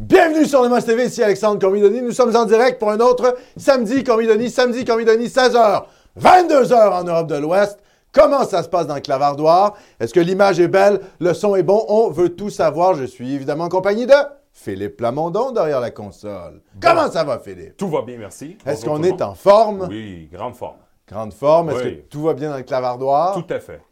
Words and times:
Bienvenue 0.00 0.46
sur 0.46 0.62
le 0.62 0.82
TV, 0.82 1.04
ici 1.04 1.22
Alexandre 1.22 1.60
Cormidoni. 1.60 2.00
Nous 2.00 2.12
sommes 2.12 2.34
en 2.34 2.46
direct 2.46 2.78
pour 2.78 2.90
un 2.90 3.00
autre 3.00 3.36
samedi 3.58 4.02
Cormidoni, 4.02 4.48
samedi 4.48 4.82
Cormidoni, 4.86 5.26
16h, 5.26 5.82
22h 6.18 6.74
en 6.74 7.04
Europe 7.04 7.26
de 7.26 7.36
l'Ouest. 7.36 7.78
Comment 8.10 8.44
ça 8.44 8.62
se 8.62 8.70
passe 8.70 8.86
dans 8.86 8.94
le 8.94 9.02
clavardoir? 9.02 9.74
Est-ce 10.00 10.14
que 10.14 10.20
l'image 10.20 10.58
est 10.58 10.68
belle? 10.68 11.00
Le 11.20 11.34
son 11.34 11.54
est 11.54 11.62
bon? 11.62 11.84
On 11.88 12.08
veut 12.08 12.30
tout 12.30 12.48
savoir. 12.48 12.94
Je 12.94 13.04
suis 13.04 13.34
évidemment 13.34 13.64
en 13.64 13.68
compagnie 13.68 14.06
de 14.06 14.14
Philippe 14.54 14.96
Plamondon 14.96 15.50
derrière 15.50 15.80
la 15.80 15.90
console. 15.90 16.62
Comment 16.80 17.10
ça 17.10 17.22
va, 17.22 17.38
Philippe? 17.38 17.76
Tout 17.76 17.90
va 17.90 18.00
bien, 18.00 18.16
merci. 18.16 18.56
Est-ce 18.64 18.86
qu'on 18.86 19.02
est 19.02 19.20
en 19.20 19.34
forme? 19.34 19.86
Oui, 19.90 20.30
grande 20.32 20.56
forme. 20.56 20.78
Grande 21.06 21.34
forme. 21.34 21.70
Est-ce 21.72 21.84
Oui. 21.84 21.96
que 21.98 22.08
tout 22.08 22.22
va 22.22 22.32
bien 22.32 22.48
dans 22.48 22.56
le 22.56 22.62
clavardoir? 22.62 23.34
Tout 23.34 23.52
à 23.52 23.60
fait. 23.60 23.82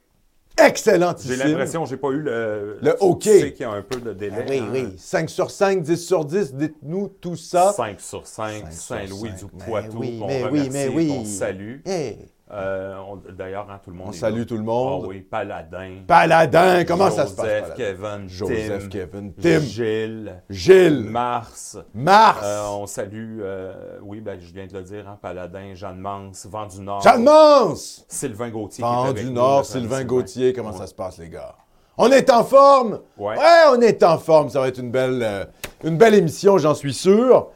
Excellentissime. 0.59 1.35
J'ai 1.37 1.45
l'impression 1.45 1.85
que 1.85 1.91
j'ai 1.91 1.97
pas 1.97 2.09
eu 2.11 2.21
le... 2.21 2.79
Le 2.83 2.97
OK. 3.01 3.21
Tu 3.21 3.41
sais 3.41 3.53
qu'il 3.53 3.63
y 3.63 3.65
a 3.65 3.71
un 3.71 3.83
peu 3.83 4.01
de 4.01 4.13
délai. 4.13 4.45
Oui, 4.49 4.59
hein. 4.59 4.69
oui. 4.73 4.95
5 4.99 5.31
sur 5.31 5.51
5, 5.51 5.83
10 5.83 5.97
sur 5.97 6.25
10, 6.25 6.55
dites-nous 6.55 7.09
tout 7.21 7.37
ça. 7.37 7.73
5 7.73 8.01
sur 8.01 8.27
5, 8.27 8.53
Cinq 8.65 8.73
sur 8.73 8.83
Saint-Louis 8.83 9.31
cinq. 9.31 9.39
du 9.39 9.45
Mais 9.59 9.65
Poitou, 9.65 9.99
oui, 9.99 10.19
qu'on 10.19 10.27
mais 10.27 10.45
oui, 10.51 10.61
remercie, 10.67 10.89
oui. 10.95 11.09
qu'on 11.09 11.25
salue. 11.25 11.77
Hey, 11.87 12.19
D'ailleurs, 12.51 13.67
hein, 13.71 13.79
tout 13.85 13.91
le 13.91 13.97
monde 13.97 14.09
On 14.09 14.13
salue 14.13 14.39
là. 14.41 14.45
tout 14.47 14.57
le 14.57 14.63
monde. 14.63 15.03
Ah 15.05 15.09
oui, 15.09 15.21
Paladin. 15.21 15.97
Paladin, 16.07 16.85
comment 16.85 17.11
ça 17.11 17.27
se 17.27 17.35
passe? 17.35 17.45
Joseph, 17.47 17.63
Paladin? 17.77 17.77
Kevin, 17.77 18.29
Joseph, 18.29 18.83
Tim, 18.83 18.89
Kevin, 18.89 19.33
Tim, 19.35 19.61
Gilles, 19.61 20.43
Gilles, 20.49 21.05
Mars. 21.11 21.77
Mars, 21.95 22.41
Euh, 22.45 22.67
on 22.71 22.87
salue, 22.87 23.41
euh, 23.43 23.99
oui, 24.03 24.21
ben, 24.21 24.39
je 24.41 24.53
viens 24.53 24.67
de 24.67 24.73
le 24.73 24.83
dire, 24.83 25.09
hein, 25.09 25.19
Paladin, 25.21 25.75
Jeanne 25.75 25.99
Mance, 25.99 26.47
Vent 26.51 26.67
du 26.67 26.81
Nord. 26.81 27.03
Jeanne 27.03 27.25
Mance, 27.25 28.05
Sylvain 28.09 28.51
Gauthier. 28.51 28.83
Vent 28.85 29.13
du 29.13 29.31
Nord, 29.31 29.65
Sylvain. 29.65 30.05
Gauthier, 30.05 30.53
comment 30.53 30.71
Ouais. 30.71 30.79
ça 30.79 30.87
se 30.87 30.95
passe, 30.95 31.19
les 31.19 31.29
gars? 31.29 31.55
On 32.01 32.11
est 32.13 32.31
en 32.31 32.45
forme? 32.45 33.01
Ouais. 33.19 33.35
on 33.73 33.81
est 33.81 34.03
en 34.05 34.19
forme. 34.19 34.49
Ça 34.51 34.61
va 34.61 34.69
être 34.69 34.79
une 34.79 34.93
belle, 34.93 35.21
euh, 35.23 35.45
une 35.83 35.99
belle 35.99 36.15
émission, 36.15 36.57
j'en 36.57 36.75
suis 36.75 36.95
sûr. 36.95 37.49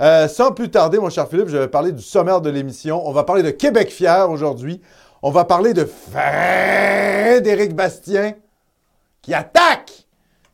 Euh, 0.00 0.28
sans 0.28 0.52
plus 0.52 0.70
tarder, 0.70 0.98
mon 0.98 1.10
cher 1.10 1.28
Philippe, 1.28 1.48
je 1.48 1.56
vais 1.56 1.68
parler 1.68 1.92
du 1.92 2.02
sommaire 2.02 2.40
de 2.40 2.50
l'émission. 2.50 3.06
On 3.06 3.12
va 3.12 3.24
parler 3.24 3.42
de 3.42 3.50
Québec 3.50 3.90
fier 3.90 4.30
aujourd'hui. 4.30 4.80
On 5.22 5.30
va 5.30 5.44
parler 5.44 5.74
de 5.74 5.84
Frédéric 5.84 7.74
Bastien 7.74 8.34
qui 9.22 9.34
attaque 9.34 9.92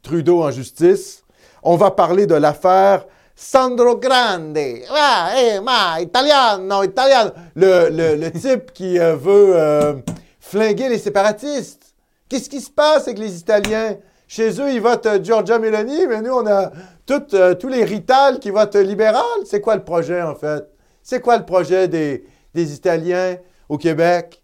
Trudeau 0.03 0.43
en 0.43 0.51
justice. 0.51 1.23
On 1.63 1.77
va 1.77 1.91
parler 1.91 2.27
de 2.27 2.35
l'affaire 2.35 3.07
Sandro 3.36 3.97
Grande. 3.97 4.58
Ah, 4.91 5.31
eh, 5.39 5.61
ma, 5.61 6.01
italiano, 6.01 6.83
italiano. 6.83 7.31
Le, 7.55 7.89
le- 7.91 8.17
le 8.17 8.31
type 8.33 8.73
qui 8.73 8.98
euh, 8.98 9.17
veut 9.17 9.53
euh, 9.57 9.95
flinguer 10.41 10.89
les 10.89 10.98
séparatistes. 10.98 11.95
Qu'est-ce 12.29 12.48
qui 12.48 12.61
se 12.61 12.70
passe 12.70 13.03
avec 13.08 13.19
les 13.19 13.39
Italiens? 13.39 13.97
Chez 14.27 14.58
eux, 14.61 14.70
ils 14.73 14.81
votent 14.81 15.23
Giorgia 15.23 15.58
Meloni, 15.58 16.07
mais 16.07 16.23
nous, 16.23 16.33
on 16.33 16.47
a 16.47 16.70
euh, 17.11 17.55
tous 17.55 17.69
les 17.69 17.85
Rital 17.85 18.39
qui 18.39 18.51
votent 18.51 18.77
libéral. 18.77 19.23
C'est 19.45 19.61
quoi 19.61 19.77
le 19.77 19.85
projet, 19.85 20.23
en 20.23 20.35
fait? 20.35 20.69
C'est 21.03 21.20
quoi 21.20 21.37
le 21.37 21.45
projet 21.45 21.89
des, 21.89 22.27
des 22.55 22.73
Italiens 22.75 23.37
au 23.69 23.79
Québec? 23.79 24.42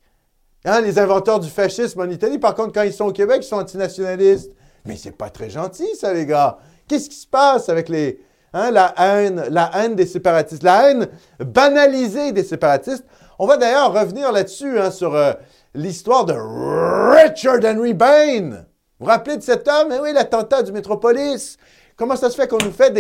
Hein, 0.64 0.82
les 0.82 0.98
inventeurs 0.98 1.40
du 1.40 1.48
fascisme 1.48 2.00
en 2.00 2.10
Italie, 2.10 2.38
par 2.38 2.54
contre, 2.54 2.72
quand 2.72 2.82
ils 2.82 2.92
sont 2.92 3.06
au 3.06 3.12
Québec, 3.12 3.38
ils 3.40 3.48
sont 3.48 3.56
antinationalistes. 3.56 4.52
Mais 4.84 4.96
c'est 4.96 5.16
pas 5.16 5.30
très 5.30 5.48
gentil, 5.48 5.88
ça, 5.94 6.12
les 6.12 6.26
gars. 6.26 6.58
Qu'est-ce 6.86 7.08
qui 7.08 7.16
se 7.16 7.26
passe 7.26 7.68
avec 7.68 7.88
les, 7.88 8.20
hein, 8.52 8.70
la 8.70 8.94
haine, 8.98 9.44
la 9.48 9.70
haine 9.74 9.94
des 9.94 10.06
séparatistes, 10.06 10.62
la 10.62 10.90
haine 10.90 11.08
banalisée 11.38 12.32
des 12.32 12.44
séparatistes? 12.44 13.06
On 13.38 13.46
va 13.46 13.56
d'ailleurs 13.56 13.92
revenir 13.92 14.32
là-dessus, 14.32 14.78
hein, 14.78 14.90
sur 14.90 15.14
euh, 15.14 15.32
l'histoire 15.74 16.26
de 16.26 16.34
Richard 16.34 17.60
Henry 17.64 17.94
Bain. 17.94 18.50
Vous 18.50 19.06
vous 19.06 19.06
rappelez 19.06 19.38
de 19.38 19.42
cet 19.42 19.66
homme? 19.66 19.92
Eh 19.96 20.00
oui, 20.00 20.12
l'attentat 20.12 20.62
du 20.62 20.72
Métropolis. 20.72 21.56
Comment 22.00 22.16
ça 22.16 22.30
se 22.30 22.34
fait 22.34 22.48
qu'on 22.48 22.56
nous 22.64 22.72
fait 22.72 22.90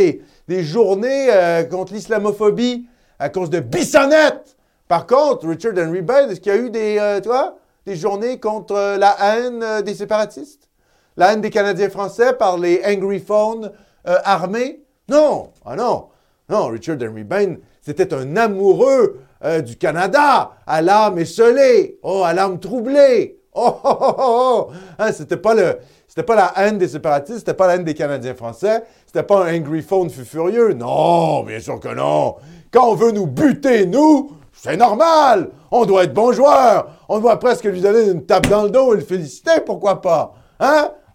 des, 0.46 0.62
journées 0.62 1.28
euh, 1.30 1.64
contre 1.64 1.94
l'islamophobie 1.94 2.86
à 3.18 3.30
cause 3.30 3.48
de 3.48 3.60
Bissonnette? 3.60 4.58
Par 4.88 5.06
contre, 5.06 5.48
Richard 5.48 5.72
Henry 5.78 6.02
Bain, 6.02 6.28
est-ce 6.28 6.38
qu'il 6.38 6.52
y 6.52 6.54
a 6.54 6.58
eu 6.58 6.68
des, 6.68 6.98
euh, 6.98 7.18
tu 7.18 7.28
vois, 7.28 7.56
des 7.86 7.96
journées 7.96 8.38
contre 8.38 8.74
euh, 8.74 8.98
la 8.98 9.16
haine 9.18 9.82
des 9.86 9.94
séparatistes? 9.94 10.68
La 11.16 11.32
haine 11.32 11.40
des 11.40 11.48
Canadiens 11.48 11.88
français 11.88 12.34
par 12.34 12.58
les 12.58 12.82
Angry 12.86 13.20
Phones 13.20 13.72
armés? 14.04 14.82
Non! 15.08 15.48
Ah 15.64 15.76
non! 15.76 16.08
Non, 16.50 16.66
Richard 16.66 16.98
Henry 17.00 17.24
Bain, 17.24 17.54
c'était 17.80 18.12
un 18.12 18.36
amoureux 18.36 19.18
du 19.64 19.78
Canada, 19.78 20.50
à 20.66 20.82
l'âme 20.82 21.18
esselée, 21.18 21.98
oh, 22.02 22.22
à 22.22 22.34
l'âme 22.34 22.60
troublée. 22.60 23.40
Oh, 23.54 23.80
oh, 23.82 23.96
oh, 23.98 23.98
oh, 24.00 24.14
oh. 24.18 24.72
Hein, 24.98 25.12
c'était 25.12 25.38
pas 25.38 25.54
le... 25.54 25.78
C'était 26.10 26.24
pas 26.24 26.34
la 26.34 26.52
haine 26.56 26.76
des 26.76 26.88
séparatistes, 26.88 27.38
c'était 27.38 27.54
pas 27.54 27.68
la 27.68 27.76
haine 27.76 27.84
des 27.84 27.94
Canadiens 27.94 28.34
français, 28.34 28.82
c'était 29.06 29.22
pas 29.22 29.44
un 29.44 29.56
angry 29.56 29.80
phone 29.80 30.10
fut 30.10 30.24
furieux. 30.24 30.72
Non, 30.72 31.44
bien 31.44 31.60
sûr 31.60 31.78
que 31.78 31.94
non. 31.94 32.34
Quand 32.72 32.88
on 32.88 32.96
veut 32.96 33.12
nous 33.12 33.28
buter, 33.28 33.86
nous, 33.86 34.32
c'est 34.52 34.76
normal. 34.76 35.50
On 35.70 35.84
doit 35.84 36.02
être 36.02 36.12
bon 36.12 36.32
joueur. 36.32 36.88
On 37.08 37.20
doit 37.20 37.38
presque 37.38 37.62
lui 37.62 37.80
donner 37.80 38.10
une 38.10 38.26
tape 38.26 38.48
dans 38.48 38.64
le 38.64 38.70
dos 38.70 38.92
et 38.92 38.96
le 38.96 39.04
féliciter, 39.04 39.60
pourquoi 39.64 40.00
pas? 40.00 40.34
Hein? 40.58 40.90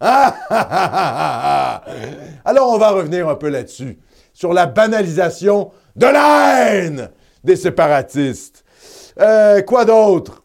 Alors, 2.46 2.70
on 2.72 2.78
va 2.78 2.88
revenir 2.92 3.28
un 3.28 3.34
peu 3.34 3.50
là-dessus, 3.50 3.98
sur 4.32 4.54
la 4.54 4.64
banalisation 4.64 5.72
de 5.94 6.06
la 6.06 6.70
haine 6.70 7.10
des 7.44 7.56
séparatistes. 7.56 8.64
Euh, 9.20 9.60
quoi 9.60 9.84
d'autre? 9.84 10.42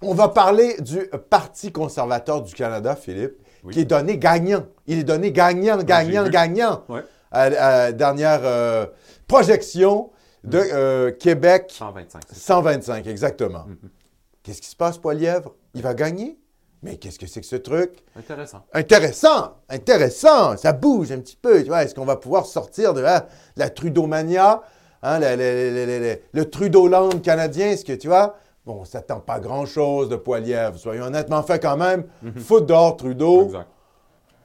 On 0.00 0.14
va 0.14 0.26
parler 0.30 0.80
du 0.80 1.08
Parti 1.30 1.70
conservateur 1.70 2.42
du 2.42 2.54
Canada, 2.54 2.96
Philippe, 2.96 3.36
Oui. 3.64 3.72
qui 3.74 3.80
est 3.80 3.84
donné 3.84 4.18
gagnant. 4.18 4.64
Il 4.86 4.98
est 4.98 5.04
donné 5.04 5.30
gagnant, 5.32 5.78
gagnant, 5.82 6.28
gagnant. 6.28 6.84
Ouais. 6.88 7.02
À, 7.30 7.42
à 7.84 7.92
dernière 7.92 8.40
euh, 8.44 8.86
projection 9.26 10.10
de 10.44 10.58
euh, 10.58 11.12
Québec 11.12 11.72
125. 11.76 12.22
c'est 12.28 12.36
125, 12.38 13.06
exactement. 13.06 13.64
Mhm. 13.66 13.90
Qu'est-ce 14.42 14.60
qui 14.60 14.68
se 14.68 14.76
passe, 14.76 14.98
Poilièvre? 14.98 15.54
Il 15.74 15.82
va 15.82 15.94
gagner? 15.94 16.36
Mais 16.82 16.96
qu'est-ce 16.96 17.18
que 17.18 17.28
c'est 17.28 17.40
que 17.40 17.46
ce 17.46 17.54
truc? 17.56 18.02
Intéressant. 18.16 18.64
Intéressant, 18.74 19.54
intéressant, 19.68 20.56
ça 20.56 20.72
bouge 20.72 21.12
un 21.12 21.20
petit 21.20 21.36
peu. 21.40 21.60
Est-ce 21.60 21.94
qu'on 21.94 22.04
va 22.04 22.16
pouvoir 22.16 22.44
sortir 22.46 22.92
de, 22.92 23.00
de 23.02 23.06
la 23.56 23.70
Trudeau-mania, 23.70 24.62
hein, 25.04 25.20
le, 25.20 25.36
le, 25.36 25.36
le, 25.36 25.86
le, 25.86 25.98
le- 26.00 26.18
le 26.32 26.50
Trudeau-land 26.50 27.10
canadien, 27.22 27.68
est-ce 27.70 27.84
que 27.84 27.92
tu 27.92 28.08
vois? 28.08 28.36
Bon, 28.64 28.78
on 28.80 28.84
s'attend 28.84 29.18
pas 29.20 29.34
à 29.34 29.40
grand-chose 29.40 30.08
de 30.08 30.16
Poilièvre, 30.16 30.78
soyons 30.78 31.04
honnêtement 31.06 31.42
fait 31.42 31.58
quand 31.60 31.76
même. 31.76 32.04
Foot 32.36 32.66
dehors 32.66 32.96
Trudeau, 32.96 33.46
Exact. 33.46 33.66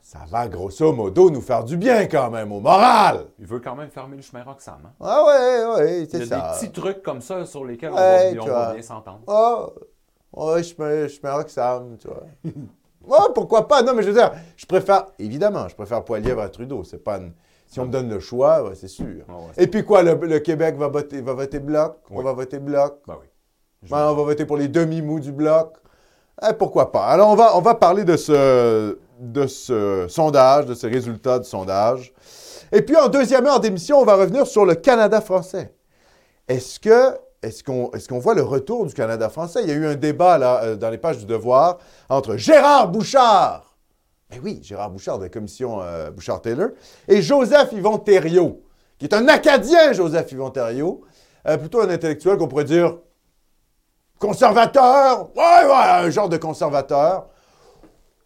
ça 0.01 0.19
va 0.27 0.47
grosso 0.47 0.91
modo 0.91 1.30
nous 1.30 1.41
faire 1.41 1.63
du 1.63 1.77
bien 1.77 2.07
quand 2.07 2.31
même, 2.31 2.51
au 2.51 2.59
moral. 2.59 3.25
Il 3.38 3.45
veut 3.45 3.59
quand 3.59 3.75
même 3.75 3.89
fermer 3.89 4.15
le 4.15 4.24
chemin 4.24 4.44
Roxham. 4.44 4.80
Hein? 4.86 4.91
Ah 5.00 5.24
ouais, 5.25 5.75
ouais, 5.75 6.01
Il 6.01 6.09
c'est 6.09 6.18
y 6.19 6.21
a 6.24 6.25
ça. 6.25 6.36
des 6.36 6.59
petits 6.68 6.71
trucs 6.71 7.03
comme 7.03 7.21
ça 7.21 7.45
sur 7.45 7.63
lesquels 7.63 7.91
Ouais, 7.91 8.36
on 8.39 8.39
va, 8.39 8.41
on 8.44 8.45
va 8.47 8.63
vois. 8.65 8.74
bien 8.74 8.81
s'entendre. 8.81 9.19
Ah, 9.27 9.68
ouais, 10.33 10.62
me, 10.80 11.07
je 11.07 11.19
me 11.24 11.31
Roxham, 11.31 11.97
tu 12.00 12.07
vois. 12.07 12.24
Ouais, 13.07 13.18
pourquoi 13.33 13.69
pas? 13.69 13.83
Non, 13.83 13.94
mais 13.94 14.01
je 14.03 14.09
veux 14.09 14.13
dire, 14.15 14.33
je 14.57 14.65
préfère, 14.65 15.06
évidemment, 15.18 15.69
je 15.69 15.75
préfère 15.75 16.03
Poilièvre 16.03 16.41
à 16.41 16.50
Trudeau. 16.50 16.83
C'est 16.83 17.01
pas 17.01 17.19
une- 17.19 17.31
Si 17.68 17.80
on 17.80 17.86
me 17.86 17.91
donne 17.91 18.09
le 18.09 18.19
choix, 18.19 18.63
ouais, 18.68 18.75
c'est 18.75 18.89
sûr. 18.89 19.24
Ah 19.30 19.33
ouais. 19.33 19.63
Et 19.63 19.68
puis 19.68 19.86
quoi, 19.86 20.03
le, 20.03 20.15
le 20.15 20.39
Québec 20.39 20.75
va 20.75 20.89
voter, 20.89 21.21
va 21.21 21.33
voter 21.33 21.59
bloc? 21.59 22.00
On 22.12 22.21
va 22.21 22.33
voter 22.33 22.59
bloc? 22.59 23.00
Ben 23.07 23.15
oui. 23.21 23.27
Ben, 23.83 24.09
on 24.09 24.15
va 24.15 24.24
voter 24.24 24.45
pour 24.45 24.57
les 24.57 24.68
demi-mous 24.68 25.19
du 25.19 25.31
bloc? 25.31 25.75
Eh, 26.41 26.53
pourquoi 26.53 26.91
pas? 26.91 27.06
Alors, 27.06 27.29
on 27.29 27.35
va, 27.35 27.56
on 27.56 27.62
va 27.62 27.75
parler 27.75 28.03
de 28.03 28.18
ce, 28.18 28.97
de 29.19 29.47
ce 29.47 30.07
sondage, 30.09 30.65
de 30.65 30.74
ces 30.74 30.88
résultats 30.88 31.39
du 31.39 31.47
sondage. 31.47 32.13
Et 32.71 32.81
puis, 32.81 32.95
en 32.95 33.07
deuxième 33.07 33.45
heure 33.45 33.59
d'émission, 33.59 34.00
on 34.00 34.06
va 34.06 34.15
revenir 34.15 34.45
sur 34.45 34.65
le 34.65 34.75
Canada 34.75 35.21
français. 35.21 35.74
Est-ce 36.47 36.79
que 36.79 37.18
est-ce 37.44 37.63
qu'on 37.63 37.91
est 37.94 38.19
voit 38.19 38.33
le 38.33 38.41
retour 38.41 38.85
du 38.88 38.94
Canada 38.94 39.29
français? 39.29 39.62
Il 39.63 39.69
y 39.69 39.71
a 39.71 39.75
eu 39.75 39.85
un 39.85 39.95
débat 39.95 40.38
là, 40.39 40.63
euh, 40.63 40.75
dans 40.75 40.89
les 40.89 40.97
pages 40.97 41.19
du 41.19 41.25
Devoir 41.25 41.77
entre 42.09 42.35
Gérard 42.35 42.89
Bouchard, 42.89 43.75
ben 44.29 44.39
oui, 44.44 44.59
Gérard 44.63 44.89
Bouchard 44.89 45.19
de 45.19 45.25
la 45.25 45.29
commission 45.29 45.79
euh, 45.81 46.09
Bouchard-Taylor, 46.09 46.69
et 47.07 47.21
Joseph 47.21 47.71
Yvon 47.74 48.00
Thériault, 48.00 48.63
qui 48.97 49.06
est 49.06 49.13
un 49.13 49.27
Acadien, 49.27 49.94
Joseph 49.94 50.31
Yvon 50.31 50.50
Thériault, 50.50 51.01
euh, 51.47 51.57
plutôt 51.57 51.79
un 51.81 51.89
intellectuel 51.89 52.38
qu'on 52.38 52.47
pourrait 52.47 52.63
dire 52.63 52.97
conservateur, 54.19 55.29
ouais, 55.35 55.65
ouais, 55.65 56.05
un 56.05 56.09
genre 56.09 56.29
de 56.29 56.37
conservateur, 56.37 57.27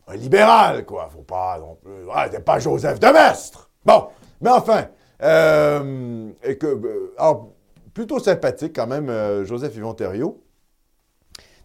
un 0.07 0.15
libéral, 0.15 0.85
quoi. 0.85 1.09
Faut 1.11 1.23
pas 1.23 1.57
non 1.59 1.75
plus. 1.75 2.05
Ouais, 2.05 2.29
t'es 2.29 2.39
pas 2.39 2.59
Joseph 2.59 2.99
de 2.99 3.07
Maistre. 3.07 3.69
Bon, 3.85 4.07
mais 4.41 4.49
enfin, 4.49 4.87
euh, 5.23 6.31
euh, 6.45 7.13
alors, 7.17 7.49
plutôt 7.93 8.19
sympathique 8.19 8.73
quand 8.75 8.87
même, 8.87 9.09
euh, 9.09 9.45
Joseph 9.45 9.75
Yvon 9.75 9.93
Thériault. 9.93 10.43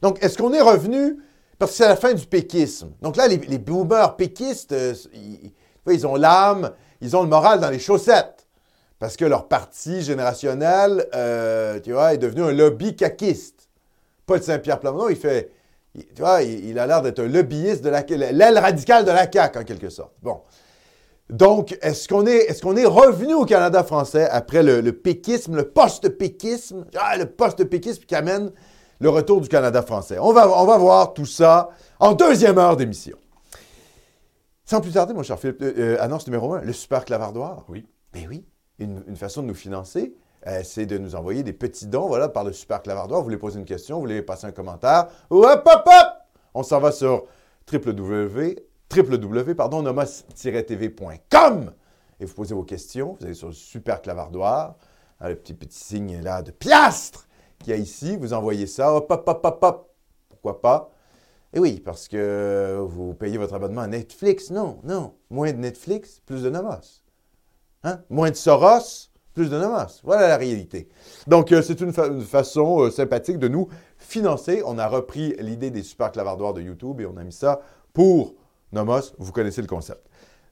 Donc, 0.03 0.23
est-ce 0.23 0.37
qu'on 0.37 0.53
est 0.53 0.61
revenu, 0.61 1.19
parce 1.59 1.73
que 1.73 1.77
c'est 1.79 1.89
la 1.89 1.97
fin 1.97 2.13
du 2.13 2.27
péquisme. 2.27 2.93
Donc 3.01 3.17
là, 3.17 3.29
les, 3.29 3.59
boomers 3.59 4.17
péquistes, 4.17 4.75
ils, 5.87 6.07
ont 6.07 6.17
l'âme, 6.17 6.71
ils 7.01 7.17
ont 7.17 7.23
le 7.23 7.29
moral 7.29 7.61
dans 7.61 7.71
les 7.71 7.79
chaussettes. 7.79 8.47
Parce 8.99 9.17
que 9.17 9.25
leur 9.25 9.49
parti 9.49 10.03
générationnel, 10.03 11.07
tu 11.83 11.93
vois, 11.93 12.15
est 12.15 12.19
devenu 12.19 12.43
un 12.43 12.53
lobby 12.53 12.95
caquiste. 12.95 13.56
Paul 14.27 14.43
Saint-Pierre 14.43 14.81
Plamondon, 14.81 15.09
il 15.09 15.17
fait, 15.17 15.51
il- 15.95 16.05
tu 16.07 16.21
vois, 16.21 16.43
il, 16.43 16.67
il 16.67 16.79
a 16.79 16.87
l'air 16.87 17.01
d'être 17.03 17.21
un 17.21 17.29
lobbyiste 17.29 17.83
de 17.83 17.89
la 17.91 18.03
l'aile 18.33 18.59
radicale 18.59 19.05
de 19.05 19.11
la 19.11 19.31
CAQ, 19.31 19.59
en 19.61 19.65
quelque 19.65 19.89
sorte. 19.89 20.13
Bon. 20.23 20.41
Donc, 21.31 21.77
est-ce 21.83 22.07
qu'on 22.09 22.27
est, 22.27 22.51
est, 22.51 22.61
qu'on 22.61 22.77
est 22.77 22.85
revenu 22.87 23.35
au 23.35 23.45
Canada 23.45 23.83
français 23.83 24.29
après 24.31 24.63
le, 24.63 24.81
le 24.81 24.93
péquisme, 24.93 25.57
le 25.57 25.69
post-péquisme, 25.69 26.87
ah, 26.99 27.17
le 27.17 27.27
post-péquisme 27.27 28.05
qui 28.05 28.15
amène 28.15 28.53
le 29.01 29.09
retour 29.11 29.41
du 29.41 29.49
Canada 29.49 29.83
français? 29.83 30.19
On 30.21 30.33
va, 30.33 30.49
on 30.49 30.65
va 30.67 30.79
voir 30.79 31.15
tout 31.15 31.27
ça 31.27 31.71
en 31.99 32.13
deuxième 32.13 32.59
heure 32.59 32.77
d'émission. 32.77 33.17
Sans 34.65 34.81
plus 34.81 34.93
tarder, 34.93 35.15
mon 35.15 35.23
cher 35.23 35.39
Philippe, 35.39 35.63
euh, 35.63 35.73
euh, 35.79 35.97
annonce 36.01 36.27
numéro 36.27 36.55
un, 36.55 36.61
le 36.61 36.73
super 36.73 37.05
clavardoir. 37.05 37.65
Oui. 37.69 37.87
Mais 38.15 38.27
oui, 38.29 38.45
une, 38.79 39.03
une 39.09 39.17
façon 39.17 39.43
de 39.43 39.49
nous 39.49 39.55
financer, 39.55 40.15
euh, 40.47 40.61
c'est 40.65 40.87
de 40.87 40.99
nous 40.99 41.15
envoyer 41.15 41.43
des 41.43 41.53
petits 41.53 41.87
dons, 41.87 42.07
voilà, 42.07 42.29
par 42.29 42.45
le 42.45 42.53
super 42.53 42.83
clavardoir. 42.83 43.21
Vous 43.21 43.25
voulez 43.25 43.37
poser 43.37 43.59
une 43.59 43.65
question, 43.65 43.97
vous 43.97 44.03
voulez 44.03 44.23
passer 44.23 44.47
un 44.47 44.53
commentaire, 44.53 45.09
hop, 45.31 45.63
hop, 45.67 45.83
hop! 45.87 46.07
On 46.55 46.63
s'en 46.63 46.81
va 46.81 46.93
sur 46.93 47.25
www, 47.73 48.57
www 48.95 49.55
pardon, 49.55 49.83
nomos-tv.com 49.83 51.73
et 52.21 52.25
vous 52.25 52.35
posez 52.35 52.55
vos 52.55 52.63
questions. 52.63 53.17
Vous 53.19 53.27
allez 53.27 53.35
sur 53.35 53.49
le 53.49 53.55
super 53.55 54.01
clavardoir, 54.01 54.77
hein, 55.21 55.29
le 55.29 55.37
petit 55.37 55.55
petit 55.55 55.79
signe 55.79 56.23
là 56.23 56.43
de 56.43 56.51
piastre 56.51 57.27
qu'il 57.59 57.71
y 57.71 57.73
a 57.73 57.77
ici. 57.77 58.17
Vous 58.17 58.33
envoyez 58.33 58.67
ça, 58.67 58.95
hop, 58.95 59.11
hop, 59.11 59.29
hop, 59.29 59.41
hop, 59.45 59.59
hop. 59.63 59.95
Pourquoi 60.29 60.61
pas? 60.61 60.91
Et 61.53 61.59
oui, 61.59 61.81
parce 61.81 62.09
que 62.09 62.79
vous 62.87 63.15
payez 63.15 63.39
votre 63.39 63.55
abonnement 63.55 63.81
à 63.81 63.87
Netflix. 63.87 64.51
Non, 64.51 64.79
non. 64.85 65.15
Moins 65.31 65.53
de 65.53 65.59
Netflix, 65.59 66.21
plus 66.25 66.43
de 66.43 66.51
Nomos. 66.51 67.03
Hein? 67.83 68.01
Moins 68.11 68.31
de 68.31 68.37
Soros, 68.37 69.11
plus 69.37 69.51
de 69.51 69.59
Nomos. 69.59 70.01
Voilà 70.03 70.29
la 70.29 70.39
réalité. 70.39 70.89
Donc, 71.27 71.53
euh, 71.53 71.61
c'est 71.61 71.81
une, 71.81 71.93
façon 71.93 72.81
euh, 72.81 72.91
sympathique 72.91 73.39
de 73.39 73.49
nous 73.49 73.69
financer. 73.99 74.63
On 74.65 74.79
a 74.79 74.89
repris 74.89 75.37
l'idée 75.39 75.71
des 75.71 75.83
super 75.83 76.11
clavardoirs 76.11 76.55
de 76.55 76.63
YouTube 76.63 77.03
et 77.03 77.07
on 77.07 77.17
a 77.19 77.23
mis 77.23 77.35
ça 77.35 77.61
pour 77.93 78.35
Nomos. 78.73 79.13
Vous 79.19 79.33
connaissez 79.33 79.61
le 79.61 79.69
concept. 79.69 80.01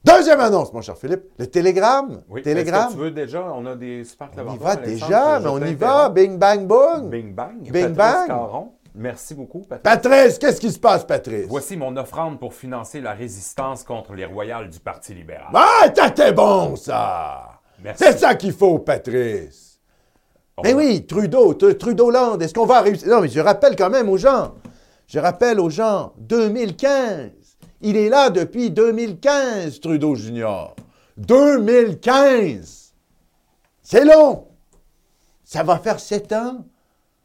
Deuxième 0.03 0.39
annonce, 0.39 0.71
mon 0.71 0.81
cher 0.81 0.95
Philippe, 0.95 1.23
le 1.39 1.47
télégramme. 1.47 2.21
Oui, 2.29 2.43
télégramme. 2.43 2.91
tu 2.91 2.99
veux 2.99 3.09
déjà, 3.09 3.43
on 3.55 3.65
a 3.65 3.75
des 3.75 4.03
super 4.03 4.29
clavardoirs. 4.29 4.77
On 4.77 4.83
y 4.83 4.83
va 4.83 4.85
déjà, 4.85 5.39
mais 5.39 5.49
on 5.49 5.65
y 5.65 5.73
va. 5.73 6.09
Bing, 6.09 6.37
bang, 6.37 6.67
boom. 6.67 7.09
Bing, 7.09 7.33
bang. 7.33 7.71
Bing, 7.71 7.89
bang. 7.89 8.31
Merci 8.93 9.33
beaucoup, 9.33 9.61
Patrice. 9.61 9.81
Patrice, 9.81 10.37
qu'est-ce 10.37 10.61
qui 10.61 10.71
se 10.71 10.79
passe, 10.79 11.03
Patrice? 11.03 11.47
Voici 11.49 11.75
mon 11.75 11.97
offrande 11.97 12.39
pour 12.39 12.53
financer 12.53 13.01
la 13.01 13.13
résistance 13.13 13.83
contre 13.83 14.13
les 14.13 14.25
royales 14.25 14.69
du 14.69 14.79
Parti 14.79 15.15
libéral. 15.15 15.47
Ah, 15.55 15.89
t'es 15.89 16.31
bon, 16.31 16.75
ça! 16.75 17.55
C'est 17.95 18.17
ça 18.17 18.35
qu'il 18.35 18.53
faut, 18.53 18.79
Patrice. 18.79 19.79
mais 20.63 20.73
oui, 20.73 21.05
Trudeau, 21.05 21.53
Trudeau-Land, 21.53 22.39
est-ce 22.39 22.53
qu'on 22.53 22.65
va 22.65 22.81
réussir? 22.81 23.07
Non, 23.07 23.21
mais 23.21 23.27
je 23.27 23.39
rappelle 23.39 23.75
quand 23.75 23.89
même 23.89 24.09
aux 24.09 24.17
gens, 24.17 24.55
je 25.07 25.19
rappelle 25.19 25.59
aux 25.59 25.69
gens, 25.69 26.13
2015, 26.17 27.31
il 27.81 27.97
est 27.97 28.09
là 28.09 28.29
depuis 28.29 28.71
2015, 28.71 29.79
Trudeau 29.79 30.15
Junior. 30.15 30.75
2015! 31.17 32.93
C'est 33.81 34.05
long! 34.05 34.47
Ça 35.43 35.63
va 35.63 35.77
faire 35.77 35.99
sept 35.99 36.31
ans, 36.33 36.65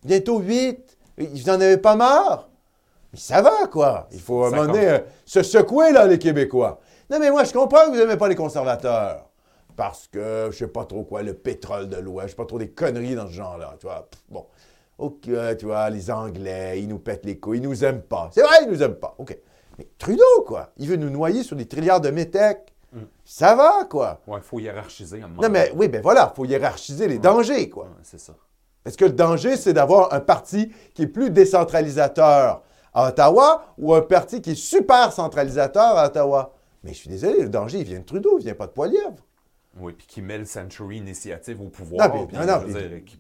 bientôt 0.05 0.41
huit? 0.41 0.99
Vous 1.17 1.51
n'en 1.51 1.55
avez 1.55 1.79
pas 1.79 1.97
marre? 1.97 2.49
Mais 3.12 3.19
ça 3.19 3.43
va, 3.43 3.67
quoi. 3.71 4.09
Il 4.12 4.21
faut, 4.21 4.45
à 4.45 4.49
un 4.49 4.51
moment 4.51 4.67
donné, 4.67 4.89
euh, 4.89 4.99
se 5.25 5.43
secouer, 5.43 5.93
là, 5.93 6.07
les 6.07 6.19
Québécois. 6.19 6.81
Non, 7.11 7.19
mais 7.19 7.31
moi, 7.31 7.45
je 7.45 7.53
comprends 7.53 7.87
que 7.87 7.91
vous 7.91 7.97
n'aimez 7.97 8.17
pas 8.17 8.29
les 8.29 8.37
conservateurs. 8.37 9.30
Parce 9.81 10.09
que, 10.09 10.50
je 10.50 10.59
sais 10.59 10.67
pas 10.67 10.85
trop 10.85 11.05
quoi, 11.05 11.23
le 11.23 11.32
pétrole 11.32 11.88
de 11.88 11.97
l'Ouest, 11.97 12.27
je 12.27 12.31
sais 12.32 12.37
pas 12.37 12.44
trop 12.44 12.59
des 12.59 12.69
conneries 12.69 13.15
dans 13.15 13.27
ce 13.27 13.32
genre-là, 13.32 13.77
tu 13.81 13.87
vois. 13.87 14.06
bon. 14.29 14.44
OK, 14.99 15.31
tu 15.59 15.65
vois, 15.65 15.88
les 15.88 16.11
Anglais, 16.11 16.82
ils 16.82 16.87
nous 16.87 16.99
pètent 16.99 17.25
les 17.25 17.38
couilles, 17.38 17.61
ils 17.61 17.67
nous 17.67 17.82
aiment 17.82 18.03
pas. 18.03 18.29
C'est 18.31 18.43
vrai, 18.43 18.56
ils 18.65 18.69
nous 18.69 18.82
aiment 18.82 18.97
pas. 18.97 19.15
OK. 19.17 19.35
Mais 19.79 19.88
Trudeau, 19.97 20.43
quoi, 20.47 20.69
il 20.77 20.87
veut 20.87 20.97
nous 20.97 21.09
noyer 21.09 21.43
sur 21.43 21.56
des 21.56 21.65
trilliards 21.65 22.03
de 22.03 22.11
métèques. 22.11 22.75
Mm. 22.93 22.99
Ça 23.25 23.55
va, 23.55 23.87
quoi. 23.88 24.21
Ouais, 24.27 24.41
il 24.41 24.43
faut 24.43 24.59
hiérarchiser 24.59 25.23
un 25.23 25.29
moment. 25.29 25.41
Non, 25.41 25.49
mais 25.49 25.73
oui, 25.75 25.88
ben 25.88 26.03
voilà, 26.03 26.31
il 26.31 26.37
faut 26.37 26.44
hiérarchiser 26.44 27.09
les 27.09 27.19
dangers, 27.19 27.71
quoi. 27.71 27.88
c'est 28.03 28.21
ça. 28.21 28.35
Est-ce 28.85 28.99
que 28.99 29.06
le 29.06 29.12
danger, 29.12 29.56
c'est 29.56 29.73
d'avoir 29.73 30.12
un 30.12 30.21
parti 30.21 30.71
qui 30.93 31.05
est 31.05 31.06
plus 31.06 31.31
décentralisateur 31.31 32.65
à 32.93 33.09
Ottawa 33.09 33.65
ou 33.79 33.94
un 33.94 34.03
parti 34.03 34.43
qui 34.43 34.50
est 34.50 34.55
super 34.56 35.11
centralisateur 35.11 35.97
à 35.97 36.09
Ottawa? 36.09 36.53
Mais 36.85 36.93
je 36.93 36.99
suis 36.99 37.09
désolé, 37.09 37.41
le 37.41 37.49
danger, 37.49 37.79
il 37.79 37.85
vient 37.85 38.00
de 38.00 38.05
Trudeau, 38.05 38.38
il 38.38 38.44
vient 38.44 38.55
pas 38.55 38.67
de 38.67 38.73
Poilievre. 38.73 39.25
Oui, 39.81 39.94
puis 39.94 40.06
qui 40.06 40.23
met 40.23 40.38
le 40.38 40.44
Century 40.44 40.99
Initiative 40.99 41.61
au 41.61 41.69
pouvoir. 41.69 42.15
Non, 42.15 42.27
puis, 42.27 42.37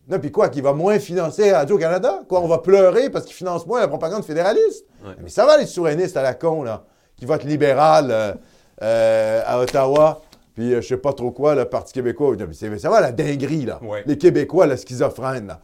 non, 0.08 0.18
puis 0.18 0.30
quoi, 0.30 0.48
qui 0.48 0.60
va 0.60 0.72
moins 0.72 0.98
financer 0.98 1.52
Radio-Canada? 1.52 2.20
Quoi, 2.28 2.40
on 2.40 2.48
va 2.48 2.58
pleurer 2.58 3.10
parce 3.10 3.24
qu'il 3.24 3.34
finance 3.34 3.66
moins 3.66 3.80
la 3.80 3.88
propagande 3.88 4.24
fédéraliste? 4.24 4.84
Mais 5.22 5.30
ça 5.30 5.46
va, 5.46 5.56
les 5.56 5.66
souverainistes 5.66 6.16
à 6.16 6.22
la 6.22 6.34
con, 6.34 6.62
là, 6.62 6.84
qui 7.16 7.24
votent 7.24 7.44
libéral 7.44 8.10
euh, 8.10 8.34
euh, 8.82 9.42
à 9.46 9.58
Ottawa. 9.60 10.20
Puis 10.54 10.74
euh, 10.74 10.80
je 10.80 10.88
sais 10.88 10.96
pas 10.96 11.12
trop 11.12 11.30
quoi, 11.30 11.54
le 11.54 11.64
Parti 11.64 11.92
québécois. 11.92 12.36
Ça 12.78 12.90
va 12.90 13.00
la 13.00 13.12
dinguerie, 13.12 13.64
là. 13.64 13.80
Les 14.06 14.18
Québécois, 14.18 14.66
la 14.66 14.76
schizophrène, 14.76 15.46
là. 15.46 15.60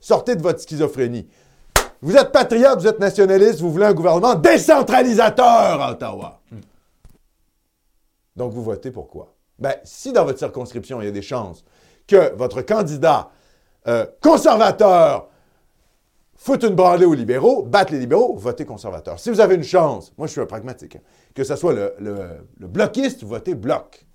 Sortez 0.00 0.36
de 0.36 0.42
votre 0.42 0.60
schizophrénie. 0.60 1.28
Vous 2.02 2.14
êtes 2.16 2.32
patriote, 2.32 2.80
vous 2.80 2.86
êtes 2.86 3.00
nationaliste, 3.00 3.60
vous 3.60 3.72
voulez 3.72 3.86
un 3.86 3.94
gouvernement 3.94 4.34
décentralisateur 4.34 5.80
à 5.80 5.92
Ottawa. 5.92 6.40
Hmm. 6.50 6.60
Donc 8.36 8.52
vous 8.52 8.62
votez 8.62 8.90
pour 8.90 9.08
quoi? 9.08 9.33
Ben, 9.58 9.74
si 9.84 10.12
dans 10.12 10.24
votre 10.24 10.38
circonscription, 10.38 11.00
il 11.00 11.04
y 11.04 11.08
a 11.08 11.12
des 11.12 11.22
chances 11.22 11.64
que 12.06 12.34
votre 12.34 12.62
candidat 12.62 13.30
euh, 13.86 14.06
conservateur 14.20 15.28
foute 16.36 16.64
une 16.64 16.74
branlée 16.74 17.06
aux 17.06 17.14
libéraux, 17.14 17.62
batte 17.62 17.90
les 17.90 17.98
libéraux, 17.98 18.36
votez 18.36 18.66
conservateur. 18.66 19.18
Si 19.18 19.30
vous 19.30 19.40
avez 19.40 19.54
une 19.54 19.62
chance, 19.62 20.12
moi 20.18 20.26
je 20.26 20.32
suis 20.32 20.40
un 20.40 20.46
pragmatique, 20.46 20.98
que 21.34 21.44
ce 21.44 21.56
soit 21.56 21.72
le, 21.72 21.94
le 21.98 22.66
bloquiste, 22.66 23.22
votez 23.24 23.54
bloc 23.54 24.06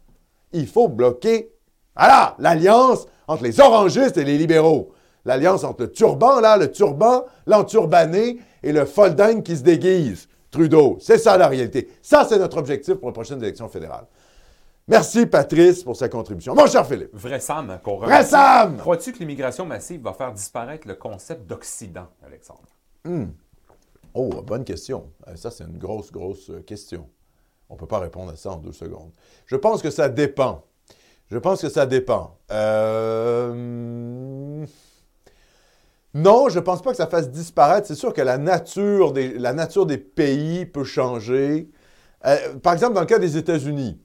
il 0.53 0.67
faut 0.67 0.87
bloquer 0.87 1.51
voilà, 1.95 2.35
l'alliance 2.39 3.07
entre 3.27 3.43
les 3.43 3.59
orangistes 3.59 4.17
et 4.17 4.23
les 4.23 4.37
libéraux. 4.37 4.93
L'alliance 5.25 5.63
entre 5.63 5.83
le 5.83 5.91
turban, 5.91 6.39
là, 6.39 6.55
le 6.55 6.71
turban, 6.71 7.25
l'enturbané 7.45 8.39
et 8.63 8.71
le 8.71 8.85
folding 8.85 9.43
qui 9.43 9.57
se 9.57 9.63
déguise. 9.63 10.27
Trudeau. 10.49 10.97
C'est 10.99 11.17
ça 11.17 11.37
la 11.37 11.47
réalité. 11.47 11.89
Ça, 12.01 12.25
c'est 12.27 12.39
notre 12.39 12.57
objectif 12.57 12.95
pour 12.95 13.09
les 13.09 13.13
prochaines 13.13 13.43
élections 13.43 13.67
fédérales. 13.67 14.07
Merci, 14.89 15.27
Patrice, 15.27 15.83
pour 15.83 15.95
sa 15.95 16.09
contribution. 16.09 16.55
Mon 16.55 16.65
cher 16.65 16.85
Philippe. 16.85 17.11
Vrai 17.13 17.39
Sam, 17.39 17.79
qu'on 17.83 17.99
Vrai 17.99 18.23
Sam! 18.23 18.77
Crois-tu 18.77 19.13
que 19.13 19.19
l'immigration 19.19 19.63
massive 19.63 20.01
va 20.01 20.13
faire 20.13 20.33
disparaître 20.33 20.87
le 20.87 20.95
concept 20.95 21.45
d'Occident, 21.45 22.07
Alexandre? 22.25 22.67
Hmm. 23.05 23.27
Oh, 24.15 24.29
bonne 24.41 24.63
question. 24.63 25.11
Euh, 25.27 25.35
ça, 25.35 25.51
c'est 25.51 25.63
une 25.63 25.77
grosse, 25.77 26.11
grosse 26.11 26.49
euh, 26.49 26.61
question. 26.61 27.07
On 27.69 27.75
ne 27.75 27.79
peut 27.79 27.85
pas 27.85 27.99
répondre 27.99 28.31
à 28.31 28.35
ça 28.35 28.49
en 28.49 28.57
deux 28.57 28.71
secondes. 28.71 29.11
Je 29.45 29.55
pense 29.55 29.83
que 29.83 29.91
ça 29.91 30.09
dépend. 30.09 30.65
Je 31.29 31.37
pense 31.37 31.61
que 31.61 31.69
ça 31.69 31.85
dépend. 31.85 32.39
Euh, 32.51 33.53
non, 36.15 36.49
je 36.49 36.57
ne 36.57 36.63
pense 36.63 36.81
pas 36.81 36.89
que 36.89 36.97
ça 36.97 37.05
fasse 37.05 37.29
disparaître. 37.29 37.85
C'est 37.85 37.93
sûr 37.93 38.11
que 38.11 38.21
la 38.21 38.39
nature 38.39 39.13
des, 39.13 39.37
la 39.37 39.53
nature 39.53 39.85
des 39.85 39.99
pays 39.99 40.65
peut 40.65 40.83
changer. 40.83 41.69
Euh, 42.25 42.55
par 42.55 42.73
exemple, 42.73 42.95
dans 42.95 43.01
le 43.01 43.05
cas 43.05 43.19
des 43.19 43.37
États-Unis, 43.37 44.01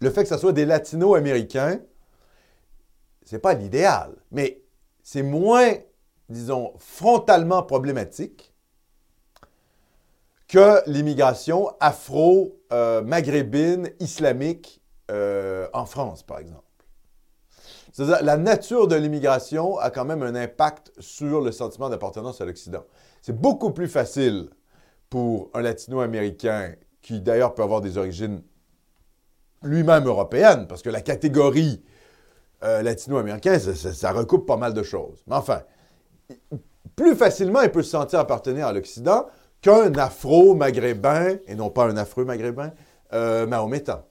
le 0.00 0.10
fait 0.10 0.22
que 0.22 0.28
ce 0.28 0.38
soit 0.38 0.52
des 0.52 0.64
latino-américains, 0.64 1.80
c'est 3.24 3.38
pas 3.38 3.54
l'idéal, 3.54 4.16
mais 4.30 4.62
c'est 5.02 5.22
moins, 5.22 5.72
disons, 6.28 6.74
frontalement 6.78 7.62
problématique 7.62 8.52
que 10.48 10.82
l'immigration 10.90 11.70
afro-maghrébine, 11.78 13.90
islamique 14.00 14.82
euh, 15.10 15.68
en 15.72 15.86
France, 15.86 16.24
par 16.24 16.38
exemple. 16.38 16.64
La 17.98 18.36
nature 18.36 18.88
de 18.88 18.96
l'immigration 18.96 19.78
a 19.78 19.90
quand 19.90 20.04
même 20.04 20.22
un 20.22 20.34
impact 20.34 20.92
sur 20.98 21.40
le 21.40 21.52
sentiment 21.52 21.88
d'appartenance 21.88 22.40
à 22.40 22.46
l'Occident. 22.46 22.84
C'est 23.20 23.38
beaucoup 23.38 23.72
plus 23.72 23.88
facile 23.88 24.50
pour 25.08 25.50
un 25.54 25.60
latino-américain, 25.60 26.74
qui 27.02 27.20
d'ailleurs 27.20 27.54
peut 27.54 27.62
avoir 27.62 27.80
des 27.80 27.98
origines 27.98 28.42
lui-même 29.62 30.06
européennes, 30.06 30.66
parce 30.66 30.82
que 30.82 30.90
la 30.90 31.00
catégorie 31.00 31.82
euh, 32.62 32.82
latino-américain, 32.82 33.58
ça, 33.58 34.12
recoupe 34.12 34.46
pas 34.46 34.56
mal 34.56 34.74
de 34.74 34.82
choses. 34.82 35.22
Mais 35.26 35.36
enfin, 35.36 35.62
plus 36.96 37.14
facilement, 37.14 37.62
il 37.62 37.70
peut 37.70 37.82
se 37.82 37.90
sentir 37.90 38.18
appartenir 38.18 38.66
à 38.66 38.72
l'Occident 38.72 39.26
qu'un 39.60 39.94
afro-maghrébin, 39.94 41.38
et 41.46 41.54
non 41.54 41.70
pas 41.70 41.84
un 41.86 41.96
afro-maghrébin, 41.96 42.72
euh, 43.12 43.46
mahométan. 43.46 44.04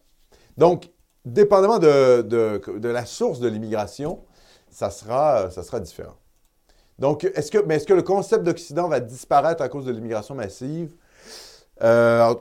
Donc, 0.58 0.90
dépendamment 1.26 1.80
de, 1.80 2.88
la 2.88 3.06
source 3.06 3.40
de 3.40 3.48
l'immigration, 3.48 4.24
ça 4.70 4.90
sera, 4.90 5.50
ça 5.50 5.64
sera 5.64 5.80
différent. 5.80 6.18
Donc, 7.00 7.24
est-ce 7.24 7.50
que, 7.50 7.60
mais 7.60 7.76
est-ce 7.76 7.88
que 7.88 7.94
le 7.94 8.04
concept 8.04 8.44
d'Occident 8.44 8.88
va 8.88 9.00
disparaître 9.00 9.64
à 9.64 9.70
cause 9.70 9.86
de 9.86 9.92
l'immigration 9.92 10.36
massive? 10.36 10.96
Euh, 11.82 12.36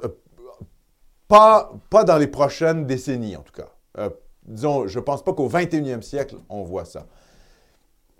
pas, 1.28 1.70
dans 2.04 2.16
les 2.16 2.26
prochaines 2.26 2.86
décennies, 2.86 3.36
en 3.36 3.42
tout 3.42 3.52
cas. 3.52 3.68
Euh, 3.98 4.10
disons, 4.44 4.86
je 4.86 4.98
ne 4.98 5.04
pense 5.04 5.22
pas 5.22 5.34
qu'au 5.34 5.48
21e 5.48 6.02
siècle, 6.02 6.36
on 6.48 6.62
voit 6.62 6.86
ça. 6.86 7.06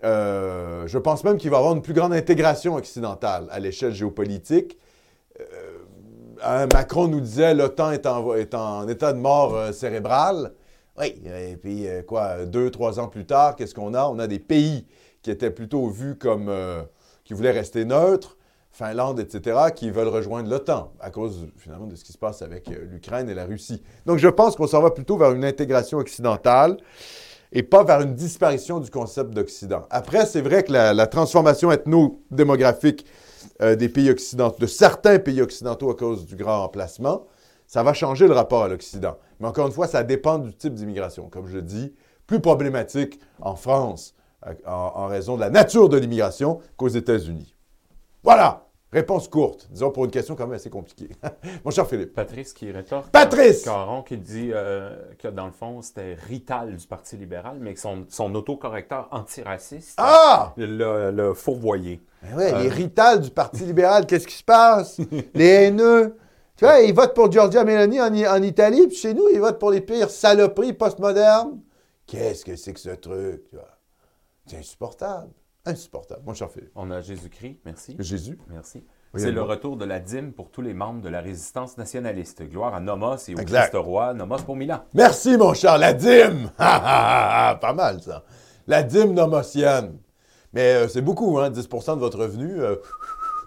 Euh, 0.03 0.87
je 0.87 0.97
pense 0.97 1.23
même 1.23 1.37
qu'il 1.37 1.49
va 1.49 1.57
y 1.57 1.59
avoir 1.59 1.75
une 1.75 1.81
plus 1.81 1.93
grande 1.93 2.13
intégration 2.13 2.75
occidentale 2.75 3.47
à 3.51 3.59
l'échelle 3.59 3.93
géopolitique. 3.93 4.77
Euh, 5.39 5.43
hein, 6.43 6.67
Macron 6.71 7.07
nous 7.07 7.19
disait 7.19 7.53
l'OTAN 7.53 7.91
est 7.91 8.05
en, 8.05 8.33
est 8.35 8.53
en 8.53 8.87
état 8.87 9.11
de 9.11 9.17
mort 9.17 9.73
cérébrale. 9.73 10.53
Oui, 10.97 11.21
et 11.25 11.57
puis 11.57 11.87
quoi, 12.07 12.45
deux, 12.45 12.69
trois 12.71 12.99
ans 12.99 13.07
plus 13.07 13.25
tard, 13.25 13.55
qu'est-ce 13.55 13.73
qu'on 13.73 13.93
a? 13.93 14.05
On 14.05 14.19
a 14.19 14.27
des 14.27 14.39
pays 14.39 14.85
qui 15.21 15.31
étaient 15.31 15.51
plutôt 15.51 15.87
vus 15.87 16.15
comme 16.15 16.51
qui 17.23 17.33
voulaient 17.33 17.51
rester 17.51 17.85
neutres, 17.85 18.37
Finlande, 18.71 19.19
etc., 19.19 19.57
qui 19.75 19.89
veulent 19.89 20.07
rejoindre 20.07 20.49
l'OTAN 20.49 20.93
à 20.99 21.09
cause 21.09 21.47
finalement 21.57 21.87
de 21.87 21.95
ce 21.95 22.03
qui 22.03 22.13
se 22.13 22.17
passe 22.17 22.41
avec 22.41 22.69
euh, 22.69 22.85
l'Ukraine 22.89 23.29
et 23.29 23.33
la 23.33 23.45
Russie. 23.45 23.81
Donc 24.05 24.19
je 24.19 24.27
pense 24.27 24.55
qu'on 24.55 24.67
s'en 24.67 24.81
va 24.81 24.91
plutôt 24.91 25.17
vers 25.17 25.31
une 25.31 25.43
intégration 25.43 25.97
occidentale 25.97 26.77
et 27.51 27.63
pas 27.63 27.83
vers 27.83 28.01
une 28.01 28.13
disparition 28.13 28.79
du 28.79 28.91
concept 28.91 29.31
d'Occident. 29.31 29.85
Après, 29.89 30.25
c'est 30.25 30.41
vrai 30.41 30.63
que 30.63 30.71
la, 30.71 31.07
transformation 31.07 31.71
ethno-démographique 31.71 33.05
euh, 33.61 33.75
des 33.75 33.89
pays 33.89 34.11
occidentaux, 34.11 34.59
de 34.59 34.67
certains 34.67 35.17
pays 35.17 35.41
occidentaux 35.41 35.89
à 35.89 35.95
cause 35.95 36.25
du 36.25 36.35
grand 36.35 36.63
emplacement, 36.63 37.25
ça 37.65 37.81
va 37.83 37.93
changer 37.93 38.27
le 38.27 38.33
rapport 38.33 38.63
à 38.63 38.67
l'Occident. 38.67 39.17
Mais 39.39 39.47
encore 39.47 39.65
une 39.65 39.73
fois, 39.73 39.87
ça 39.87 40.03
dépend 40.03 40.37
du 40.37 40.53
type 40.53 40.75
d'immigration. 40.75 41.27
Comme 41.29 41.47
je 41.47 41.57
dis, 41.57 41.93
plus 42.27 42.39
problématique 42.39 43.19
en 43.41 43.55
France 43.55 44.13
euh, 44.45 44.53
en 44.65 45.07
raison 45.07 45.35
de 45.35 45.41
la 45.41 45.49
nature 45.49 45.89
de 45.89 45.97
l'immigration 45.97 46.59
qu'aux 46.77 46.87
États-Unis. 46.87 47.55
Voilà! 48.23 48.65
Réponse 48.91 49.27
courte, 49.27 49.67
disons 49.69 49.91
pour 49.91 50.05
une 50.05 50.09
question 50.09 50.35
quand 50.35 50.47
même 50.47 50.55
assez 50.55 50.71
compliquée. 50.71 51.09
Mon 51.63 51.69
cher 51.69 51.85
Philippe. 51.87 52.15
Patrice 52.15 52.53
qui 52.53 52.71
rétorque. 52.71 53.11
Patrice! 53.11 53.63
Caron 53.63 54.01
qui 54.01 54.17
dit 54.17 54.49
euh, 54.51 54.95
que 55.19 55.27
dans 55.27 55.45
le 55.45 55.51
fond, 55.51 55.83
c'était 55.83 56.15
Rital 56.15 56.75
du 56.75 56.87
Parti 56.87 57.15
libéral, 57.15 57.57
mais 57.59 57.75
que 57.75 57.79
son, 57.79 58.05
son 58.09 58.33
autocorrecteur 58.33 59.07
antiraciste 59.11 59.93
Ah! 59.97 60.53
l'a 60.57 61.11
l'a 61.11 61.33
fourvoyé. 61.35 62.01
Ben 62.23 62.35
ouais, 62.35 62.51
Euh. 62.53 62.63
les 62.63 62.69
Rital 62.69 63.21
du 63.21 63.29
Parti 63.29 63.63
libéral, 63.63 64.07
qu'est-ce 64.07 64.25
qui 64.25 64.37
se 64.37 64.43
passe? 64.43 64.99
les 65.35 65.45
haineux. 65.45 66.17
Tu 66.55 66.65
vois, 66.65 66.79
ils 66.81 66.93
votent 66.93 67.13
pour 67.13 67.31
Giorgia 67.31 67.63
Meloni 67.63 68.01
en, 68.01 68.41
Italie, 68.41 68.87
puis 68.87 68.97
chez 68.97 69.13
nous, 69.13 69.29
ils 69.31 69.39
votent 69.39 69.59
pour 69.59 69.69
les 69.69 69.81
pires 69.81 70.09
saloperies 70.09 70.73
postmodernes. 70.73 71.59
Qu'est-ce 72.07 72.43
que 72.43 72.55
c'est 72.55 72.73
que 72.73 72.79
ce 72.79 72.89
truc? 72.89 73.43
tu 73.51 73.55
vois? 73.55 73.77
C'est 74.47 74.57
insupportable. 74.57 75.29
Insupportable. 75.65 76.21
Mon 76.25 76.33
cher 76.33 76.49
Philippe. 76.49 76.71
On 76.75 76.89
a 76.91 77.01
Jésus-Christ, 77.01 77.59
merci. 77.65 77.95
Jésus. 77.99 78.39
Merci. 78.49 78.83
Oui, 79.13 79.21
C'est 79.21 79.31
le 79.31 79.41
retour 79.41 79.75
de 79.75 79.85
la 79.85 79.99
dîme 79.99 80.33
pour 80.33 80.49
tous 80.51 80.61
les 80.61 80.73
membres 80.73 81.01
de 81.01 81.09
la 81.09 81.19
résistance 81.21 81.77
nationaliste. 81.77 82.43
Gloire 82.43 82.75
à 82.75 82.79
Nomos 82.79 83.17
et 83.27 83.33
au 83.35 83.39
Exact. 83.39 83.69
Christ 83.71 83.83
roi, 83.83 84.13
Nomos 84.13 84.37
pour 84.45 84.55
Milan. 84.55 84.83
Merci, 84.93 85.35
mon 85.37 85.53
cher. 85.53 85.77
La 85.77 85.93
dîme. 85.93 86.51
Ha, 86.59 86.75
ha, 86.75 87.49
ha. 87.49 87.55
Pas 87.55 87.73
mal, 87.73 88.01
ça. 88.01 88.23
La 88.67 88.83
dîme 88.83 89.13
nomotienne. 89.13 89.97
Mais 90.53 90.73
euh, 90.75 90.87
c'est 90.87 91.01
beaucoup, 91.01 91.39
hein? 91.39 91.49
10% 91.51 91.95
de 91.95 91.99
votre 91.99 92.19
revenu. 92.19 92.61
euh, 92.61 92.75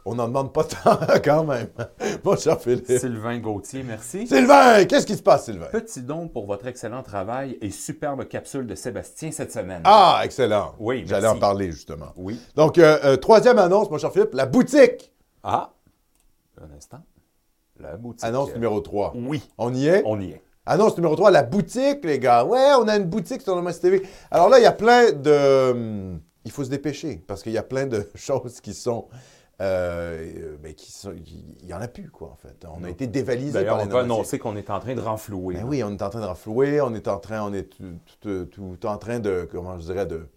on 0.05 0.15
n'en 0.17 0.27
demande 0.29 0.53
pas 0.53 0.65
tant, 0.65 0.99
quand 1.25 1.45
même. 1.45 1.69
Mon 2.25 2.37
cher 2.37 2.61
Philippe. 2.61 2.87
Sylvain 2.87 3.39
Gauthier, 3.39 3.83
merci. 3.83 4.27
Sylvain, 4.27 4.85
qu'est-ce 4.85 5.07
qui 5.07 5.17
se 5.17 5.23
passe, 5.23 5.45
Sylvain? 5.45 5.67
Petit 5.73 6.03
don 6.03 6.29
pour 6.29 6.47
votre 6.47 6.67
excellent 6.67 7.03
travail 7.03 7.57
et 7.61 7.71
superbe 7.71 8.27
capsule 8.27 8.67
de 8.67 8.75
Sébastien 8.75 9.31
cette 9.31 9.53
semaine. 9.53 9.83
Ah, 9.85 10.21
excellent. 10.25 10.75
Oui, 10.79 11.05
J'allais 11.07 11.29
en 11.29 11.39
parler, 11.39 11.71
justement. 11.71 12.13
Oui. 12.17 12.41
Donc, 12.57 12.79
euh, 12.79 12.99
euh, 13.05 13.17
troisième 13.17 13.59
annonce, 13.59 13.91
mon 13.91 13.99
cher 13.99 14.13
Philippe, 14.13 14.35
la 14.35 14.47
boutique. 14.47 15.13
Ah, 15.43 15.73
un 16.61 16.77
instant. 16.77 17.01
La 17.81 17.97
boutique. 17.97 18.25
Annonce 18.25 18.53
numéro 18.55 18.81
3. 18.81 19.13
Oui, 19.17 19.43
On 19.59 19.73
y 19.75 19.87
est? 19.89 20.03
on 20.05 20.21
y 20.21 20.31
est. 20.31 20.43
Annonce 20.67 20.97
numéro 20.97 21.17
3, 21.17 21.31
la 21.33 21.43
boutique, 21.43 22.05
les 22.05 22.21
gars. 22.21 22.45
Ouais, 22.45 22.69
on 22.79 22.87
a 22.87 22.97
une 22.97 23.07
boutique 23.07 23.43
sur 23.43 23.57
Nomos 23.57 23.73
TV. 23.73 24.03
Alors 24.31 24.49
là, 24.49 24.61
il 24.61 24.63
y 24.63 24.67
a 24.67 24.73
plein 24.73 25.11
de... 25.11 25.71
hum, 25.73 26.21
Il 26.45 26.53
faut 26.53 26.63
se 26.63 26.71
dépêcher, 26.71 27.25
parce 27.27 27.43
qu'il 27.43 27.51
y 27.53 27.59
a 27.59 27.63
plein 27.65 27.87
de 27.87 28.09
choses 28.15 28.61
qui 28.61 28.75
sont... 28.75 29.09
euh, 29.62 30.57
euh, 30.64 30.73
qui 30.73 30.92
Il 31.62 31.69
y 31.69 31.73
en 31.75 31.81
a 31.81 31.88
plus, 31.88 32.11
quoi, 32.11 32.28
en 32.33 32.37
fait. 32.37 32.66
On 32.76 32.85
a 32.85 32.90
été 32.90 33.07
dévalisé 33.07 33.64
par 33.64 33.76
on 33.76 33.78
les 33.78 33.85
peut 33.85 33.90
Nomotiens. 33.92 34.14
annoncer 34.14 34.38
qu'on 34.38 34.57
est 34.57 34.69
en 34.71 34.81
train 34.81 34.95
de 34.95 35.00
renflouer. 35.00 35.54
Ben 35.54 35.64
oui, 35.66 35.83
on 35.85 35.90
est 35.90 36.02
en 36.02 36.11
train 36.11 36.21
de 36.21 36.26
renflouer, 36.26 36.81
on 36.81 36.95
est 36.95 37.09
en 37.09 37.19
train, 37.19 37.42
on 37.49 37.52
est 37.54 37.64
tout, 37.64 37.85
tout- 38.21 38.45
tout 38.47 38.87
en 38.87 38.99
train 38.99 39.19
de, 39.21 39.49
comment 39.50 39.78
je 39.78 39.85
dirais, 39.85 40.07
de, 40.07 40.28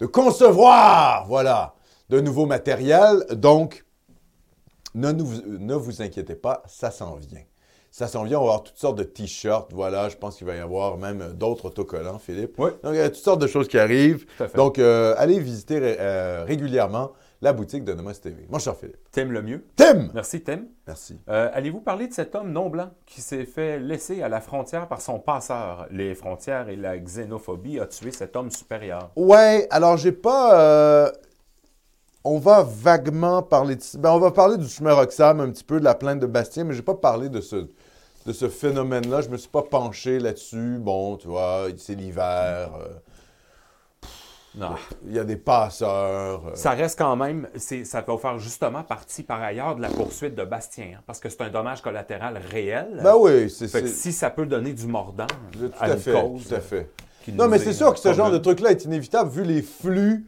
de 0.00 0.06
concevoir, 0.06 1.26
voilà, 1.26 1.74
de 2.10 2.20
nouveaux 2.20 2.46
matériels. 2.46 3.24
Donc, 3.32 3.84
ne, 4.94 5.10
nous- 5.12 5.58
ne 5.58 5.74
vous 5.74 6.02
inquiétez 6.02 6.34
pas, 6.36 6.62
ça 6.66 6.90
s'en 6.90 7.16
vient. 7.16 7.42
Ça 7.90 8.08
s'en 8.08 8.24
vient, 8.24 8.38
on 8.38 8.42
va 8.44 8.48
avoir 8.50 8.64
toutes 8.64 8.76
sortes 8.78 8.98
de 8.98 9.04
t-shirts, 9.04 9.72
voilà, 9.72 10.08
je 10.08 10.16
pense 10.16 10.36
qu'il 10.36 10.46
va 10.48 10.56
y 10.56 10.58
avoir 10.58 10.98
même 10.98 11.32
d'autres 11.34 11.66
autocollants, 11.66 12.18
Philippe. 12.18 12.56
Oui. 12.58 12.70
Donc, 12.82 12.92
il 12.94 12.96
y 12.96 13.00
a 13.00 13.08
toutes 13.08 13.22
sortes 13.22 13.40
de 13.40 13.46
choses 13.46 13.68
qui 13.68 13.78
arrivent. 13.78 14.26
Tout 14.36 14.42
à 14.42 14.48
fait. 14.48 14.56
Donc, 14.56 14.78
euh, 14.80 15.14
allez 15.16 15.38
visiter 15.38 15.78
euh, 15.80 16.44
régulièrement 16.44 17.12
la 17.44 17.52
boutique 17.52 17.84
de 17.84 17.92
Nomos 17.94 18.14
TV. 18.14 18.46
Mon 18.50 18.58
cher 18.58 18.74
Philippe. 18.76 18.96
T'aimes 19.12 19.30
le 19.30 19.42
mieux? 19.42 19.64
Tim! 19.76 20.08
Merci, 20.14 20.42
Tim. 20.42 20.62
Merci. 20.86 21.20
Euh, 21.28 21.50
Allez-vous 21.52 21.80
parler 21.80 22.08
de 22.08 22.12
cet 22.12 22.34
homme 22.34 22.50
non 22.50 22.70
blanc 22.70 22.90
qui 23.06 23.20
s'est 23.20 23.44
fait 23.44 23.78
laisser 23.78 24.22
à 24.22 24.28
la 24.28 24.40
frontière 24.40 24.88
par 24.88 25.00
son 25.00 25.18
passeur? 25.20 25.86
Les 25.90 26.14
frontières 26.14 26.68
et 26.68 26.76
la 26.76 26.98
xénophobie 26.98 27.78
a 27.78 27.86
tué 27.86 28.10
cet 28.10 28.34
homme 28.34 28.50
supérieur. 28.50 29.10
Ouais, 29.14 29.68
alors 29.70 29.96
j'ai 29.96 30.12
pas. 30.12 30.58
euh, 30.60 31.10
On 32.24 32.38
va 32.38 32.62
vaguement 32.62 33.42
parler 33.42 33.76
de. 33.76 33.82
Ben, 33.98 34.10
on 34.12 34.18
va 34.18 34.30
parler 34.30 34.56
du 34.56 34.66
chemin 34.66 34.94
Roxham, 34.94 35.40
un 35.40 35.50
petit 35.50 35.64
peu 35.64 35.78
de 35.78 35.84
la 35.84 35.94
plainte 35.94 36.20
de 36.20 36.26
Bastien, 36.26 36.64
mais 36.64 36.72
j'ai 36.74 36.82
pas 36.82 36.94
parlé 36.94 37.28
de 37.28 37.42
ce, 37.42 37.56
de 38.26 38.32
ce 38.32 38.48
phénomène-là. 38.48 39.20
Je 39.20 39.28
me 39.28 39.36
suis 39.36 39.50
pas 39.50 39.62
penché 39.62 40.18
là-dessus. 40.18 40.78
Bon, 40.80 41.16
tu 41.18 41.28
vois, 41.28 41.66
c'est 41.76 41.94
l'hiver. 41.94 42.70
euh, 42.80 42.88
Non. 44.56 44.74
Il 45.06 45.12
y 45.12 45.18
a 45.18 45.24
des 45.24 45.36
passeurs. 45.36 46.42
euh, 46.48 46.54
Ça 46.54 46.70
reste 46.70 46.98
quand 46.98 47.16
même, 47.16 47.48
ça 47.56 48.00
va 48.02 48.18
faire 48.18 48.38
justement 48.38 48.82
partie 48.84 49.22
par 49.22 49.42
ailleurs 49.42 49.74
de 49.76 49.82
la 49.82 49.88
poursuite 49.88 50.34
de 50.36 50.44
Bastien, 50.44 50.92
hein, 50.96 51.00
parce 51.06 51.18
que 51.18 51.28
c'est 51.28 51.40
un 51.42 51.50
dommage 51.50 51.82
collatéral 51.82 52.38
réel. 52.50 53.00
Ben 53.02 53.14
oui, 53.18 53.50
c'est. 53.50 53.68
Si 53.88 54.12
ça 54.12 54.30
peut 54.30 54.46
donner 54.46 54.72
du 54.72 54.86
mordant 54.86 55.26
Tout 55.52 55.70
à, 55.80 55.84
à 55.84 55.88
une 55.88 56.00
cause. 56.02 56.48
Tout 56.48 56.54
à 56.54 56.60
fait. 56.60 56.90
Non, 57.32 57.48
mais 57.48 57.56
est 57.56 57.60
c'est 57.60 57.72
sûr 57.72 57.92
que 57.94 57.98
ce 57.98 58.12
genre 58.12 58.30
de 58.30 58.38
truc-là 58.38 58.70
est 58.70 58.84
inévitable 58.84 59.30
vu 59.30 59.42
les 59.44 59.62
flux 59.62 60.26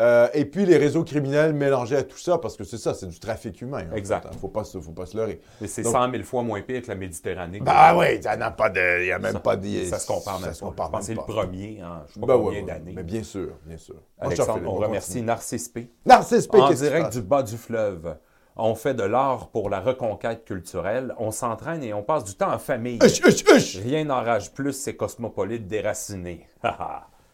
euh, 0.00 0.28
et 0.32 0.44
puis 0.46 0.64
les 0.64 0.78
réseaux 0.78 1.04
criminels 1.04 1.52
mélangés 1.52 1.96
à 1.96 2.02
tout 2.02 2.16
ça, 2.18 2.38
parce 2.38 2.56
que 2.56 2.64
c'est 2.64 2.78
ça, 2.78 2.94
c'est 2.94 3.06
du 3.08 3.20
trafic 3.20 3.60
humain. 3.60 3.84
en 3.92 3.94
Exact. 3.94 4.22
fait, 4.22 4.28
hein. 4.28 4.38
Faut 4.40 4.48
pas, 4.48 4.64
se- 4.64 4.80
faut 4.80 4.92
pas 4.92 5.04
se 5.06 5.16
leurrer. 5.16 5.40
Mais 5.60 5.66
c'est 5.66 5.82
Donc- 5.82 5.92
100 5.92 6.10
000 6.10 6.22
fois 6.22 6.42
moins 6.42 6.62
pire 6.62 6.80
que 6.82 6.88
la 6.88 6.94
Méditerranée. 6.94 7.60
Ben 7.60 7.94
oui, 7.96 8.22
ça 8.22 8.36
n'a 8.36 8.50
pas 8.50 8.70
de. 8.70 9.00
Il 9.02 9.04
n'y 9.06 9.12
a 9.12 9.18
même 9.18 9.32
Ça- 9.34 9.40
pas 9.40 9.56
de. 9.56 9.84
ça 9.84 9.98
se 9.98 10.06
compare 10.06 10.40
même 10.40 10.48
ça 10.48 10.54
se 10.54 10.60
compare 10.64 10.86
Je 10.86 10.90
pense 10.92 11.00
que 11.00 11.06
c'est 11.06 11.14
le 11.14 11.20
premier 11.20 11.82
en 11.84 12.06
je 12.08 12.14
sais 12.14 12.20
pas 12.20 12.26
Ben 12.26 12.38
combien 12.38 12.60
oui, 12.60 12.66
d'années. 12.66 12.92
mais 12.96 13.02
bien 13.02 13.22
sûr, 13.22 13.50
bien 13.66 13.76
sûr. 13.76 13.96
Alexandre, 14.18 14.54
Philippe, 14.54 14.68
on 14.68 14.74
remercie. 14.76 15.22
Narcisse 15.22 15.68
P. 15.68 15.90
Narcisse 16.06 16.46
P, 16.46 16.58
En 16.60 16.70
direct 16.70 17.12
du 17.12 17.20
bas 17.20 17.42
du 17.42 17.56
fleuve. 17.58 18.16
On 18.56 18.74
fait 18.74 18.92
de 18.92 19.02
l'art 19.02 19.48
pour 19.48 19.70
la 19.70 19.80
reconquête 19.80 20.44
culturelle. 20.44 21.14
On 21.18 21.30
s'entraîne 21.30 21.82
et 21.82 21.94
on 21.94 22.02
passe 22.02 22.24
du 22.24 22.34
temps 22.34 22.52
en 22.52 22.58
famille. 22.58 22.98
Huch, 23.02 23.20
huch, 23.24 23.44
huch! 23.50 23.78
Rien 23.82 24.04
n'enrage 24.04 24.52
plus 24.52 24.72
ces 24.74 24.94
cosmopolites 24.94 25.66
déracinés. 25.66 26.46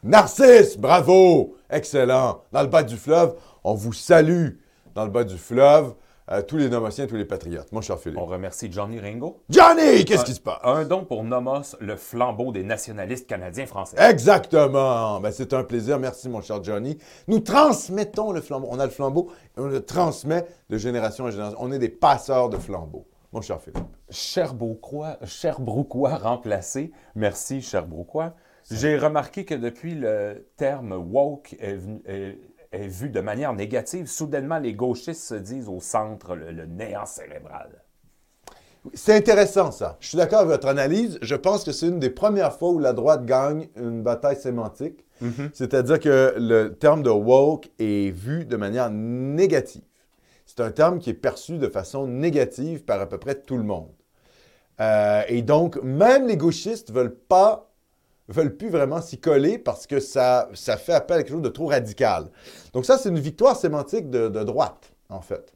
Narcisse, 0.04 0.78
bravo! 0.78 1.56
Excellent. 1.68 2.42
Dans 2.52 2.62
le 2.62 2.68
bas 2.68 2.84
du 2.84 2.96
fleuve, 2.96 3.34
on 3.64 3.74
vous 3.74 3.92
salue. 3.92 4.50
Dans 4.94 5.04
le 5.04 5.10
bas 5.10 5.24
du 5.24 5.36
fleuve, 5.36 5.94
euh, 6.30 6.40
tous 6.40 6.56
les 6.56 6.68
nomotiens, 6.68 7.08
tous 7.08 7.16
les 7.16 7.24
patriotes. 7.24 7.72
Mon 7.72 7.80
cher 7.80 7.98
Philippe. 7.98 8.20
on 8.20 8.26
remercie 8.26 8.70
Johnny 8.70 9.00
Ringo. 9.00 9.42
Johnny, 9.50 10.04
qu'est-ce 10.04 10.24
qui 10.24 10.34
se 10.34 10.40
passe? 10.40 10.60
Un 10.62 10.84
don 10.84 11.04
pour 11.04 11.24
Nomos, 11.24 11.74
le 11.80 11.96
flambeau 11.96 12.52
des 12.52 12.62
nationalistes 12.62 13.26
canadiens 13.26 13.66
français. 13.66 13.96
Exactement. 13.98 15.18
Ben, 15.20 15.32
c'est 15.32 15.52
un 15.52 15.64
plaisir. 15.64 15.98
Merci, 15.98 16.28
mon 16.28 16.42
cher 16.42 16.62
Johnny. 16.62 16.96
Nous 17.26 17.40
transmettons 17.40 18.30
le 18.30 18.40
flambeau. 18.40 18.68
On 18.70 18.78
a 18.78 18.84
le 18.84 18.92
flambeau 18.92 19.32
et 19.56 19.60
on 19.60 19.66
le 19.66 19.84
transmet 19.84 20.46
de 20.70 20.78
génération 20.78 21.24
en 21.24 21.30
génération. 21.32 21.58
On 21.60 21.72
est 21.72 21.80
des 21.80 21.88
passeurs 21.88 22.50
de 22.50 22.56
flambeaux. 22.56 23.06
Mon 23.32 23.40
cher 23.40 23.60
Philippe. 23.60 23.84
Cherbrouquois, 24.10 25.18
Cherbrouquois 25.24 26.16
remplacé. 26.16 26.92
Merci, 27.16 27.62
Cherbrouquois. 27.62 28.34
J'ai 28.70 28.98
remarqué 28.98 29.44
que 29.44 29.54
depuis 29.54 29.94
le 29.94 30.46
terme 30.56 30.92
woke 30.92 31.56
est, 31.58 31.76
venu- 31.76 32.02
est- 32.06 32.38
est 32.72 32.86
vu 32.88 33.08
de 33.08 33.20
manière 33.20 33.54
négative, 33.54 34.06
soudainement 34.06 34.58
les 34.58 34.74
gauchistes 34.74 35.22
se 35.22 35.34
disent 35.34 35.68
au 35.68 35.80
centre 35.80 36.34
le, 36.36 36.50
le 36.50 36.66
néant 36.66 37.06
cérébral. 37.06 37.82
C'est 38.94 39.14
intéressant, 39.16 39.70
ça. 39.72 39.96
Je 40.00 40.08
suis 40.08 40.16
d'accord 40.18 40.40
avec 40.40 40.50
votre 40.52 40.68
analyse. 40.68 41.18
Je 41.20 41.34
pense 41.34 41.64
que 41.64 41.72
c'est 41.72 41.88
une 41.88 41.98
des 41.98 42.10
premières 42.10 42.54
fois 42.54 42.70
où 42.70 42.78
la 42.78 42.92
droite 42.92 43.24
gagne 43.26 43.68
une 43.76 44.02
bataille 44.02 44.36
sémantique. 44.36 45.04
C'est-à-dire 45.52 45.98
que 45.98 46.34
le 46.38 46.74
terme 46.74 47.02
de 47.02 47.10
woke 47.10 47.70
est 47.80 48.10
vu 48.14 48.44
de 48.44 48.56
manière 48.56 48.88
négative. 48.90 49.82
C'est 50.46 50.60
un 50.60 50.70
terme 50.70 51.00
qui 51.00 51.10
est 51.10 51.14
perçu 51.14 51.58
de 51.58 51.68
façon 51.68 52.06
négative 52.06 52.84
par 52.84 53.00
à 53.00 53.08
peu 53.08 53.18
près 53.18 53.34
tout 53.34 53.56
le 53.56 53.64
monde. 53.64 53.90
Euh, 54.80 55.22
et 55.28 55.42
donc, 55.42 55.82
même 55.82 56.28
les 56.28 56.36
gauchistes 56.36 56.92
veulent 56.92 57.16
pas, 57.16 57.67
veulent 58.28 58.56
plus 58.56 58.68
vraiment 58.68 59.00
s'y 59.00 59.18
coller 59.18 59.58
parce 59.58 59.86
que 59.86 60.00
ça, 60.00 60.48
fait 60.54 60.92
appel 60.92 61.18
à 61.18 61.22
quelque 61.22 61.32
chose 61.32 61.42
de 61.42 61.48
trop 61.48 61.66
radical. 61.66 62.26
Donc 62.72 62.84
ça, 62.84 62.98
c'est 62.98 63.08
une 63.08 63.18
victoire 63.18 63.56
sémantique 63.56 64.10
de, 64.10 64.28
de 64.28 64.44
droite, 64.44 64.92
en 65.08 65.20
fait. 65.20 65.54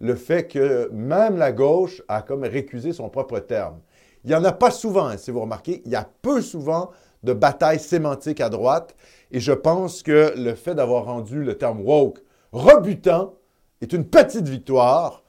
Le 0.00 0.14
fait 0.14 0.46
que 0.46 0.88
même 0.92 1.36
la 1.36 1.52
gauche 1.52 2.02
a 2.08 2.22
comme 2.22 2.44
récusé 2.44 2.92
son 2.92 3.08
propre 3.08 3.38
terme. 3.38 3.80
Il 4.24 4.30
n'y 4.30 4.36
en 4.36 4.44
a 4.44 4.52
pas 4.52 4.70
souvent, 4.70 5.06
hein, 5.06 5.16
si 5.16 5.30
vous 5.30 5.40
remarquez, 5.40 5.82
il 5.84 5.92
y 5.92 5.96
a 5.96 6.08
peu 6.22 6.40
souvent 6.42 6.90
de 7.22 7.32
batailles 7.32 7.80
sémantiques 7.80 8.40
à 8.40 8.48
droite. 8.48 8.94
Et 9.30 9.40
je 9.40 9.52
pense 9.52 10.02
que 10.02 10.34
le 10.36 10.54
fait 10.54 10.74
d'avoir 10.74 11.04
rendu 11.04 11.42
le 11.42 11.56
terme 11.56 11.80
woke 11.80 12.20
rebutant 12.52 13.34
est 13.80 13.92
une 13.92 14.04
petite 14.04 14.48
victoire 14.48 15.22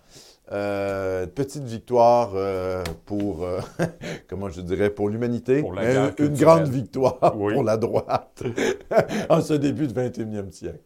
Euh, 0.51 1.27
petite 1.27 1.63
victoire 1.63 2.31
euh, 2.35 2.83
pour, 3.05 3.45
euh, 3.45 3.61
comment 4.29 4.49
je 4.49 4.59
dirais, 4.59 4.89
pour 4.89 5.07
l'humanité. 5.07 5.63
Mais 5.75 5.95
une 6.19 6.35
grande 6.35 6.67
victoire 6.67 7.17
Oui. 7.37 7.53
pour 7.53 7.63
la 7.63 7.77
droite 7.77 8.43
en 9.29 9.39
ce 9.41 9.53
début 9.53 9.87
du 9.87 9.93
21e 9.93 10.51
siècle. 10.51 10.79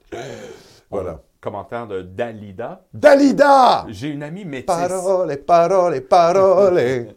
Voilà. 0.91 1.19
Commentaire 1.41 1.87
de 1.87 2.01
Dalida. 2.03 2.83
Dalida! 2.93 3.85
J'ai 3.89 4.09
une 4.09 4.23
amie 4.23 4.45
métisse. 4.45 4.65
Parole, 4.65 5.35
parole, 5.37 6.01
parole, 6.01 7.07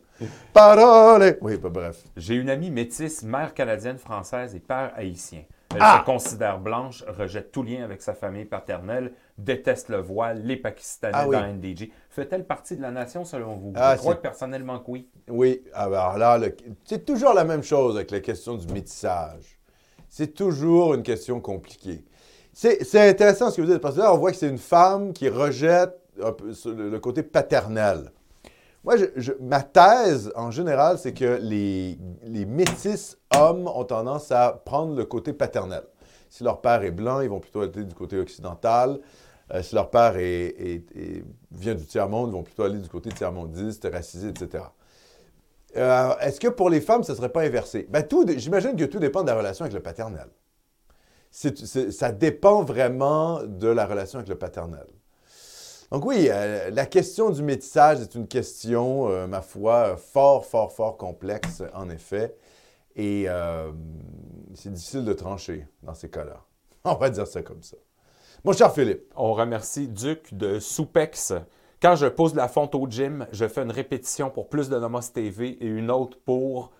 parole. 0.52 1.38
Oui, 1.42 1.56
bah, 1.58 1.68
bref. 1.70 2.02
J'ai 2.16 2.34
une 2.34 2.50
amie 2.50 2.70
métisse, 2.70 3.22
mère 3.22 3.52
canadienne 3.54 3.98
française 3.98 4.54
et 4.54 4.60
père 4.60 4.92
haïtien. 4.96 5.42
Elle 5.74 5.78
Ah! 5.82 5.98
se 6.00 6.10
considère 6.10 6.58
blanche, 6.58 7.04
rejette 7.06 7.52
tout 7.52 7.62
lien 7.62 7.84
avec 7.84 8.00
sa 8.00 8.14
famille 8.14 8.46
paternelle, 8.46 9.12
déteste 9.38 9.88
le 9.88 9.98
voile, 9.98 10.42
les 10.44 10.56
Pakistanais 10.56 11.12
Ah 11.14 11.28
oui. 11.28 11.36
dans 11.36 11.46
NDG. 11.46 11.90
Fait-elle 12.10 12.44
partie 12.44 12.76
de 12.76 12.82
la 12.82 12.90
nation 12.90 13.24
selon 13.24 13.56
vous? 13.56 13.72
Ah, 13.76 13.94
Je 13.94 14.00
crois 14.00 14.12
c'est- 14.12 14.16
que 14.18 14.22
personnellement 14.22 14.80
que 14.80 14.90
oui. 14.90 15.08
Oui, 15.28 15.62
alors 15.72 16.18
là, 16.18 16.36
le- 16.38 16.54
c'est 16.84 17.04
toujours 17.04 17.32
la 17.34 17.44
même 17.44 17.62
chose 17.62 17.96
avec 17.96 18.10
la 18.10 18.20
question 18.20 18.56
du 18.56 18.66
métissage. 18.72 19.58
C'est 20.08 20.34
toujours 20.34 20.94
une 20.94 21.02
question 21.02 21.40
compliquée. 21.40 22.04
C'est 22.52 23.08
intéressant 23.08 23.50
ce 23.50 23.56
que 23.56 23.62
vous 23.62 23.70
dites, 23.72 23.78
parce 23.80 23.94
que 23.94 24.00
là, 24.00 24.12
on 24.12 24.18
voit 24.18 24.32
que 24.32 24.36
c'est 24.36 24.48
une 24.48 24.58
femme 24.58 25.12
qui 25.12 25.28
rejette 25.28 25.94
le, 26.16 26.98
côté 26.98 27.22
paternel. 27.22 28.10
Moi, 28.82 28.96
je- 28.96 29.04
je- 29.16 29.32
ma 29.40 29.62
thèse, 29.62 30.32
en 30.34 30.50
général, 30.50 30.98
c'est 30.98 31.12
que 31.12 31.38
les, 31.40 31.96
les 32.24 32.44
métis 32.46 33.16
hommes 33.36 33.68
ont 33.68 33.84
tendance 33.84 34.32
à 34.32 34.60
prendre 34.64 34.96
le 34.96 35.04
côté 35.04 35.32
paternel. 35.32 35.82
Si 36.30 36.42
leur 36.42 36.60
père 36.60 36.82
est 36.82 36.90
blanc, 36.90 37.20
ils 37.20 37.28
vont 37.28 37.38
plutôt 37.38 37.60
aller 37.60 37.84
du 37.84 37.94
côté 37.94 38.18
occidental. 38.18 38.98
Euh, 39.54 39.62
si 39.62 39.74
leur 39.74 39.90
père 39.90 40.16
est- 40.16 40.84
vient 41.50 41.74
du 41.74 41.86
tiers-monde, 41.86 42.30
ils 42.30 42.32
vont 42.32 42.42
plutôt 42.42 42.64
aller 42.64 42.78
du 42.78 42.88
côté 42.88 43.10
tiers-mondiste, 43.10 43.88
racisé, 43.90 44.28
etc. 44.28 44.64
Euh, 45.76 46.14
Est-ce 46.20 46.40
que 46.40 46.48
pour 46.48 46.70
les 46.70 46.80
femmes, 46.80 47.02
ce 47.04 47.12
ne 47.12 47.16
serait 47.16 47.28
pas 47.30 47.42
inversé? 47.42 47.86
Ben, 47.88 48.04
J'imagine 48.36 48.76
que 48.76 48.84
tout 48.84 48.98
dépend 48.98 49.22
de 49.22 49.28
la 49.28 49.36
relation 49.36 49.64
avec 49.64 49.74
le 49.74 49.80
paternel. 49.82 50.28
Ça 51.30 52.10
dépend 52.12 52.62
vraiment 52.62 53.42
de 53.42 53.68
la 53.68 53.86
relation 53.86 54.18
avec 54.18 54.28
le 54.28 54.36
paternel. 54.38 54.86
Donc 55.90 56.04
oui, 56.04 56.28
euh, 56.30 56.70
la 56.70 56.84
question 56.86 57.30
du 57.30 57.42
métissage 57.42 58.00
est 58.00 58.14
une 58.14 58.26
question, 58.28 59.26
ma 59.26 59.40
foi, 59.40 59.96
fort, 59.96 60.44
fort, 60.44 60.72
fort 60.72 60.96
complexe, 60.96 61.62
en 61.74 61.88
effet. 61.90 62.34
Et 62.96 63.26
c'est 64.54 64.72
difficile 64.72 65.04
de 65.04 65.12
trancher 65.12 65.66
dans 65.82 65.94
ces 65.94 66.08
cas-là. 66.10 66.44
On 66.84 66.94
va 66.94 67.10
dire 67.10 67.26
ça 67.26 67.42
comme 67.42 67.62
ça. 67.62 67.76
Mon 68.44 68.52
cher 68.52 68.72
Philippe, 68.72 69.02
On 69.16 69.32
remercie 69.32 69.88
Duc 69.88 70.32
de 70.32 70.58
Soupex. 70.60 71.34
Quand 71.82 71.96
je 71.96 72.06
pose 72.06 72.34
la 72.34 72.48
fonte 72.48 72.74
au 72.74 72.86
gym, 72.88 73.26
je 73.32 73.46
fais 73.46 73.62
une 73.62 73.70
répétition 73.72 74.30
pour 74.30 74.48
plus 74.48 74.68
de 74.68 74.78
Nomos 74.78 75.00
TV 75.12 75.50
et 75.60 75.66
une 75.66 75.90
autre 75.90 76.18
pour 76.24 76.70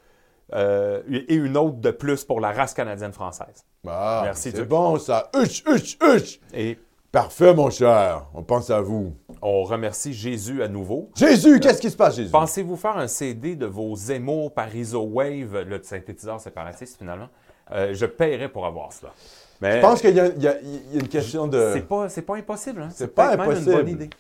euh, 0.55 1.03
et 1.11 1.35
une 1.35 1.57
autre 1.57 1.77
de 1.77 1.91
plus 1.91 2.25
pour 2.25 2.41
la 2.41 2.53
race 2.53 2.75
canadienne 2.75 3.13
française. 3.13 3.65
Ah, 3.87 4.23
Merci, 4.25 4.51
c'est 4.51 4.65
bon 4.65 4.99
ça. 4.99 5.31
Huch, 5.35 5.63
huch, 5.67 5.99
huch! 6.03 6.41
Et 6.55 6.79
Parfait, 7.11 7.55
mon 7.55 7.71
cher. 7.71 8.27
On 8.35 8.43
pense 8.43 8.69
à 8.71 8.81
vous. 8.83 9.15
on 9.41 9.65
remercie 9.65 10.13
Jésus 10.13 10.63
à 10.63 10.69
nouveau. 10.69 11.11
Jésus, 11.17 11.59
qu'est-ce 11.59 11.81
qui 11.81 11.91
se 11.91 11.97
passe, 11.97 12.17
Jésus? 12.17 12.31
Pensez-vous 12.31 12.77
faire 12.77 12.99
un 12.99 13.09
CD 13.09 13.57
de 13.57 13.65
vos 13.65 13.95
émaux 13.97 14.51
par 14.51 14.75
IsoWave, 14.75 15.63
le 15.63 15.83
synthétiseur 15.83 16.39
séparatiste 16.39 16.99
finalement? 16.99 17.29
Euh, 17.71 17.95
je 17.95 18.05
paierais 18.05 18.51
pour 18.51 18.67
avoir 18.67 18.93
cela. 18.93 19.13
Mais 19.61 19.77
Je 19.77 19.81
pense 19.81 20.01
qu'il 20.01 20.15
y, 20.15 20.21
a- 20.21 20.29
y 20.29 20.95
y 20.95 20.99
une 20.99 21.09
question 21.09 21.47
de... 21.49 21.71
c'est 21.75 21.89
pas, 21.89 22.09
c'est 22.09 22.23
pas 22.23 22.37
impossible. 22.37 22.83
Hein? 22.83 22.89
C'est 22.93 23.15
pas 23.15 23.29
peut-être 23.29 23.39
même 23.41 23.49
impossible. 23.51 23.71
une 23.73 23.77
bonne 23.79 23.89
idée. 23.89 24.11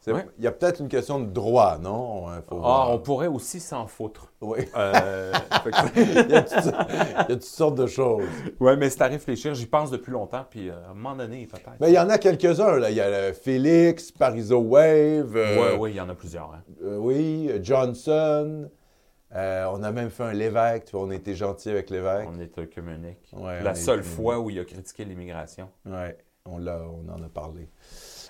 c'est- 0.00 0.12
ouais. 0.12 0.26
Il 0.38 0.44
y 0.44 0.46
a 0.46 0.52
peut-être 0.52 0.80
une 0.80 0.88
question 0.88 1.20
de 1.20 1.26
droit, 1.26 1.78
non? 1.82 2.26
Faut 2.48 2.56
Ah, 2.56 2.60
voir. 2.60 2.90
on 2.92 2.98
pourrait 2.98 3.26
aussi 3.26 3.60
s'en 3.60 3.86
foutre. 3.86 4.32
Oui. 4.40 4.60
Euh, 4.76 5.32
il, 5.96 6.30
y 6.30 6.34
a 6.34 6.42
toutes, 6.42 6.64
il 6.64 6.94
y 6.94 7.10
a 7.18 7.24
toutes 7.24 7.42
sortes 7.42 7.74
de 7.74 7.86
choses. 7.86 8.22
Ouais, 8.60 8.76
mais 8.76 8.88
c'est 8.88 9.02
à 9.02 9.06
réfléchir. 9.08 9.52
J'y 9.54 9.66
pense 9.66 9.90
depuis 9.90 10.12
longtemps, 10.12 10.44
puis 10.48 10.70
euh, 10.70 10.74
à 10.86 10.90
un 10.92 10.94
moment 10.94 11.14
donné, 11.16 11.46
peut-être. 11.46 11.70
Mais 11.80 11.90
il 11.90 11.94
y 11.94 11.98
en 11.98 12.08
a 12.08 12.16
quelques-uns, 12.18 12.76
là. 12.78 12.88
Il 12.90 12.96
y 12.96 13.00
a 13.00 13.28
le 13.28 13.32
Félix, 13.34 14.12
Pariso 14.12 14.58
Wave. 14.60 15.36
euh, 15.36 15.72
Ouais, 15.74 15.76
ouais, 15.78 15.90
il 15.90 15.96
y 15.96 16.00
en 16.00 16.08
a 16.08 16.14
plusieurs. 16.14 16.52
hein. 16.54 16.62
euh, 16.84 16.96
oui, 16.98 17.50
Johnson. 17.62 18.70
Euh, 19.34 19.66
on 19.72 19.82
a 19.82 19.90
même 19.90 20.10
fait 20.10 20.22
un 20.22 20.32
l'évêque. 20.32 20.84
Tu 20.86 20.92
vois, 20.92 21.02
on 21.06 21.10
a 21.10 21.14
été 21.14 21.34
gentil 21.34 21.68
avec 21.70 21.90
l'évêque. 21.90 22.28
On 22.32 22.38
est 22.38 22.56
œcuménique. 22.58 23.28
Ouais, 23.32 23.58
on 23.60 23.64
La 23.64 23.74
seule 23.74 23.98
œcuménique. 24.00 24.16
fois 24.22 24.38
où 24.38 24.50
il 24.50 24.58
a 24.60 24.64
critiqué 24.64 25.04
l'immigration. 25.04 25.68
Oui, 25.84 26.08
on, 26.44 26.58
l'a- 26.58 26.82
on 26.82 27.08
en 27.12 27.22
a 27.22 27.28
parlé. 27.28 27.68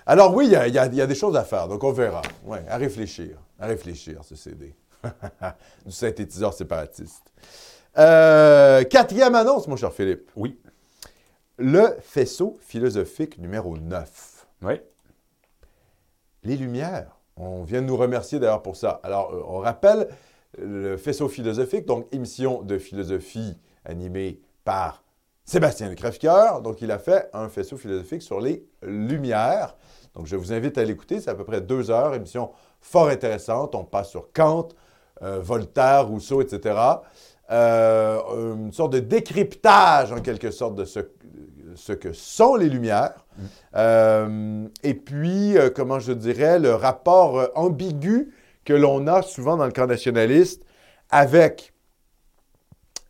Alors 0.05 0.33
oui, 0.35 0.45
il 0.47 0.51
y 0.51 0.55
a, 0.55 0.67
il 0.67 0.73
y 0.73 0.79
a- 0.79 0.85
il 0.87 0.95
y 0.95 1.01
a 1.01 1.07
des 1.07 1.15
choses 1.15 1.35
à 1.37 1.43
faire, 1.43 1.67
donc 1.67 1.83
on 1.83 1.91
verra. 1.91 2.21
Oui, 2.45 2.57
à 2.67 2.77
réfléchir. 2.77 3.37
À 3.59 3.67
réfléchir, 3.67 4.23
ce 4.23 4.35
CD. 4.35 4.73
du 5.85 5.91
synthétiseur 5.91 6.53
séparatiste. 6.53 7.31
Euh, 7.97 8.83
quatrième 8.83 9.35
annonce, 9.35 9.67
mon 9.67 9.75
cher 9.75 9.93
Philippe. 9.93 10.29
Oui. 10.35 10.59
Le 11.57 11.95
faisceau 12.01 12.57
philosophique 12.61 13.37
numéro 13.37 13.77
9. 13.77 14.47
Oui. 14.63 14.81
Les 16.43 16.55
Lumières. 16.57 17.11
On 17.35 17.63
vient 17.63 17.81
de 17.81 17.87
nous 17.87 17.97
remercier 17.97 18.39
d'ailleurs 18.39 18.61
pour 18.63 18.75
ça. 18.75 18.99
Alors, 19.03 19.31
euh, 19.33 19.41
on 19.47 19.59
rappelle 19.59 20.07
le 20.57 20.97
faisceau 20.97 21.27
philosophique, 21.27 21.85
donc 21.85 22.07
émission 22.11 22.61
de 22.61 22.77
philosophie 22.77 23.57
animée 23.85 24.39
par 24.63 25.03
Sébastien 25.47 25.87
Le 25.87 25.95
Crève-Cœur. 25.95 26.61
Donc, 26.61 26.81
il 26.81 26.91
a 26.91 26.99
fait 26.99 27.29
un 27.33 27.47
faisceau 27.47 27.77
philosophique 27.77 28.21
sur 28.21 28.41
les 28.41 28.65
Lumières. 28.81 29.77
Donc, 30.13 30.25
je 30.25 30.35
vous 30.35 30.51
invite 30.51 30.77
à 30.77 30.83
l'écouter. 30.83 31.21
C'est 31.21 31.29
à 31.29 31.35
peu 31.35 31.45
près 31.45 31.61
deux 31.61 31.89
heures, 31.89 32.13
émission 32.13 32.51
fort 32.81 33.07
intéressante. 33.07 33.73
On 33.73 33.85
passe 33.85 34.09
sur 34.09 34.33
Kant, 34.33 34.67
euh, 35.21 35.39
Voltaire, 35.39 36.07
Rousseau, 36.07 36.41
etc. 36.41 36.75
Euh, 37.49 38.19
une 38.55 38.73
sorte 38.73 38.91
de 38.91 38.99
décryptage, 38.99 40.11
en 40.11 40.19
quelque 40.19 40.51
sorte, 40.51 40.75
de 40.75 40.83
ce, 40.83 40.99
ce 41.75 41.93
que 41.93 42.11
sont 42.11 42.55
les 42.55 42.67
Lumières. 42.67 43.25
Euh, 43.75 44.67
et 44.83 44.95
puis, 44.95 45.55
comment 45.75 45.99
je 45.99 46.11
dirais, 46.11 46.59
le 46.59 46.73
rapport 46.73 47.51
ambigu 47.55 48.33
que 48.67 48.73
l'on 48.73 49.07
a 49.07 49.21
souvent 49.21 49.55
dans 49.55 49.65
le 49.65 49.71
camp 49.71 49.87
nationaliste 49.87 50.61
avec 51.09 51.73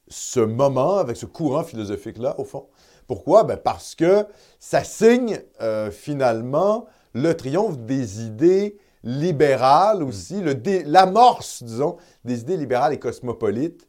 ce 0.07 0.39
moment, 0.39 0.97
avec 0.97 1.17
ce 1.17 1.25
courant 1.25 1.63
philosophique-là, 1.63 2.39
au 2.39 2.43
fond. 2.43 2.67
Pourquoi? 3.07 3.43
Ben 3.43 3.57
parce 3.57 3.95
que 3.95 4.27
ça 4.59 4.83
signe 4.83 5.41
euh, 5.61 5.89
finalement 5.89 6.85
le 7.15 7.35
triomphe 7.35 7.79
des 7.79 8.21
idées 8.21 8.77
libérales 9.03 10.03
aussi, 10.03 10.43
l'amorce, 10.85 11.63
disons, 11.63 11.97
des 12.23 12.41
idées 12.41 12.57
libérales 12.57 12.93
et 12.93 12.99
cosmopolites 12.99 13.87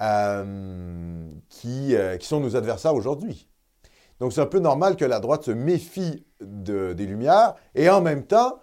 euh, 0.00 1.26
qui, 1.48 1.96
euh, 1.96 2.16
qui 2.16 2.28
sont 2.28 2.38
nos 2.38 2.54
adversaires 2.54 2.94
aujourd'hui. 2.94 3.48
Donc, 4.20 4.32
c'est 4.32 4.40
un 4.40 4.46
peu 4.46 4.60
normal 4.60 4.94
que 4.94 5.04
la 5.04 5.18
droite 5.18 5.42
se 5.42 5.50
méfie 5.50 6.24
de- 6.40 6.92
des 6.92 7.06
Lumières 7.06 7.54
et 7.74 7.90
en 7.90 8.00
même 8.00 8.24
temps, 8.24 8.60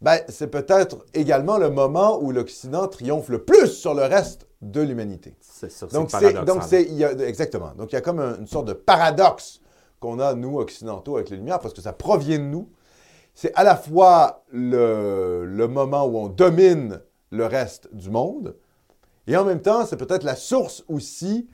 ben, 0.00 0.18
c'est 0.28 0.46
peut-être 0.48 0.98
également 1.14 1.58
le 1.58 1.70
moment 1.70 2.20
où 2.22 2.30
l'Occident 2.30 2.86
triomphe 2.88 3.28
le 3.28 3.44
plus 3.44 3.68
sur 3.68 3.94
le 3.94 4.02
reste 4.02 4.46
de 4.62 4.80
l'humanité. 4.80 5.36
C'est 5.40 5.70
ça. 5.70 5.86
Donc, 5.86 6.10
c'est 6.10 6.18
c'est, 6.18 6.32
paradoxal. 6.32 6.44
donc 6.46 6.62
c'est, 6.68 6.82
il 6.84 6.94
y 6.94 7.04
a- 7.04 7.12
exactement. 7.26 7.72
Donc, 7.76 7.92
il 7.92 7.94
y 7.96 7.98
a 7.98 8.00
comme 8.00 8.20
un- 8.20 8.38
une 8.38 8.46
sorte 8.46 8.66
de 8.66 8.72
paradoxe 8.74 9.60
qu'on 10.00 10.20
a, 10.20 10.34
nous, 10.34 10.58
occidentaux, 10.58 11.16
avec 11.16 11.30
les 11.30 11.36
Lumières, 11.36 11.58
parce 11.58 11.74
que 11.74 11.80
ça 11.80 11.92
provient 11.92 12.38
de 12.38 12.44
nous. 12.44 12.68
C'est 13.34 13.52
à 13.54 13.64
la 13.64 13.76
fois 13.76 14.44
le, 14.52 15.44
le 15.44 15.68
moment 15.68 16.04
où 16.06 16.16
on 16.18 16.28
domine 16.28 17.00
le 17.30 17.46
reste 17.46 17.88
du 17.94 18.10
monde, 18.10 18.56
et 19.26 19.36
en 19.36 19.44
même 19.44 19.60
temps, 19.60 19.84
c'est 19.84 19.96
peut-être 19.96 20.22
la 20.24 20.36
source 20.36 20.84
aussi 20.88 21.48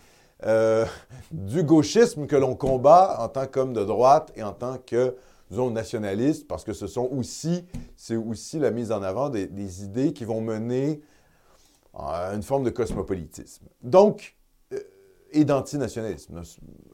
euh, 0.47 0.85
du 1.33 1.63
gauchisme 1.63 2.27
que 2.27 2.37
l'on 2.37 2.55
combat 2.55 3.17
en 3.21 3.29
tant 3.29 3.47
qu'homme 3.47 3.73
de 3.73 3.85
droite 3.85 4.33
et 4.37 4.43
en 4.43 4.53
tant 4.53 4.77
que, 4.79 5.17
disons, 5.51 5.71
nationaliste, 5.71 6.47
parce 6.47 6.65
que 6.65 6.73
ce 6.73 6.87
sont 6.87 7.09
aussi, 7.13 7.65
c'est 7.97 8.17
aussi 8.17 8.59
la 8.59 8.71
mise 8.71 8.93
en 8.93 9.03
avant 9.03 9.29
des, 9.29 9.47
des 9.47 9.85
idées 9.85 10.13
qui 10.13 10.25
vont 10.25 10.41
mener 10.41 11.01
à 11.95 12.33
une 12.35 12.43
forme 12.43 12.65
de 12.65 12.71
cosmopolitisme. 12.71 13.67
Donc, 13.83 14.37
euh, 14.73 14.81
et 15.33 15.45
d'antinationalisme. 15.45 16.43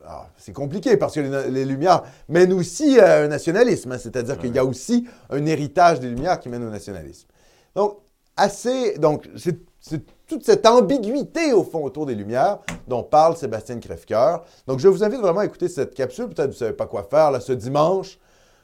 Alors, 0.05 0.29
C'est 0.37 0.53
compliqué 0.53 0.97
parce 0.97 1.15
que 1.15 1.21
les, 1.49 1.65
Lumières 1.65 2.03
mènent 2.29 2.53
aussi 2.53 2.99
à 2.99 3.23
un 3.23 3.29
nationalisme, 3.29 3.93
hein, 3.93 3.99
c'est-à-dire 3.99 4.39
qu'il 4.39 4.55
y 4.55 4.59
a 4.59 4.65
aussi 4.65 5.07
un 5.31 5.45
héritage 5.47 6.01
des 6.01 6.09
Lumières 6.09 6.41
qui 6.41 6.49
mène 6.49 6.65
au 6.65 6.71
nationalisme. 6.71 7.29
Donc, 7.75 7.99
assez. 8.37 8.99
Donc, 8.99 9.29
c'est 9.37 9.59
c'est 9.81 10.03
toute 10.27 10.45
cette 10.45 10.67
ambiguïté, 10.67 11.53
au 11.53 11.65
fond, 11.65 11.83
autour 11.83 12.07
des 12.07 12.15
Lumières 12.15 12.59
dont 12.87 13.03
parle 13.03 13.37
Sébastien 13.37 13.79
Crèvecoeur. 13.79 14.45
Donc, 14.67 14.79
je 14.79 14.89
vous 14.89 15.03
invite 15.03 15.21
vraiment 15.21 15.41
à 15.41 15.47
écouter 15.47 15.69
cette 15.69 15.95
capsule. 15.95 16.27
Peut-être 16.27 16.37
que 16.37 16.43
vous 16.43 16.49
ne 16.51 16.59
savez 16.59 16.73
pas 16.75 16.87
quoi 16.87 17.03
faire 17.03 17.31
là, 17.31 17.41
ce 17.41 17.53
dimanche. 17.53 18.19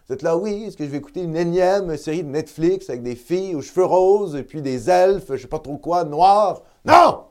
Vous 0.07 0.15
êtes 0.15 0.23
là, 0.23 0.37
oui, 0.37 0.65
est-ce 0.67 0.77
que 0.77 0.85
je 0.85 0.91
vais 0.91 0.99
écouter 0.99 1.23
une 1.23 1.37
énième 1.37 1.97
série 1.97 2.23
de 2.23 2.29
Netflix 2.29 2.89
avec 2.89 3.03
des 3.03 3.17
filles 3.17 3.57
aux 3.57 3.63
cheveux 3.63 3.85
roses 3.85 4.37
et 4.37 4.45
puis 4.45 4.63
des 4.63 4.89
elfes, 4.89 5.33
je 5.33 5.43
sais 5.43 5.49
pas 5.49 5.59
trop 5.59 5.79
quoi, 5.79 6.05
noirs? 6.05 6.63
Non! 6.85 7.25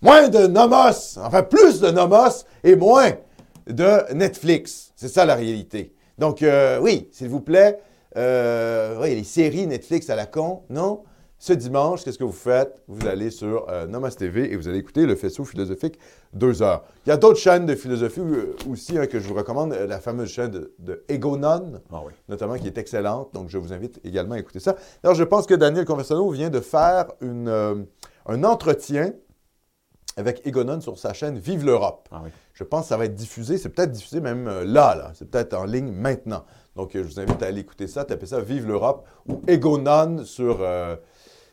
Moins 0.00 0.28
de 0.28 0.46
nomos, 0.46 1.18
enfin 1.18 1.42
plus 1.42 1.80
de 1.80 1.90
nomos 1.90 2.44
et 2.62 2.76
moins 2.76 3.10
de 3.66 4.14
Netflix. 4.14 4.92
C'est 4.94 5.08
ça 5.08 5.24
la 5.24 5.34
réalité. 5.34 5.92
Donc, 6.16 6.42
euh, 6.42 6.78
oui, 6.80 7.08
s'il 7.12 7.28
vous 7.28 7.40
plaît, 7.40 7.80
Euh, 8.16 9.04
les 9.04 9.22
séries 9.22 9.66
Netflix 9.66 10.08
à 10.10 10.16
la 10.16 10.26
con, 10.26 10.62
non? 10.70 11.02
Ce 11.40 11.52
dimanche, 11.52 12.02
qu'est-ce 12.02 12.18
que 12.18 12.24
vous 12.24 12.32
faites? 12.32 12.82
Vous 12.88 13.06
allez 13.06 13.30
sur 13.30 13.68
euh, 13.68 13.86
Nomas 13.86 14.10
TV 14.10 14.52
et 14.52 14.56
vous 14.56 14.66
allez 14.66 14.78
écouter 14.78 15.06
le 15.06 15.14
faisceau 15.14 15.44
philosophique 15.44 15.96
deux 16.32 16.62
heures. 16.62 16.82
Il 17.06 17.10
y 17.10 17.12
a 17.12 17.16
d'autres 17.16 17.38
chaînes 17.38 17.64
de 17.64 17.76
philosophie 17.76 18.18
euh, 18.20 18.56
aussi 18.68 18.98
hein, 18.98 19.06
que 19.06 19.20
je 19.20 19.28
vous 19.28 19.34
recommande, 19.34 19.72
euh, 19.72 19.86
la 19.86 20.00
fameuse 20.00 20.30
chaîne 20.30 20.50
de, 20.50 20.74
de 20.80 21.04
Egonon, 21.08 21.80
Ah 21.92 22.02
oui. 22.04 22.12
notamment, 22.28 22.56
qui 22.56 22.66
est 22.66 22.76
excellente. 22.76 23.32
Donc, 23.34 23.50
je 23.50 23.56
vous 23.56 23.72
invite 23.72 24.00
également 24.04 24.34
à 24.34 24.40
écouter 24.40 24.58
ça. 24.58 24.74
Alors, 25.04 25.14
je 25.14 25.22
pense 25.22 25.46
que 25.46 25.54
Daniel 25.54 25.84
Conversano 25.84 26.28
vient 26.30 26.50
de 26.50 26.58
faire 26.60 27.06
une, 27.20 27.48
euh, 27.48 27.76
un 28.26 28.42
entretien 28.42 29.12
avec 30.16 30.44
Egonon 30.44 30.80
sur 30.80 30.98
sa 30.98 31.12
chaîne 31.12 31.38
Vive 31.38 31.64
l'Europe. 31.64 32.08
Ah 32.10 32.20
oui. 32.24 32.30
Je 32.52 32.64
pense 32.64 32.82
que 32.82 32.88
ça 32.88 32.96
va 32.96 33.04
être 33.04 33.14
diffusé. 33.14 33.58
C'est 33.58 33.68
peut-être 33.68 33.92
diffusé 33.92 34.20
même 34.20 34.46
là, 34.46 34.96
là. 34.96 35.12
C'est 35.14 35.30
peut-être 35.30 35.54
en 35.54 35.64
ligne 35.64 35.92
maintenant. 35.92 36.44
Donc, 36.74 36.90
je 36.94 36.98
vous 36.98 37.20
invite 37.20 37.40
à 37.44 37.46
aller 37.46 37.60
écouter 37.60 37.86
ça, 37.86 38.04
taper 38.04 38.26
ça 38.26 38.40
Vive 38.40 38.66
l'Europe 38.66 39.06
ou 39.28 39.40
Egonon 39.46 40.24
sur, 40.24 40.58
euh, 40.62 40.96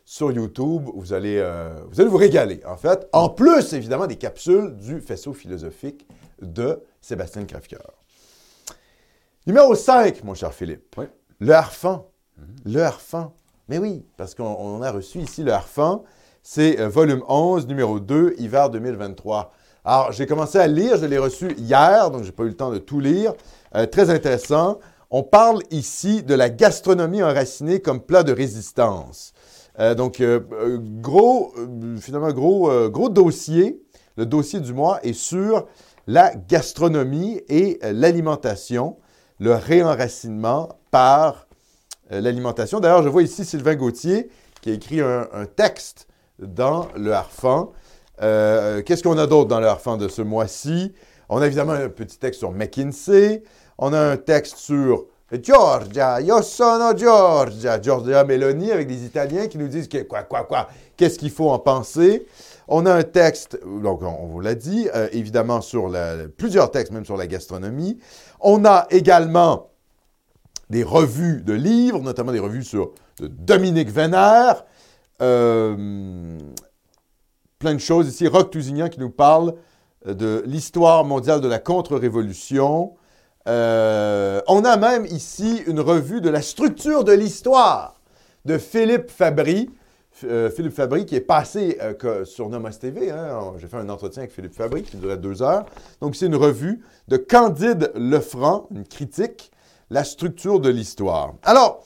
sur 0.06 0.32
YouTube. 0.32 0.88
Vous 0.94 1.12
allez, 1.12 1.36
euh, 1.36 1.74
vous 1.90 2.00
allez 2.00 2.08
vous 2.08 2.16
régaler, 2.16 2.62
en 2.66 2.78
fait. 2.78 3.06
En 3.12 3.28
plus, 3.28 3.74
évidemment, 3.74 4.06
des 4.06 4.16
capsules 4.16 4.74
du 4.76 5.00
faisceau 5.00 5.34
philosophique 5.34 6.06
de 6.40 6.80
Sébastien 7.02 7.44
Krafker. 7.44 7.76
Numéro 9.46 9.74
5, 9.74 10.24
mon 10.24 10.34
cher 10.34 10.54
Philippe. 10.54 10.94
Oui. 10.96 11.06
Le 11.40 11.52
harfan. 11.52 12.08
Le 12.64 12.82
harfan. 12.82 13.34
Mais 13.68 13.78
oui, 13.78 14.06
parce 14.16 14.34
qu'on 14.34 14.44
on 14.44 14.80
a 14.80 14.90
reçu 14.90 15.18
ici 15.18 15.42
le 15.42 15.52
harfan. 15.52 16.04
C'est 16.42 16.80
euh, 16.80 16.88
volume 16.88 17.22
11, 17.28 17.66
numéro 17.66 17.98
2, 17.98 18.36
hiver 18.38 18.70
2023. 18.70 19.52
Alors, 19.84 20.12
j'ai 20.12 20.26
commencé 20.26 20.58
à 20.58 20.66
lire, 20.66 20.96
je 20.96 21.06
l'ai 21.06 21.18
reçu 21.18 21.52
hier, 21.58 22.10
donc 22.10 22.22
je 22.22 22.26
n'ai 22.26 22.32
pas 22.32 22.44
eu 22.44 22.48
le 22.48 22.56
temps 22.56 22.70
de 22.70 22.78
tout 22.78 23.00
lire. 23.00 23.34
Euh, 23.74 23.86
très 23.86 24.10
intéressant. 24.10 24.78
On 25.10 25.22
parle 25.22 25.60
ici 25.70 26.22
de 26.22 26.34
la 26.34 26.50
gastronomie 26.50 27.22
enracinée 27.22 27.80
comme 27.80 28.00
plat 28.00 28.22
de 28.22 28.32
résistance. 28.32 29.32
Euh, 29.78 29.94
donc, 29.94 30.20
euh, 30.20 30.40
euh, 30.52 30.78
gros, 30.80 31.52
finalement, 32.00 32.32
gros, 32.32 32.90
gros 32.90 33.08
dossier. 33.08 33.82
Le 34.16 34.24
dossier 34.24 34.60
du 34.60 34.72
mois 34.72 34.98
est 35.02 35.12
sur 35.12 35.66
la 36.06 36.34
gastronomie 36.34 37.42
et 37.48 37.78
l'alimentation, 37.82 38.96
le 39.38 39.52
réenracinement 39.54 40.78
par 40.90 41.46
l'alimentation. 42.08 42.80
D'ailleurs, 42.80 43.02
je 43.02 43.08
vois 43.08 43.22
ici 43.22 43.44
Sylvain 43.44 43.74
Gauthier 43.74 44.30
qui 44.62 44.70
a 44.70 44.72
écrit 44.72 45.00
un, 45.00 45.28
un 45.32 45.44
texte 45.44 46.06
dans 46.38 46.88
le 46.96 47.12
Harfan. 47.12 47.72
Qu'est-ce 48.18 49.02
qu'on 49.02 49.18
a 49.18 49.26
d'autre 49.26 49.48
dans 49.48 49.60
le 49.60 49.66
Harfan 49.66 49.98
de 49.98 50.08
ce 50.08 50.22
mois-ci? 50.22 50.94
On 51.28 51.42
a 51.42 51.46
évidemment 51.46 51.72
un 51.72 51.90
petit 51.90 52.18
texte 52.18 52.38
sur 52.38 52.52
McKinsey. 52.52 53.42
On 53.76 53.92
a 53.92 54.00
un 54.00 54.16
texte 54.16 54.56
sur 54.56 55.04
Georgia, 55.30 56.18
io 56.20 56.40
sono 56.40 56.94
Georgia, 56.94 57.80
Giorgia 57.80 58.22
Meloni 58.22 58.70
avec 58.70 58.86
des 58.86 59.04
Italiens 59.04 59.48
qui 59.48 59.58
nous 59.58 59.66
disent 59.66 59.88
quoi, 60.08 60.22
quoi, 60.22 60.44
quoi, 60.44 60.68
qu'est-ce 60.96 61.18
qu'il 61.18 61.32
faut 61.32 61.50
en 61.50 61.58
penser. 61.58 62.26
On 62.68 62.86
a 62.86 62.94
un 62.94 63.02
texte, 63.02 63.58
donc 63.64 64.02
on, 64.02 64.26
vous 64.26 64.40
l'a 64.40 64.54
dit, 64.54 64.88
euh, 64.94 65.08
évidemment 65.10 65.60
sur 65.60 65.90
plusieurs 66.36 66.70
textes 66.70 66.92
même 66.92 67.04
sur 67.04 67.16
la 67.16 67.26
gastronomie. 67.26 67.98
On 68.40 68.64
a 68.64 68.86
également 68.90 69.70
des 70.70 70.84
revues 70.84 71.42
de 71.42 71.54
livres, 71.54 72.00
notamment 72.00 72.32
des 72.32 72.38
revues 72.38 72.64
sur 72.64 72.92
Dominique 73.20 73.88
Vénère. 73.88 74.64
Euh, 75.22 76.38
plein 77.58 77.74
de 77.74 77.80
choses 77.80 78.08
ici. 78.08 78.26
Roch 78.28 78.50
Tousignan 78.50 78.88
qui 78.88 79.00
nous 79.00 79.10
parle 79.10 79.54
euh, 80.06 80.14
de 80.14 80.42
l'histoire 80.46 81.04
mondiale 81.04 81.40
de 81.40 81.48
la 81.48 81.58
contre-révolution. 81.58 82.94
Euh, 83.46 84.40
on 84.48 84.64
a 84.64 84.76
même 84.76 85.06
ici 85.06 85.62
une 85.66 85.80
revue 85.80 86.20
de 86.20 86.28
la 86.30 86.42
structure 86.42 87.04
de 87.04 87.12
l'histoire 87.12 88.00
de 88.44 88.58
Philippe 88.58 89.10
Fabry. 89.10 89.70
Euh, 90.24 90.50
Philippe 90.50 90.74
Fabry 90.74 91.04
qui 91.06 91.14
est 91.14 91.20
passé 91.20 91.78
euh, 91.80 92.24
sur 92.24 92.48
Nomos 92.48 92.70
TV. 92.70 93.10
hein. 93.10 93.52
J'ai 93.58 93.68
fait 93.68 93.76
un 93.76 93.88
entretien 93.88 94.22
avec 94.22 94.32
Philippe 94.32 94.54
Fabry 94.54 94.82
qui 94.82 94.96
durait 94.96 95.18
deux 95.18 95.42
heures. 95.42 95.66
Donc, 96.00 96.16
c'est 96.16 96.26
une 96.26 96.36
revue 96.36 96.82
de 97.08 97.16
Candide 97.16 97.92
Lefranc, 97.94 98.66
une 98.74 98.84
critique, 98.84 99.52
la 99.90 100.02
structure 100.02 100.58
de 100.58 100.70
l'histoire. 100.70 101.34
Alors, 101.42 101.84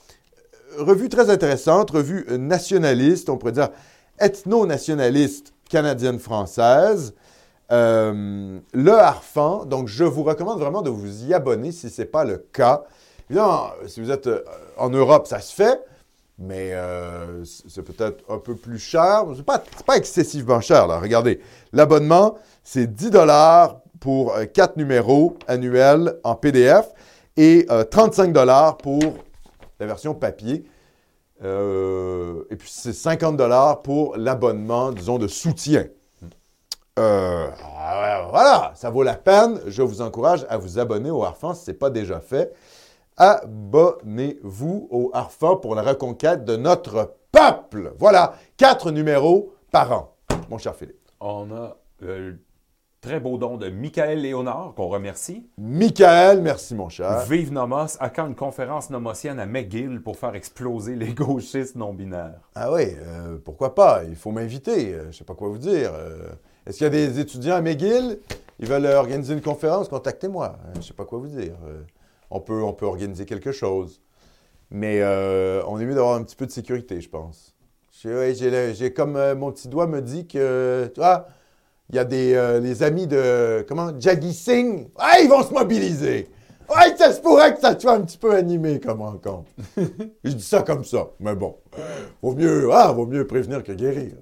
revue 0.78 1.08
très 1.08 1.28
intéressante, 1.28 1.90
revue 1.90 2.24
nationaliste, 2.38 3.28
on 3.28 3.36
pourrait 3.36 3.52
dire 3.52 3.70
ethno-nationaliste 4.18 5.52
canadienne-française. 5.68 7.14
Euh, 7.72 8.58
le 8.72 8.92
Harfan, 8.92 9.64
donc 9.64 9.88
je 9.88 10.04
vous 10.04 10.24
recommande 10.24 10.58
vraiment 10.58 10.82
de 10.82 10.90
vous 10.90 11.24
y 11.24 11.34
abonner 11.34 11.70
si 11.72 11.88
ce 11.88 12.02
n'est 12.02 12.08
pas 12.08 12.24
le 12.24 12.38
cas. 12.38 12.82
Évidemment, 13.28 13.70
si 13.86 14.00
vous 14.00 14.10
êtes 14.10 14.26
euh, 14.26 14.42
en 14.76 14.90
Europe, 14.90 15.28
ça 15.28 15.40
se 15.40 15.54
fait, 15.54 15.80
mais 16.40 16.72
euh, 16.72 17.44
c'est 17.44 17.82
peut-être 17.82 18.24
un 18.30 18.38
peu 18.38 18.56
plus 18.56 18.78
cher. 18.78 19.24
Pas, 19.46 19.62
c'est 19.76 19.86
pas 19.86 19.96
excessivement 19.96 20.60
cher, 20.60 20.86
là. 20.86 20.98
Regardez, 20.98 21.40
l'abonnement, 21.72 22.38
c'est 22.64 22.86
10 22.86 23.10
dollars 23.10 23.82
pour 24.00 24.34
euh, 24.34 24.46
4 24.46 24.78
numéros 24.78 25.36
annuels 25.46 26.18
en 26.24 26.34
PDF 26.34 26.86
et 27.36 27.66
euh, 27.70 27.84
35 27.84 28.32
dollars 28.32 28.78
pour 28.78 29.00
la 29.78 29.86
version 29.86 30.14
papier. 30.14 30.64
Et 31.42 32.56
puis, 32.56 32.70
c'est 32.70 32.92
50 32.92 33.36
dollars 33.36 33.80
pour 33.80 34.14
l'abonnement, 34.18 34.92
disons, 34.92 35.18
de 35.18 35.26
soutien. 35.26 35.86
Euh, 37.00 37.48
ah 37.78 38.26
voilà, 38.30 38.72
ça 38.74 38.90
vaut 38.90 39.02
la 39.02 39.14
peine. 39.14 39.60
Je 39.66 39.82
vous 39.82 40.02
encourage 40.02 40.44
à 40.48 40.58
vous 40.58 40.78
abonner 40.78 41.10
au 41.10 41.24
Harfan 41.24 41.54
si 41.54 41.64
ce 41.64 41.70
n'est 41.70 41.76
pas 41.76 41.90
déjà 41.90 42.20
fait. 42.20 42.52
Abonnez-vous 43.16 44.88
au 44.90 45.10
Harfan 45.14 45.56
pour 45.56 45.74
la 45.74 45.82
reconquête 45.82 46.44
de 46.44 46.56
notre 46.56 47.16
peuple. 47.32 47.92
Voilà, 47.98 48.34
quatre 48.56 48.90
numéros 48.90 49.54
par 49.72 49.92
an, 49.92 50.16
mon 50.50 50.58
cher 50.58 50.74
Philippe. 50.74 50.96
On 51.20 51.50
a 51.52 51.76
euh, 52.02 52.30
le 52.30 52.38
très 53.00 53.18
beau 53.18 53.38
don 53.38 53.56
de 53.56 53.70
Michael 53.70 54.20
Léonard, 54.20 54.74
qu'on 54.76 54.88
remercie. 54.88 55.48
Michael, 55.58 56.42
merci 56.42 56.74
mon 56.74 56.90
cher. 56.90 57.20
Vive 57.20 57.52
Nomos, 57.52 57.96
à 57.98 58.10
quand 58.10 58.26
une 58.26 58.34
conférence 58.34 58.90
nomosienne 58.90 59.40
à 59.40 59.46
McGill 59.46 60.02
pour 60.02 60.18
faire 60.18 60.34
exploser 60.34 60.96
les 60.96 61.14
gauchistes 61.14 61.76
non-binaires? 61.76 62.40
Ah 62.54 62.70
oui, 62.72 62.94
euh, 62.98 63.38
pourquoi 63.42 63.74
pas? 63.74 64.02
Il 64.04 64.16
faut 64.16 64.32
m'inviter. 64.32 64.92
je 65.02 65.06
ne 65.06 65.12
sais 65.12 65.24
pas 65.24 65.34
quoi 65.34 65.48
vous 65.48 65.58
dire. 65.58 65.92
Euh, 65.94 66.28
Est-ce 66.70 66.78
qu'il 66.78 66.84
y 66.84 66.86
a 66.86 66.90
des 66.90 67.18
étudiants 67.18 67.56
à 67.56 67.60
McGill? 67.60 68.20
Ils 68.60 68.68
veulent 68.68 68.86
organiser 68.86 69.34
une 69.34 69.40
conférence? 69.40 69.88
Contactez-moi. 69.88 70.56
Euh, 70.56 70.70
je 70.74 70.78
ne 70.78 70.84
sais 70.84 70.94
pas 70.94 71.04
quoi 71.04 71.18
vous 71.18 71.26
dire. 71.26 71.54
Euh, 71.66 71.82
on, 72.30 72.38
peut, 72.38 72.62
on 72.62 72.72
peut 72.72 72.86
organiser 72.86 73.24
quelque 73.24 73.50
chose. 73.50 74.00
Mais 74.70 75.00
euh, 75.00 75.64
on 75.66 75.80
est 75.80 75.84
mieux 75.84 75.96
d'avoir 75.96 76.14
un 76.14 76.22
petit 76.22 76.36
peu 76.36 76.46
de 76.46 76.52
sécurité, 76.52 77.00
je 77.00 77.08
pense. 77.08 77.56
J'ai 77.90 78.92
comme 78.94 79.18
mon 79.34 79.50
petit 79.50 79.66
doigt 79.66 79.88
me 79.88 80.00
dit 80.00 80.28
que, 80.28 80.88
tu 80.94 81.00
vois, 81.00 81.26
il 81.88 81.96
y 81.96 81.98
a 81.98 82.04
des 82.04 82.60
les 82.62 82.84
amis 82.84 83.08
de, 83.08 83.66
comment, 83.66 83.90
Jaggi 83.98 84.32
Singh. 84.32 84.90
Ah, 84.96 85.18
ils 85.20 85.28
vont 85.28 85.42
se 85.42 85.52
mobiliser. 85.52 86.28
Ouais, 86.68 86.96
ça 86.96 87.12
se 87.12 87.20
pourrait 87.20 87.52
que 87.52 87.60
ça 87.60 87.76
soit 87.76 87.94
un 87.94 88.02
petit 88.02 88.16
peu 88.16 88.32
animé 88.32 88.78
comme 88.78 89.02
rencontre. 89.02 89.50
je 90.22 90.30
dis 90.30 90.44
ça 90.44 90.62
comme 90.62 90.84
ça, 90.84 91.08
mais 91.18 91.34
bon. 91.34 91.56
Vaut 92.22 92.36
mieux, 92.36 92.68
ah, 92.72 92.92
vaut 92.92 93.06
mieux 93.06 93.26
prévenir 93.26 93.64
que 93.64 93.72
guérir. 93.72 94.12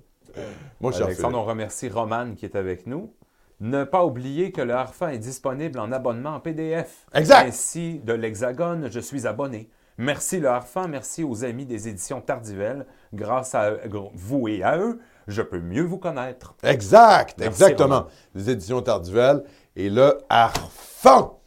Mon 0.81 0.92
cher 0.92 1.07
Alexandre, 1.07 1.38
on 1.38 1.44
remercie 1.44 1.88
Romane 1.88 2.35
qui 2.35 2.44
est 2.44 2.57
avec 2.57 2.87
nous. 2.87 3.12
Ne 3.61 3.85
pas 3.85 4.05
oublier 4.05 4.53
que 4.53 4.61
le 4.61 4.72
Harfan 4.72 5.09
est 5.09 5.18
disponible 5.18 5.81
en 5.81 5.90
abonnement 5.90 6.37
en 6.37 6.40
PDF. 6.40 7.07
Exact. 7.12 7.48
Ainsi, 7.48 8.01
de 8.05 8.12
l'Hexagone, 8.12 8.88
je 8.90 9.01
suis 9.01 9.27
abonné. 9.27 9.68
Merci 10.01 10.38
le 10.38 10.48
Harfan, 10.48 10.87
merci 10.87 11.24
aux 11.24 11.44
amis 11.44 11.66
des 11.66 11.88
éditions 11.88 12.20
Tardivelles. 12.20 12.87
Grâce 13.12 13.57
à 13.57 13.72
vous 14.14 14.46
et 14.46 14.62
à 14.62 14.79
eux, 14.79 15.01
je 15.27 15.42
peux 15.42 15.59
mieux 15.59 15.83
vous 15.83 15.98
connaître. 15.98 16.55
Exact, 16.62 17.35
Merci, 17.40 17.64
exactement. 17.64 18.07
Les 18.37 18.51
éditions 18.51 18.81
Tardivelles 18.81 19.42
et 19.74 19.90
le 19.90 20.18
Harfan. 20.29 21.40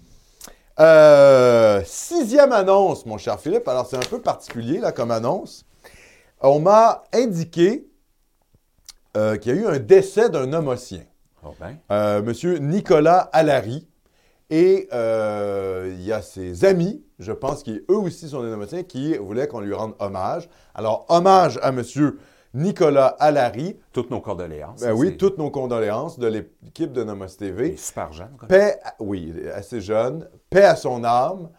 Euh, 0.81 1.81
sixième 1.85 2.51
annonce, 2.51 3.05
mon 3.05 3.17
cher 3.17 3.39
Philippe. 3.39 3.69
Alors, 3.69 3.85
c'est 3.85 3.97
un 3.97 4.09
peu 4.09 4.19
particulier, 4.19 4.79
là, 4.79 4.91
comme 4.91 5.11
annonce. 5.11 5.65
On 6.41 6.59
m'a 6.59 7.03
indiqué 7.13 7.87
euh, 9.17 9.37
qu'il 9.37 9.55
y 9.55 9.57
a 9.57 9.61
eu 9.61 9.65
un 9.65 9.79
décès 9.79 10.29
d'un 10.29 10.45
nomocien. 10.47 11.03
Oh 11.43 11.53
ben, 11.59 11.77
Euh, 11.91 12.21
Monsieur 12.21 12.57
Nicolas 12.57 13.29
Allary. 13.33 13.87
Et 14.49 14.89
euh, 14.91 15.89
il 15.97 16.03
y 16.05 16.11
a 16.11 16.21
ses 16.21 16.65
amis, 16.65 17.05
je 17.19 17.31
pense 17.31 17.63
qui 17.63 17.81
eux 17.89 17.95
aussi 17.95 18.27
sont 18.27 18.43
des 18.43 18.49
nomotiens, 18.49 18.83
qui 18.83 19.15
voulaient 19.17 19.47
qu'on 19.47 19.61
lui 19.61 19.73
rende 19.73 19.93
hommage. 19.99 20.49
Alors, 20.75 21.05
hommage 21.07 21.57
à 21.63 21.71
Monsieur 21.71 22.19
Nicolas 22.53 23.15
Allary. 23.19 23.79
toutes 23.93 24.11
nos 24.11 24.19
condoléances. 24.19 24.81
Ben 24.81 24.91
oui, 24.91 25.15
toutes 25.15 25.37
nos 25.37 25.49
condoléances 25.51 26.19
de 26.19 26.27
l'équipe 26.27 26.91
de 26.91 27.01
Nomos 27.05 27.27
TV. 27.27 27.77
super 27.77 28.11
jeunes. 28.11 28.35
quoi. 28.37 28.49
Paix, 28.49 28.77
à- 28.83 28.93
oui, 28.99 29.33
assez 29.55 29.79
jeune. 29.79 30.27
Paix 30.49 30.65
à 30.65 30.75
son 30.75 31.05
âme. 31.05 31.49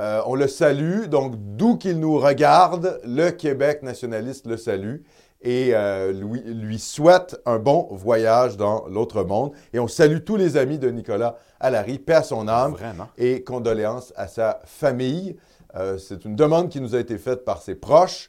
Euh, 0.00 0.20
on 0.26 0.34
le 0.34 0.48
salue. 0.48 1.04
Donc, 1.06 1.34
d'où 1.36 1.76
qu'il 1.76 2.00
nous 2.00 2.18
regarde, 2.18 3.00
le 3.04 3.30
Québec 3.30 3.84
nationaliste 3.84 4.46
le 4.48 4.56
salue 4.56 5.02
et 5.42 5.70
euh, 5.74 6.12
lui, 6.12 6.40
lui 6.42 6.78
souhaite 6.78 7.40
un 7.46 7.58
bon 7.58 7.88
voyage 7.92 8.56
dans 8.56 8.86
l'autre 8.88 9.22
monde. 9.24 9.52
Et 9.72 9.78
on 9.78 9.88
salue 9.88 10.18
tous 10.24 10.36
les 10.36 10.56
amis 10.56 10.78
de 10.78 10.90
Nicolas 10.90 11.36
Allary. 11.60 11.98
Paix 11.98 12.14
à 12.14 12.22
son 12.22 12.46
âme 12.48 12.72
Vraiment. 12.72 13.08
et 13.16 13.42
condoléances 13.42 14.12
à 14.16 14.26
sa 14.28 14.60
famille. 14.64 15.36
Euh, 15.76 15.96
c'est 15.98 16.24
une 16.24 16.36
demande 16.36 16.68
qui 16.68 16.80
nous 16.80 16.94
a 16.94 16.98
été 17.00 17.16
faite 17.16 17.44
par 17.44 17.62
ses 17.62 17.74
proches. 17.74 18.28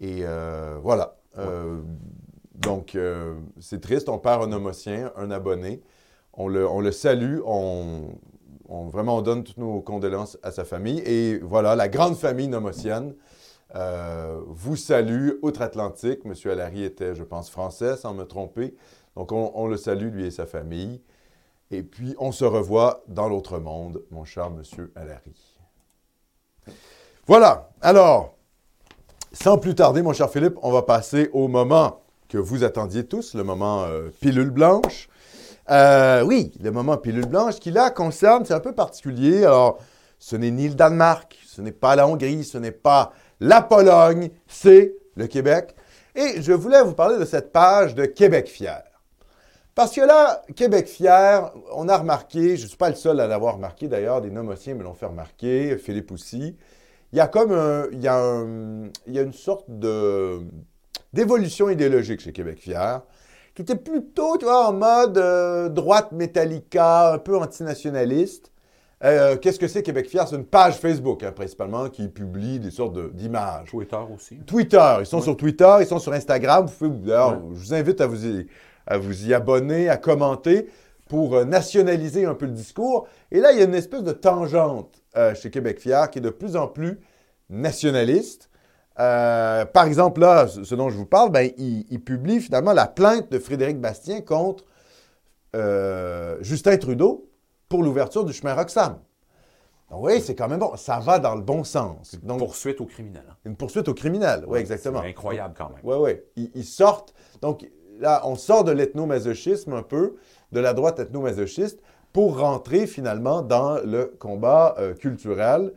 Et 0.00 0.20
euh, 0.22 0.76
voilà. 0.82 1.16
Donc, 2.54 2.96
c'est 3.60 3.80
triste. 3.80 4.08
On 4.08 4.18
perd 4.18 4.42
un 4.42 4.52
homocien, 4.52 5.12
un 5.16 5.30
abonné. 5.30 5.82
On 6.32 6.48
le, 6.48 6.66
on 6.66 6.80
le 6.80 6.90
salue. 6.92 7.40
On, 7.44 8.08
on- 8.68 8.86
vraiment, 8.88 9.18
on 9.18 9.22
donne 9.22 9.44
toutes 9.44 9.58
nos 9.58 9.80
condoléances 9.80 10.38
à 10.42 10.50
sa 10.52 10.64
famille. 10.64 11.00
Et 11.04 11.38
voilà, 11.38 11.76
la 11.76 11.88
grande 11.88 12.16
famille 12.16 12.48
nomocienne 12.48 13.14
euh, 13.76 14.40
vous 14.48 14.76
salue 14.76 15.32
outre-Atlantique. 15.42 16.20
M. 16.24 16.32
Allary 16.50 16.84
était, 16.84 17.14
je 17.14 17.22
pense, 17.22 17.50
français, 17.50 17.96
sans 17.96 18.14
me 18.14 18.24
tromper. 18.24 18.74
Donc, 19.16 19.32
on, 19.32 19.66
le 19.66 19.76
salue, 19.76 20.12
lui 20.12 20.26
et 20.26 20.30
sa 20.30 20.46
famille. 20.46 21.02
Et 21.70 21.82
puis, 21.82 22.14
on 22.18 22.32
se 22.32 22.44
revoit 22.44 23.02
dans 23.08 23.28
l'autre 23.28 23.58
monde, 23.58 24.02
mon 24.10 24.24
cher 24.24 24.46
M. 24.46 24.88
Allary. 24.94 25.56
Voilà. 27.26 27.70
Alors, 27.82 28.34
sans 29.32 29.58
plus 29.58 29.74
tarder, 29.74 30.02
mon 30.02 30.12
cher 30.12 30.30
Philippe, 30.30 30.56
on 30.62 30.72
va 30.72 30.82
passer 30.82 31.28
au 31.32 31.48
moment 31.48 32.00
que 32.28 32.38
vous 32.38 32.64
attendiez 32.64 33.06
tous, 33.06 33.34
le 33.34 33.44
moment 33.44 33.84
euh, 33.84 34.08
pilule 34.20 34.50
blanche. 34.50 35.08
Euh, 35.70 36.22
oui, 36.22 36.52
le 36.62 36.70
moment 36.70 36.96
pilule 36.96 37.26
blanche 37.26 37.56
qui 37.56 37.70
là 37.70 37.90
concerne, 37.90 38.44
c'est 38.44 38.54
un 38.54 38.60
peu 38.60 38.72
particulier. 38.72 39.44
Alors, 39.44 39.78
ce 40.18 40.36
n'est 40.36 40.50
ni 40.50 40.68
le 40.68 40.74
Danemark, 40.74 41.36
ce 41.46 41.60
n'est 41.60 41.72
pas 41.72 41.96
la 41.96 42.08
Hongrie, 42.08 42.44
ce 42.44 42.58
n'est 42.58 42.70
pas 42.70 43.12
la 43.40 43.62
Pologne, 43.62 44.30
c'est 44.46 44.94
le 45.16 45.26
Québec. 45.26 45.74
Et 46.14 46.40
je 46.40 46.52
voulais 46.52 46.82
vous 46.82 46.94
parler 46.94 47.18
de 47.18 47.24
cette 47.24 47.52
page 47.52 47.94
de 47.94 48.06
Québec 48.06 48.48
fier. 48.48 48.82
Parce 49.74 49.94
que 49.94 50.00
là, 50.00 50.42
Québec 50.54 50.88
fier, 50.88 51.52
on 51.74 51.88
a 51.88 51.98
remarqué, 51.98 52.56
je 52.56 52.62
ne 52.62 52.68
suis 52.68 52.78
pas 52.78 52.88
le 52.88 52.94
seul 52.94 53.20
à 53.20 53.26
l'avoir 53.26 53.56
remarqué 53.56 53.88
d'ailleurs, 53.88 54.22
des 54.22 54.30
nomotiens 54.30 54.74
me 54.74 54.82
l'ont 54.82 54.94
fait 54.94 55.06
remarquer, 55.06 55.76
Philippe 55.76 56.12
aussi. 56.12 56.56
Il 57.12 57.18
y 57.18 57.20
a 57.20 57.28
comme 57.28 57.52
il 57.92 58.02
y 58.02 58.08
a 58.08 59.22
une 59.22 59.32
sorte 59.34 59.66
d'évolution 61.12 61.68
idéologique 61.68 62.20
chez 62.20 62.32
Québec 62.32 62.58
fier, 62.58 63.02
qui 63.54 63.62
était 63.62 63.76
plutôt, 63.76 64.36
tu 64.36 64.44
vois, 64.44 64.68
en 64.68 64.72
mode 64.74 65.16
euh, 65.16 65.70
droite 65.70 66.12
Metallica, 66.12 67.14
un 67.14 67.18
peu 67.18 67.36
antinationaliste. 67.38 68.52
Euh, 69.06 69.36
qu'est-ce 69.36 69.58
que 69.58 69.68
c'est 69.68 69.82
Québec 69.82 70.08
fier? 70.10 70.26
C'est 70.28 70.36
une 70.36 70.44
page 70.44 70.78
Facebook, 70.78 71.22
hein, 71.22 71.30
principalement, 71.32 71.88
qui 71.88 72.08
publie 72.08 72.58
des 72.58 72.70
sortes 72.72 72.92
de- 72.94 73.10
d'images. 73.14 73.68
Twitter 73.70 73.98
aussi. 74.14 74.36
Twitter. 74.46 74.96
Ils 75.00 75.06
sont 75.06 75.18
Ouais. 75.18 75.22
sur 75.22 75.36
Twitter, 75.36 75.76
ils 75.80 75.86
sont 75.86 75.98
sur 76.00 76.12
Instagram. 76.12 76.66
Vous 76.66 76.74
pouvez, 76.88 77.06
d'ailleurs, 77.06 77.32
Ouais. 77.34 77.54
je 77.54 77.58
vous 77.58 77.74
invite 77.74 78.00
à 78.00 78.06
vous, 78.06 78.26
y, 78.26 78.46
à 78.86 78.98
vous 78.98 79.26
y 79.28 79.32
abonner, 79.32 79.88
à 79.88 79.96
commenter 79.96 80.68
pour 81.08 81.36
euh, 81.36 81.44
nationaliser 81.44 82.24
un 82.24 82.34
peu 82.34 82.46
le 82.46 82.52
discours. 82.52 83.06
Et 83.30 83.38
là, 83.40 83.52
il 83.52 83.58
y 83.58 83.62
a 83.62 83.64
une 83.64 83.74
espèce 83.76 84.02
de 84.02 84.12
tangente 84.12 85.00
euh, 85.16 85.34
chez 85.36 85.50
Québec 85.50 85.78
Fier 85.80 86.10
qui 86.10 86.18
est 86.18 86.22
de 86.22 86.30
plus 86.30 86.56
en 86.56 86.66
plus 86.66 86.98
nationaliste. 87.48 88.50
Euh, 88.98 89.64
par 89.66 89.84
exemple, 89.84 90.20
là, 90.20 90.48
ce 90.48 90.64
ce 90.64 90.74
dont 90.74 90.88
je 90.88 90.96
vous 90.96 91.06
parle, 91.06 91.30
ben, 91.30 91.50
il, 91.58 91.84
il 91.90 92.00
publie 92.02 92.40
finalement 92.40 92.72
la 92.72 92.86
plainte 92.86 93.30
de 93.30 93.38
Frédéric 93.38 93.78
Bastien 93.80 94.20
contre 94.22 94.64
euh, 95.54 96.36
Justin 96.40 96.76
Trudeau 96.76 97.28
pour 97.68 97.82
l'ouverture 97.82 98.24
du 98.24 98.32
chemin 98.32 98.54
Roxham. 98.54 98.98
Donc, 99.90 100.04
oui, 100.04 100.20
c'est 100.20 100.34
quand 100.34 100.48
même 100.48 100.58
bon. 100.58 100.76
Ça 100.76 100.98
va 100.98 101.18
dans 101.18 101.34
le 101.34 101.42
bon 101.42 101.62
sens. 101.62 102.16
Donc, 102.22 102.38
Poursuite 102.38 102.80
au 102.80 102.86
criminel. 102.86 103.22
hein. 103.30 103.34
une 103.44 103.56
poursuite 103.56 103.88
au 103.88 103.94
criminel. 103.94 104.44
Oui, 104.48 104.58
exactement. 104.58 105.00
c'est 105.02 105.08
incroyable 105.10 105.54
quand 105.56 105.68
même. 105.68 105.78
Oui, 105.84 105.96
oui. 106.00 106.12
Ils, 106.36 106.50
ils 106.56 106.64
sortent. 106.64 107.14
Donc 107.40 107.68
là, 108.00 108.22
on 108.24 108.34
sort 108.34 108.64
de 108.64 108.72
l'ethnomasochisme 108.72 109.72
un 109.74 109.82
peu, 109.82 110.16
de 110.52 110.60
la 110.60 110.72
droite 110.74 110.98
ethnomasochiste, 110.98 111.80
pour 112.12 112.38
rentrer 112.38 112.86
finalement 112.86 113.42
dans 113.42 113.78
le 113.78 114.16
combat 114.18 114.74
euh, 114.78 114.94
culturel, 114.94 115.72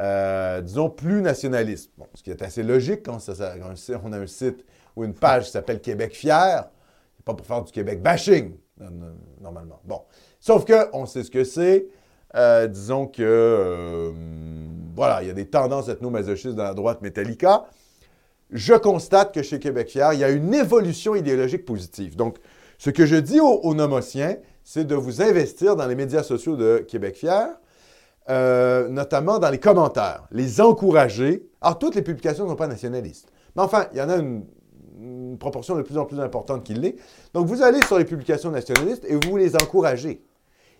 euh, 0.00 0.60
disons, 0.62 0.88
plus 0.90 1.20
nationaliste. 1.22 1.92
Bon, 1.98 2.06
ce 2.14 2.22
qui 2.22 2.30
est 2.30 2.42
assez 2.42 2.62
logique 2.62 3.02
quand, 3.04 3.18
ça- 3.20 3.34
ça- 3.34 3.54
quand 3.58 3.68
un 3.68 3.76
site- 3.76 3.96
on 4.02 4.12
a 4.12 4.18
un 4.18 4.26
site 4.26 4.64
ou 4.96 5.04
une 5.04 5.14
page 5.14 5.44
qui 5.46 5.50
s'appelle 5.52 5.80
Québec 5.80 6.14
fier. 6.14 6.68
C'est 7.16 7.24
pas 7.24 7.34
pour 7.34 7.46
faire 7.46 7.62
du 7.62 7.70
Québec 7.70 8.02
bashing, 8.02 8.56
normalement. 9.40 9.80
Bon. 9.84 10.02
Sauf 10.42 10.66
que 10.66 10.88
on 10.92 11.06
sait 11.06 11.24
ce 11.24 11.30
que 11.30 11.44
c'est. 11.44 11.86
Euh, 12.34 12.66
disons 12.66 13.06
que, 13.06 13.22
euh, 13.22 14.12
voilà, 14.94 15.22
il 15.22 15.28
y 15.28 15.30
a 15.30 15.34
des 15.34 15.48
tendances 15.48 15.88
ethnomasochistes 15.88 16.54
dans 16.54 16.64
la 16.64 16.74
droite 16.74 17.00
Metallica 17.00 17.64
je 18.52 18.74
constate 18.74 19.34
que 19.34 19.42
chez 19.42 19.58
Québec 19.58 19.88
Fier, 19.88 20.12
il 20.12 20.20
y 20.20 20.24
a 20.24 20.30
une 20.30 20.54
évolution 20.54 21.14
idéologique 21.14 21.64
positive. 21.64 22.16
Donc, 22.16 22.36
ce 22.78 22.90
que 22.90 23.06
je 23.06 23.16
dis 23.16 23.40
aux, 23.40 23.60
aux 23.62 24.00
c'est 24.64 24.84
de 24.84 24.94
vous 24.94 25.22
investir 25.22 25.74
dans 25.74 25.86
les 25.86 25.94
médias 25.94 26.22
sociaux 26.22 26.56
de 26.56 26.84
Québec 26.86 27.16
Fier, 27.16 27.48
euh, 28.30 28.88
notamment 28.88 29.38
dans 29.38 29.50
les 29.50 29.58
commentaires, 29.58 30.26
les 30.30 30.60
encourager. 30.60 31.48
Alors, 31.60 31.78
toutes 31.78 31.94
les 31.94 32.02
publications 32.02 32.44
ne 32.44 32.50
sont 32.50 32.56
pas 32.56 32.68
nationalistes. 32.68 33.28
Mais 33.56 33.62
enfin, 33.62 33.86
il 33.92 33.98
y 33.98 34.02
en 34.02 34.08
a 34.08 34.16
une, 34.16 34.44
une 35.00 35.38
proportion 35.38 35.74
de 35.74 35.82
plus 35.82 35.98
en 35.98 36.04
plus 36.04 36.20
importante 36.20 36.62
qui 36.62 36.74
l'est. 36.74 36.96
Donc, 37.34 37.46
vous 37.46 37.62
allez 37.62 37.80
sur 37.86 37.98
les 37.98 38.04
publications 38.04 38.50
nationalistes 38.50 39.04
et 39.08 39.16
vous 39.26 39.36
les 39.36 39.56
encouragez. 39.56 40.22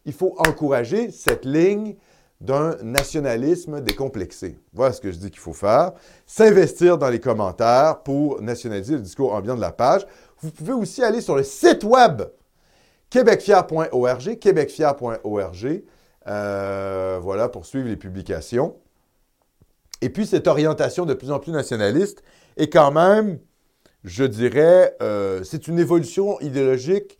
Il 0.05 0.12
faut 0.12 0.35
encourager 0.38 1.11
cette 1.11 1.45
ligne 1.45 1.97
d'un 2.41 2.77
nationalisme 2.83 3.81
décomplexé. 3.81 4.59
Voilà 4.73 4.93
ce 4.93 5.01
que 5.01 5.12
je 5.12 5.17
dis 5.17 5.31
qu'il 5.31 5.41
faut 5.41 5.53
faire. 5.53 5.93
S'investir 6.27 6.99
dans 6.99 7.09
les 7.09 7.21
commentaires 7.21 8.03
pour 8.03 8.43
nationaliser 8.43 8.95
le 8.95 9.01
discours 9.01 9.33
ambiant 9.33 9.55
de 9.55 9.61
la 9.61 9.71
page. 9.71 10.07
Vous 10.41 10.51
pouvez 10.51 10.73
aussi 10.73 11.05
aller 11.05 11.21
sur 11.21 11.37
le 11.37 11.45
site 11.45 11.85
web 11.85 12.23
québecfier.org, 13.11 14.38
québecfier.org, 14.38 15.83
euh, 16.27 17.19
voilà, 17.23 17.49
pour 17.49 17.67
suivre 17.67 17.88
les 17.88 17.97
publications. 17.97 18.77
Et 20.01 20.09
puis, 20.09 20.27
cette 20.27 20.49
orientation 20.49 21.07
de 21.07 21.15
plus 21.15 21.31
en 21.31 21.38
plus 21.38 21.53
nationaliste 21.53 22.25
est 22.57 22.69
quand 22.69 22.91
même, 22.91 23.38
je 24.03 24.25
dirais, 24.25 24.97
euh, 25.01 25.45
c'est 25.45 25.69
une 25.69 25.79
évolution 25.79 26.41
idéologique, 26.41 27.19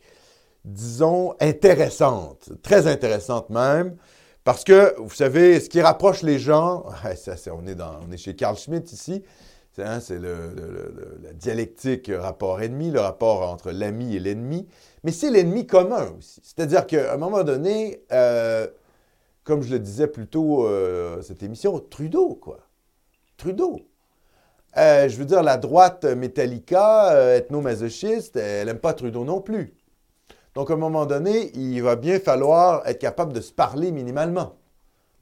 disons, 0.65 1.35
intéressante, 1.39 2.51
très 2.61 2.87
intéressante 2.87 3.49
même. 3.49 3.95
Parce 4.43 4.63
que, 4.63 4.93
vous 4.99 5.13
savez, 5.13 5.59
ce 5.59 5.69
qui 5.69 5.81
rapproche 5.81 6.21
les 6.21 6.39
gens, 6.39 6.85
ça, 7.15 7.33
est 7.33 7.49
on 7.49 8.11
est 8.11 8.17
chez 8.17 8.35
Carl 8.35 8.57
Schmitt 8.57 8.91
ici, 8.91 9.23
c'est 9.71 9.83
hein, 9.83 9.99
la 11.23 11.33
dialectique 11.33 12.11
rapport-ennemi, 12.13 12.91
le 12.91 12.99
rapport 12.99 13.49
entre 13.49 13.71
l'ami 13.71 14.15
et 14.15 14.19
l'ennemi, 14.19 14.67
mais 15.03 15.11
c'est 15.11 15.31
l'ennemi 15.31 15.65
commun 15.65 16.11
aussi. 16.17 16.41
C'est-à-dire 16.43 16.85
qu'à 16.85 17.13
un 17.13 17.17
moment 17.17 17.43
donné, 17.43 18.03
euh, 18.11 18.67
comme 19.43 19.63
je 19.63 19.71
le 19.71 19.79
disais 19.79 20.07
plus 20.07 20.27
tôt, 20.27 20.67
euh, 20.67 21.21
cette 21.21 21.41
émission, 21.41 21.79
Trudeau, 21.79 22.35
quoi. 22.35 22.59
Trudeau. 23.37 23.81
Euh, 24.77 25.07
je 25.09 25.17
veux 25.17 25.25
dire, 25.25 25.43
la 25.43 25.57
droite 25.57 26.05
Metallica, 26.05 27.13
euh, 27.13 27.37
ethno-masochiste, 27.37 28.37
elle 28.37 28.67
n'aime 28.67 28.79
pas 28.79 28.93
Trudeau 28.93 29.25
non 29.25 29.41
plus. 29.41 29.73
Donc, 30.55 30.69
à 30.69 30.73
un 30.73 30.77
moment 30.77 31.05
donné, 31.05 31.51
il 31.55 31.81
va 31.81 31.95
bien 31.95 32.19
falloir 32.19 32.85
être 32.87 32.99
capable 32.99 33.33
de 33.33 33.41
se 33.41 33.51
parler 33.51 33.91
minimalement. 33.91 34.55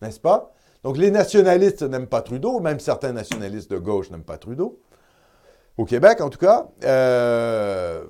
N'est-ce 0.01 0.19
pas? 0.19 0.53
Donc, 0.83 0.97
les 0.97 1.11
nationalistes 1.11 1.83
n'aiment 1.83 2.07
pas 2.07 2.21
Trudeau, 2.21 2.59
même 2.59 2.79
certains 2.79 3.13
nationalistes 3.13 3.71
de 3.71 3.77
gauche 3.77 4.09
n'aiment 4.09 4.23
pas 4.23 4.37
Trudeau. 4.37 4.79
Au 5.77 5.85
Québec, 5.85 6.21
en 6.21 6.29
tout 6.29 6.39
cas. 6.39 6.67
Euh, 6.83 8.03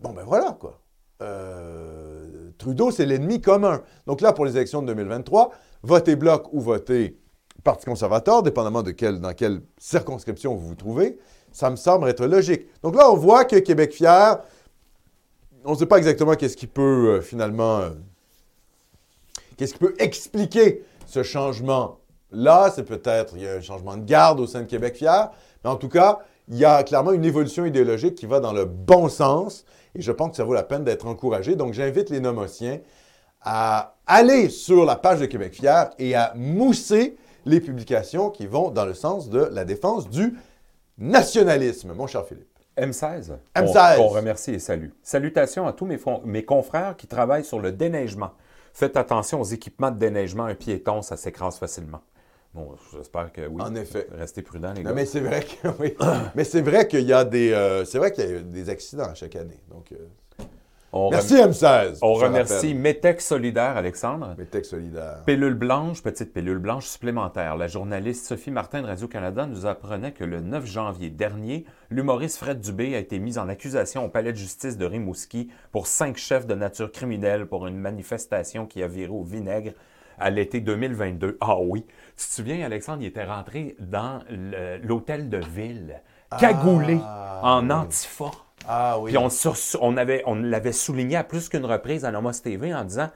Bon, 0.00 0.12
ben 0.12 0.24
voilà, 0.24 0.56
quoi. 0.60 0.78
Euh, 1.22 2.50
Trudeau, 2.58 2.90
c'est 2.90 3.06
l'ennemi 3.06 3.40
commun. 3.40 3.82
Donc 4.06 4.20
là, 4.20 4.32
pour 4.32 4.44
les 4.44 4.56
élections 4.56 4.82
de 4.82 4.88
2023, 4.88 5.52
votez 5.82 6.16
Bloc 6.16 6.52
ou 6.52 6.60
votez 6.60 7.18
Parti 7.64 7.86
conservateur, 7.86 8.42
dépendamment 8.42 8.82
de 8.82 8.90
quelle, 8.90 9.20
dans 9.20 9.32
quelle 9.32 9.62
circonscription 9.78 10.54
vous 10.54 10.68
vous 10.68 10.74
trouvez, 10.74 11.18
ça 11.50 11.70
me 11.70 11.76
semble 11.76 12.08
être 12.08 12.26
logique. 12.26 12.66
Donc 12.82 12.94
là, 12.94 13.10
on 13.10 13.16
voit 13.16 13.44
que 13.44 13.56
Québec 13.56 13.92
fier, 13.92 14.38
on 15.66 15.72
ne 15.72 15.76
sait 15.76 15.86
pas 15.86 15.98
exactement 15.98 16.34
qu'est-ce 16.34 16.56
qui 16.56 16.66
peut 16.66 17.16
euh, 17.16 17.20
finalement, 17.20 17.80
euh, 17.80 17.90
expliquer 19.98 20.84
ce 21.06 21.22
changement-là. 21.22 22.72
C'est 22.74 22.84
peut-être, 22.84 23.34
il 23.36 23.42
y 23.42 23.48
a 23.48 23.54
un 23.54 23.60
changement 23.60 23.96
de 23.96 24.04
garde 24.04 24.40
au 24.40 24.46
sein 24.46 24.60
de 24.62 24.66
Québec 24.66 24.96
fier, 24.96 25.30
mais 25.64 25.70
en 25.70 25.76
tout 25.76 25.88
cas, 25.88 26.20
il 26.48 26.56
y 26.56 26.64
a 26.64 26.82
clairement 26.84 27.12
une 27.12 27.24
évolution 27.24 27.66
idéologique 27.66 28.14
qui 28.14 28.26
va 28.26 28.40
dans 28.40 28.52
le 28.52 28.64
bon 28.64 29.08
sens 29.08 29.64
et 29.96 30.02
je 30.02 30.12
pense 30.12 30.30
que 30.30 30.36
ça 30.36 30.44
vaut 30.44 30.54
la 30.54 30.62
peine 30.62 30.84
d'être 30.84 31.06
encouragé. 31.06 31.56
Donc, 31.56 31.72
j'invite 31.72 32.10
les 32.10 32.20
nomotiens 32.20 32.80
à 33.40 33.94
aller 34.06 34.48
sur 34.50 34.84
la 34.84 34.96
page 34.96 35.20
de 35.20 35.26
Québec 35.26 35.54
fier 35.54 35.90
et 35.98 36.14
à 36.14 36.32
mousser 36.36 37.16
les 37.44 37.60
publications 37.60 38.30
qui 38.30 38.46
vont 38.46 38.70
dans 38.70 38.84
le 38.84 38.94
sens 38.94 39.30
de 39.30 39.48
la 39.52 39.64
défense 39.64 40.08
du 40.10 40.36
nationalisme, 40.98 41.92
mon 41.94 42.06
cher 42.06 42.26
Philippe. 42.26 42.55
M16. 42.76 43.32
M16. 43.54 43.96
Qu'on 43.96 44.02
qu'on 44.02 44.08
remercie 44.08 44.54
et 44.54 44.58
salue. 44.58 44.90
Salutations 45.02 45.66
à 45.66 45.72
tous 45.72 45.86
mes, 46.24 46.44
confrères 46.44 46.96
qui 46.96 47.06
travaillent 47.06 47.44
sur 47.44 47.60
le 47.60 47.72
déneigement. 47.72 48.32
Faites 48.72 48.96
attention 48.96 49.40
aux 49.40 49.44
équipements 49.44 49.90
de 49.90 49.98
déneigement. 49.98 50.44
Un 50.44 50.54
piéton, 50.54 51.02
ça 51.02 51.16
s'écrase 51.16 51.58
facilement. 51.58 52.02
Bon, 52.52 52.74
j'espère 52.94 53.32
que 53.32 53.46
oui. 53.46 53.62
En 53.62 53.74
effet. 53.74 54.06
Restez 54.12 54.42
prudents, 54.42 54.72
les 54.72 54.82
Non, 54.82 54.90
gars. 54.90 54.94
mais 54.94 55.06
c'est 55.06 55.20
vrai 55.20 55.42
que 55.42 55.68
oui. 55.78 55.94
mais 56.34 56.44
c'est 56.44 56.62
vrai 56.62 56.86
qu'il 56.86 57.02
y 57.04 57.12
a 57.12 57.24
des 57.24 57.52
euh, 57.52 57.84
c'est 57.84 57.98
vrai 57.98 58.12
qu'il 58.12 58.30
y 58.30 58.34
a 58.34 58.40
des 58.40 58.70
accidents 58.70 59.14
chaque 59.14 59.36
année. 59.36 59.60
Donc 59.70 59.92
euh, 59.92 59.96
On 60.96 61.10
Merci 61.10 61.34
M16. 61.34 61.98
On 62.00 62.14
remercie. 62.14 62.74
Métec 62.74 63.20
Solidaire, 63.20 63.76
Alexandre. 63.76 64.34
Métec 64.38 64.64
solidaire. 64.64 65.22
Pilule 65.26 65.54
blanche, 65.54 66.02
petite 66.02 66.32
pilule 66.32 66.58
blanche 66.58 66.86
supplémentaire. 66.86 67.56
La 67.56 67.66
journaliste 67.66 68.26
Sophie 68.26 68.50
Martin 68.50 68.80
de 68.80 68.86
Radio-Canada 68.86 69.46
nous 69.46 69.66
apprenait 69.66 70.12
que 70.12 70.24
le 70.24 70.40
9 70.40 70.64
janvier 70.64 71.10
dernier, 71.10 71.66
l'humoriste 71.90 72.38
Fred 72.38 72.60
Dubé 72.60 72.94
a 72.94 72.98
été 72.98 73.18
mis 73.18 73.36
en 73.38 73.48
accusation 73.50 74.06
au 74.06 74.08
palais 74.08 74.32
de 74.32 74.38
justice 74.38 74.78
de 74.78 74.86
Rimouski 74.86 75.50
pour 75.70 75.86
cinq 75.86 76.16
chefs 76.16 76.46
de 76.46 76.54
nature 76.54 76.90
criminelle 76.90 77.46
pour 77.46 77.66
une 77.66 77.76
manifestation 77.76 78.64
qui 78.64 78.82
a 78.82 78.88
viré 78.88 79.12
au 79.12 79.22
vinaigre 79.22 79.72
à 80.18 80.30
l'été 80.30 80.60
2022. 80.60 81.36
Ah 81.42 81.58
oui. 81.60 81.84
Tu 82.16 82.26
te 82.26 82.32
souviens, 82.32 82.64
Alexandre, 82.64 83.02
il 83.02 83.08
était 83.08 83.24
rentré 83.24 83.76
dans 83.80 84.20
l'hôtel 84.82 85.28
de 85.28 85.38
ville, 85.38 86.00
cagoulé, 86.38 86.98
en 87.42 87.66
oui. 87.66 87.72
antifa. 87.72 88.30
Ah 88.66 88.98
oui. 88.98 89.10
Puis 89.12 89.18
on, 89.18 89.28
sur- 89.30 89.56
on, 89.80 89.96
avait, 89.96 90.22
on 90.26 90.34
l'avait 90.34 90.72
souligné 90.72 91.16
à 91.16 91.24
plus 91.24 91.48
qu'une 91.48 91.64
reprise 91.64 92.04
à 92.04 92.10
Nomos 92.10 92.32
TV 92.42 92.74
en 92.74 92.84
disant 92.84 93.10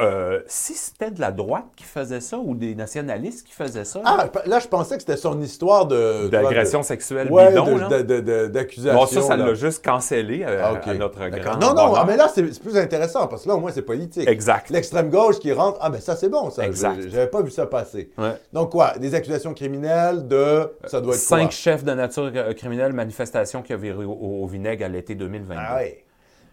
euh, 0.00 0.40
si 0.48 0.74
c'était 0.74 1.10
de 1.12 1.20
la 1.20 1.30
droite 1.30 1.66
qui 1.76 1.84
faisait 1.84 2.20
ça 2.20 2.36
ou 2.38 2.54
des 2.56 2.74
nationalistes 2.74 3.46
qui 3.46 3.52
faisaient 3.52 3.84
ça, 3.84 4.00
Ah, 4.04 4.26
là, 4.46 4.58
je 4.58 4.66
pensais 4.66 4.96
que 4.96 5.02
c'était 5.02 5.16
son 5.16 5.40
histoire 5.40 5.86
de... 5.86 6.26
d'agression 6.28 6.80
de- 6.80 6.84
sexuelle 6.84 7.30
Ouais, 7.30 7.50
bidon, 7.50 7.88
d'accusation. 8.48 8.98
Bon, 9.00 9.06
ça, 9.06 9.22
ça 9.22 9.36
l'a 9.36 9.54
juste 9.54 9.84
cancellé 9.84 10.44
euh, 10.46 10.62
Ah, 10.64 10.80
à 10.90 10.94
notre 10.94 11.28
grand 11.28 11.58
Non, 11.58 11.74
non, 11.74 11.94
ah, 11.94 12.04
mais 12.06 12.16
là, 12.16 12.28
c'est 12.32 12.42
plus 12.60 12.76
intéressant 12.76 13.26
parce 13.28 13.44
que 13.44 13.48
là, 13.48 13.54
au 13.54 13.60
moins, 13.60 13.70
c'est 13.72 13.82
politique. 13.82 14.28
Exact. 14.28 14.70
L'extrême 14.70 15.10
gauche 15.10 15.38
qui 15.38 15.52
rentre, 15.52 15.78
ah, 15.80 15.90
ben 15.90 16.00
ça, 16.00 16.16
c'est 16.16 16.28
bon, 16.28 16.50
ça. 16.50 16.66
Exact. 16.66 17.00
Je- 17.02 17.08
J'avais 17.10 17.28
pas 17.28 17.42
vu 17.42 17.50
ça 17.50 17.66
passer. 17.66 18.10
Ouais. 18.18 18.32
Donc, 18.52 18.70
quoi 18.72 18.94
Des 18.98 19.14
accusations 19.14 19.54
criminelles 19.54 20.26
de. 20.26 20.72
Ça 20.86 21.00
doit 21.00 21.14
être 21.14 21.20
Cinq 21.20 21.42
quoi? 21.42 21.50
chefs 21.50 21.84
de 21.84 21.92
nature 21.92 22.32
euh, 22.34 22.52
criminelle, 22.52 22.92
manifestation 22.92 23.62
qui 23.62 23.72
a 23.72 23.76
viré 23.76 24.04
au, 24.04 24.10
au 24.12 24.46
vinaigre 24.46 24.84
à 24.84 24.88
l'été 24.88 25.14
2022. 25.14 25.54
Ah 25.56 25.76
oui. 25.80 25.94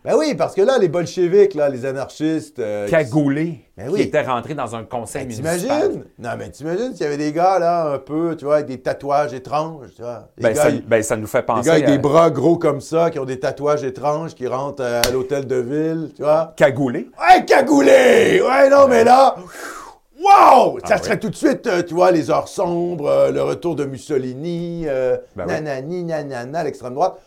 Ben 0.04 0.16
oui, 0.18 0.34
parce 0.34 0.56
que 0.56 0.62
là, 0.64 0.80
les 0.80 0.88
bolcheviks, 0.90 1.54
là, 1.54 1.70
les 1.70 1.86
anarchistes. 1.86 2.58
euh, 2.58 2.86
qui- 2.86 2.92
Cagoulé, 2.92 3.66
Ben 3.78 3.86
qui 3.88 3.94
oui. 3.94 4.02
était 4.02 4.24
rentré 4.24 4.56
dans 4.56 4.76
un 4.76 4.84
conseil 4.84 5.26
Ben, 5.28 5.28
municipal. 5.28 5.60
T'imagines? 5.60 6.04
Non, 6.18 6.30
mais 6.40 6.50
t'imagines 6.50 6.94
s'il 6.94 7.04
y 7.04 7.06
avait 7.06 7.18
des 7.18 7.32
gars, 7.32 7.60
là, 7.60 7.86
un 7.94 8.00
peu, 8.00 8.36
tu 8.36 8.46
vois, 8.46 8.56
avec 8.56 8.66
des 8.68 8.80
tatouages 8.82 9.32
étranges, 9.34 9.90
tu 9.96 10.02
vois. 10.02 10.30
Des 10.38 10.44
Ben, 10.44 10.54
gars, 10.54 10.62
ça, 10.64 10.70
ils- 10.72 10.82
ben, 10.82 11.04
ça 11.04 11.16
nous 11.18 11.28
fait 11.28 11.42
des 11.42 11.46
penser 11.46 11.68
gars 11.68 11.74
avec 11.76 11.88
à 11.88 11.92
des 11.92 11.98
bras 12.00 12.32
gros 12.32 12.58
comme 12.58 12.82
ça, 12.82 13.12
qui 13.12 13.20
ont 13.20 13.26
des 13.26 13.40
tatouages 13.40 13.84
étranges, 13.84 14.34
qui 14.34 14.48
rentrent 14.48 14.84
à 14.84 15.02
l'hôtel 15.12 15.46
de 15.46 15.58
ville, 15.58 16.10
tu 16.16 16.24
vois. 16.24 16.54
cagoulé. 16.58 17.08
Ouais, 17.20 17.46
cagoulé! 17.46 18.42
Ouais, 18.42 18.70
non, 18.72 18.88
mais 18.88 19.04
là, 19.04 19.36
wow! 20.20 20.80
Ça 20.84 20.96
Ah 20.96 20.98
serait 20.98 21.20
tout 21.20 21.30
de 21.30 21.36
suite, 21.36 21.68
euh, 21.68 21.84
tu 21.84 21.94
vois, 21.94 22.10
les 22.10 22.32
heures 22.32 22.48
sombres, 22.48 23.08
euh, 23.08 23.32
le 23.32 23.44
retour 23.44 23.76
de 23.76 23.86
Mussolini, 23.86 24.86
Ben 24.86 25.20
oui. 25.38 25.44
nanani, 25.48 26.04
nanana, 26.06 26.64
l'extrême 26.64 26.96
droite. 26.96 27.20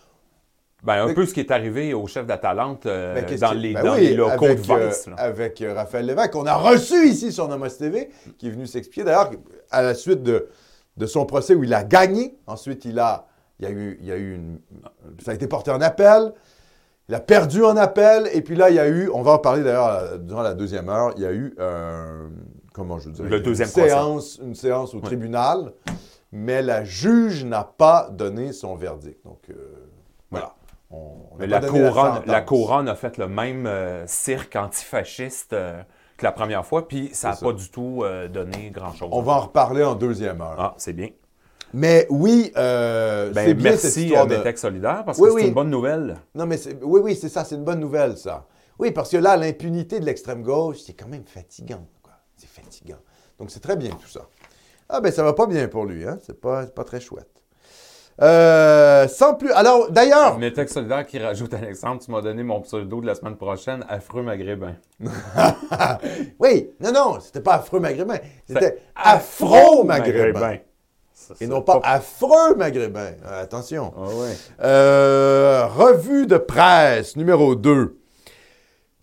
Ben, 0.85 1.07
un 1.09 1.15
peu 1.15 1.25
ce 1.25 1.33
qui 1.33 1.41
est 1.41 1.51
arrivé 1.51 1.95
au 1.95 2.07
chef 2.07 2.27
d'Atalante 2.27 2.85
euh, 2.85 3.15
Ben, 3.15 3.39
dans, 3.39 3.53
les, 3.53 3.73
ben 3.73 3.85
dans 3.85 3.95
oui, 3.95 4.01
les 4.03 4.15
locaux 4.15 4.45
avec, 4.45 4.59
de 4.59 4.87
Vice. 4.87 5.07
euh, 5.09 5.11
là. 5.13 5.17
avec 5.17 5.63
euh, 5.63 5.73
Raphaël 5.73 6.05
Lévesque, 6.05 6.33
qu'on 6.33 6.45
a 6.45 6.55
reçu 6.57 7.09
ici 7.09 7.33
sur 7.33 7.49
Nomos 7.49 7.69
TV, 7.71 8.11
qui 8.37 8.49
est 8.49 8.51
venu 8.51 8.67
s'expliquer. 8.67 9.05
D'ailleurs, 9.05 9.31
à 9.71 9.81
la 9.81 9.95
suite 9.95 10.23
de, 10.23 10.49
de 10.99 11.07
son 11.07 11.25
procès 11.25 11.55
où 11.55 11.65
il 11.65 11.73
a 11.73 11.85
gagné, 11.85 12.37
ensuite 12.47 12.85
il 12.85 12.99
a, 12.99 13.27
il 13.61 13.67
a 13.67 13.71
eu, 13.71 13.99
il 14.03 14.13
a 14.13 14.17
eu 14.17 14.35
une, 14.35 14.59
ça 15.25 15.31
a 15.31 15.35
été 15.35 15.47
porté 15.47 15.71
en 15.71 15.81
appel, 15.81 16.35
il 17.09 17.15
a 17.15 17.21
perdu 17.21 17.65
en 17.65 17.79
appel, 17.79 18.29
et 18.35 18.43
puis 18.43 18.55
là, 18.55 18.69
il 18.69 18.77
y 18.77 18.79
a 18.79 18.87
eu, 18.89 19.09
on 19.09 19.23
va 19.23 19.33
en 19.33 19.39
parler 19.39 19.63
d'ailleurs 19.63 19.89
euh, 19.89 20.19
durant 20.19 20.43
la 20.43 20.53
deuxième 20.53 20.91
heure, 20.91 21.15
il 21.17 21.23
y 21.23 21.27
a 21.27 21.33
eu, 21.33 21.57
comment 22.75 22.99
je 22.99 23.09
dirais, 23.09 23.31
Le 23.31 23.41
deuxième 23.41 23.69
une 23.69 23.73
séance, 23.73 24.39
une 24.43 24.55
séance 24.55 24.95
au 24.95 25.01
tribunal, 25.01 25.73
mais 26.31 26.61
la 26.61 26.85
juge 26.85 27.47
n'a 27.47 27.65
pas 27.65 28.11
donné 28.13 28.53
son 28.53 28.77
verdict. 28.77 29.25
Donc, 29.25 29.49
voilà. 30.31 30.55
On- 30.95 31.35
on 31.35 31.37
Mais 31.39 31.47
n'a 31.47 31.61
la 31.61 31.69
couronne, 31.69 31.93
sentence. 32.15 32.27
la 32.27 32.41
couronne 32.43 32.89
a 32.89 32.95
fait 32.95 33.19
le 33.19 33.29
même 33.29 33.67
euh, 33.67 34.07
cirque 34.07 34.55
antifasciste 34.57 35.53
euh, 35.53 35.83
que 36.17 36.25
la 36.25 36.33
première 36.33 36.65
fois, 36.65 36.87
puis 36.87 37.11
ça 37.13 37.31
n'a 37.31 37.37
pas 37.37 37.53
du 37.53 37.69
tout 37.71 38.03
euh, 38.05 38.29
donné 38.29 38.71
grand-chose. 38.71 39.09
On 39.11 39.23
va 39.23 39.33
en 39.33 39.41
reparler 39.41 39.83
en 39.83 39.95
deuxième 39.97 40.41
heure. 40.41 40.55
Ah, 40.59 40.75
c'est 40.77 40.93
bien. 40.93 41.09
Mais 41.73 42.07
oui, 42.09 42.53
euh, 42.57 43.33
Ben, 43.33 43.47
c'est 43.49 43.55
bien 43.55 43.73
cette 43.73 43.83
merci 43.85 44.05
histoire 44.07 44.27
de... 44.29 44.57
Solidaire, 44.57 45.03
parce 45.05 45.19
Oui, 45.19 45.25
que 45.25 45.31
c'est 45.31 45.41
oui. 45.43 45.49
une 45.49 45.55
bonne 45.55 45.71
nouvelle. 45.71 46.17
Non, 46.37 46.47
mais 46.47 46.57
oui, 46.83 47.01
oui, 47.03 47.17
c'est 47.17 47.29
ça, 47.29 47.43
c'est 47.45 47.57
une 47.57 47.65
bonne 47.65 47.81
nouvelle, 47.81 48.17
ça. 48.17 48.47
Oui, 48.79 48.93
parce 48.93 49.11
que 49.11 49.17
là, 49.17 49.37
l'impunité 49.37 49.99
de 49.99 50.05
l'extrême 50.05 50.43
gauche, 50.43 50.79
c'est 50.87 50.93
quand 50.93 51.09
même 51.09 51.25
fatigant. 51.27 51.85
C'est 52.37 52.49
fatigant. 52.49 52.99
Donc, 53.41 53.51
c'est 53.51 53.61
très 53.61 53.77
bien 53.77 53.91
tout 53.91 54.09
ça. 54.09 54.21
Ah, 54.89 55.01
ben, 55.01 55.11
ça 55.11 55.25
va 55.25 55.33
pas 55.33 55.47
bien 55.47 55.67
pour 55.67 55.85
lui, 55.85 56.07
hein. 56.07 56.19
C'est 56.23 56.41
pas, 56.41 56.65
c'est 56.65 56.75
pas 56.75 56.85
très 56.85 57.01
chouette. 57.01 57.43
Euh, 58.23 59.09
sans 59.09 59.35
plus... 59.35 59.51
Alors, 59.53 59.91
d'ailleurs... 59.91 60.39
Métec 60.39 60.69
Solidaire 60.69 61.07
qui 61.07 61.19
rajoute, 61.19 61.53
Alexandre, 61.55 62.01
tu 62.05 62.11
m'as 62.11 62.21
donné 62.21 62.43
mon 62.43 62.61
pseudo 62.61 63.01
de 63.01 63.07
la 63.07 63.15
semaine 63.15 63.37
prochaine, 63.37 63.85
affreux 63.89 64.23
maghrébin. 64.23 64.77
Oui, 66.39 66.71
non, 66.81 66.93
non, 66.93 67.19
c'était 67.21 67.41
pas 67.41 67.55
affreux 67.55 67.81
maghrébin. 67.81 68.19
C'était 68.47 68.79
afro-maghrébin. 68.95 70.59
Ça, 71.13 71.35
Et 71.41 71.47
non 71.47 71.63
pas 71.63 71.81
affreux 71.85 72.55
maghrébin. 72.57 73.13
Euh, 73.25 73.43
attention. 73.43 73.93
Ah 73.97 74.01
ouais. 74.03 74.37
Euh, 74.63 75.67
revue 75.67 76.27
de 76.27 76.37
presse 76.37 77.17
numéro 77.17 77.55
2. 77.55 77.97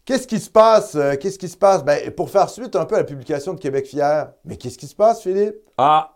Qu'est-ce 0.05 0.27
qui 0.27 0.39
se 0.39 0.49
passe? 0.49 0.95
euh, 0.95 1.15
qu'est-ce 1.15 1.39
qui 1.39 1.47
se 1.47 1.57
passe? 1.57 1.83
Ben, 1.83 2.11
pour 2.11 2.29
faire 2.29 2.49
suite 2.49 2.75
un 2.75 2.85
peu 2.85 2.95
à 2.95 2.99
la 2.99 3.03
publication 3.05 3.53
de 3.53 3.59
Québec 3.59 3.87
Fier. 3.87 4.27
Mais 4.45 4.57
qu'est-ce 4.57 4.77
qui 4.77 4.87
se 4.87 4.95
passe, 4.95 5.21
Philippe? 5.21 5.55
Ah! 5.77 6.13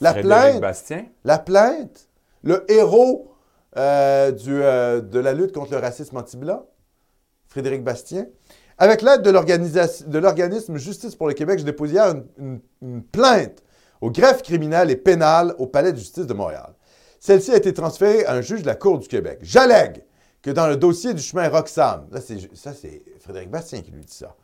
La 0.00 0.12
Frédéric 0.12 0.36
plainte? 0.52 0.60
Bastien. 0.60 1.04
La 1.24 1.38
plainte? 1.38 2.08
Le 2.42 2.70
héros 2.70 3.36
euh, 3.76 4.32
euh, 4.48 5.00
de 5.02 5.18
la 5.18 5.34
lutte 5.34 5.52
contre 5.52 5.72
le 5.72 5.78
racisme 5.78 6.16
anti-blanc, 6.16 6.66
Frédéric 7.48 7.84
Bastien. 7.84 8.26
Avec 8.78 9.02
l'aide 9.02 9.22
de 9.22 9.30
l'organisme 10.18 10.76
Justice 10.76 11.14
pour 11.14 11.28
le 11.28 11.34
Québec, 11.34 11.58
je 11.58 11.64
dépose 11.64 11.92
hier 11.92 12.14
une, 12.38 13.02
plainte 13.12 13.62
au 14.00 14.10
greffe 14.10 14.42
criminel 14.42 14.90
et 14.90 14.96
pénal 14.96 15.54
au 15.58 15.66
Palais 15.66 15.92
de 15.92 15.98
justice 15.98 16.26
de 16.26 16.34
Montréal. 16.34 16.74
Celle-ci 17.20 17.52
a 17.52 17.56
été 17.56 17.72
transférée 17.72 18.24
à 18.26 18.34
un 18.34 18.42
juge 18.42 18.62
de 18.62 18.66
la 18.66 18.74
Cour 18.74 18.98
du 18.98 19.08
Québec. 19.08 19.38
J'allègue 19.42 20.04
que 20.42 20.50
dans 20.50 20.68
le 20.68 20.76
dossier 20.76 21.14
du 21.14 21.22
chemin 21.22 21.48
Roxham, 21.48 22.06
là, 22.12 22.20
ça, 22.20 22.72
c'est 22.72 23.02
Frédéric 23.20 23.50
Bastien 23.50 23.80
qui 23.80 23.90
lui 23.90 24.04
dit 24.04 24.14
ça, 24.14 24.36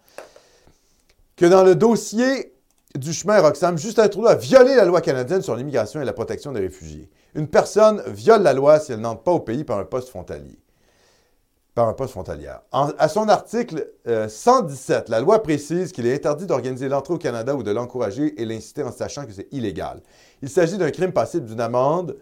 que 1.37 1.47
dans 1.47 1.63
le 1.63 1.75
dossier 1.75 2.55
du 2.97 3.13
chemin 3.13 3.41
Roxham, 3.41 3.79
Justin 3.79 4.09
Trudeau 4.09 4.29
a 4.29 4.35
violé 4.35 4.75
la 4.75 4.85
loi 4.85 5.01
canadienne 5.01 5.43
sur 5.43 5.57
l'immigration 5.57 6.01
et 6.01 6.05
la 6.05 6.13
protection 6.13 6.53
des 6.53 6.61
réfugiés. 6.61 7.09
Une 7.35 7.49
personne 7.49 8.03
viole 8.07 8.43
la 8.43 8.53
loi 8.53 8.79
si 8.79 8.93
elle 8.93 9.01
n'entre 9.01 9.23
pas 9.23 9.33
au 9.33 9.41
pays 9.41 9.65
par 9.65 9.79
un 9.79 9.85
poste 9.85 10.09
frontalier. 10.09 10.59
Par 11.75 11.89
un 11.89 11.95
poste 11.95 12.15
à 12.71 13.09
son 13.09 13.29
article 13.31 13.89
euh, 14.07 14.29
117, 14.29 15.09
la 15.09 15.21
loi 15.21 15.43
précise 15.43 15.91
qu'il 15.91 16.07
est 16.07 16.15
interdit 16.15 16.45
d'organiser 16.45 16.87
l'entrée 16.89 17.15
au 17.15 17.19
Canada 17.19 17.55
ou 17.55 17.63
de 17.63 17.71
l'encourager 17.71 18.39
et 18.41 18.45
l'inciter 18.45 18.83
en 18.83 18.93
sachant 18.93 19.25
que 19.25 19.33
c'est 19.33 19.49
illégal. 19.53 20.03
Il 20.43 20.51
s'agit 20.51 20.77
d'un 20.77 20.91
crime 20.91 21.13
passible 21.13 21.47
d'une 21.47 21.63
amende 21.63 22.19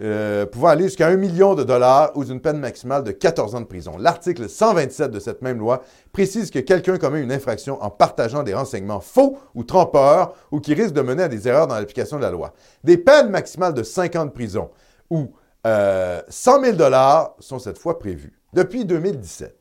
euh, 0.00 0.46
pouvant 0.46 0.68
aller 0.68 0.84
jusqu'à 0.84 1.08
1 1.08 1.16
million 1.16 1.54
de 1.54 1.62
dollars 1.62 2.12
ou 2.14 2.24
d'une 2.24 2.40
peine 2.40 2.58
maximale 2.58 3.04
de 3.04 3.10
14 3.10 3.54
ans 3.54 3.60
de 3.60 3.66
prison. 3.66 3.96
L'article 3.98 4.48
127 4.48 5.10
de 5.10 5.18
cette 5.18 5.42
même 5.42 5.58
loi 5.58 5.82
précise 6.12 6.50
que 6.50 6.58
quelqu'un 6.58 6.96
commet 6.96 7.20
une 7.20 7.32
infraction 7.32 7.82
en 7.82 7.90
partageant 7.90 8.42
des 8.42 8.54
renseignements 8.54 9.00
faux 9.00 9.38
ou 9.54 9.64
trompeurs 9.64 10.34
ou 10.52 10.60
qui 10.60 10.74
risque 10.74 10.94
de 10.94 11.02
mener 11.02 11.24
à 11.24 11.28
des 11.28 11.48
erreurs 11.48 11.66
dans 11.66 11.74
l'application 11.74 12.16
de 12.16 12.22
la 12.22 12.30
loi. 12.30 12.54
Des 12.82 12.96
peines 12.96 13.28
maximales 13.28 13.74
de 13.74 13.82
5 13.82 14.16
ans 14.16 14.24
de 14.24 14.30
prison 14.30 14.70
ou 15.10 15.32
euh, 15.66 16.22
100 16.28 16.62
000 16.62 16.76
dollars 16.76 17.34
sont 17.38 17.58
cette 17.58 17.78
fois 17.78 17.98
prévues. 17.98 18.40
Depuis 18.54 18.84
2017, 18.84 19.54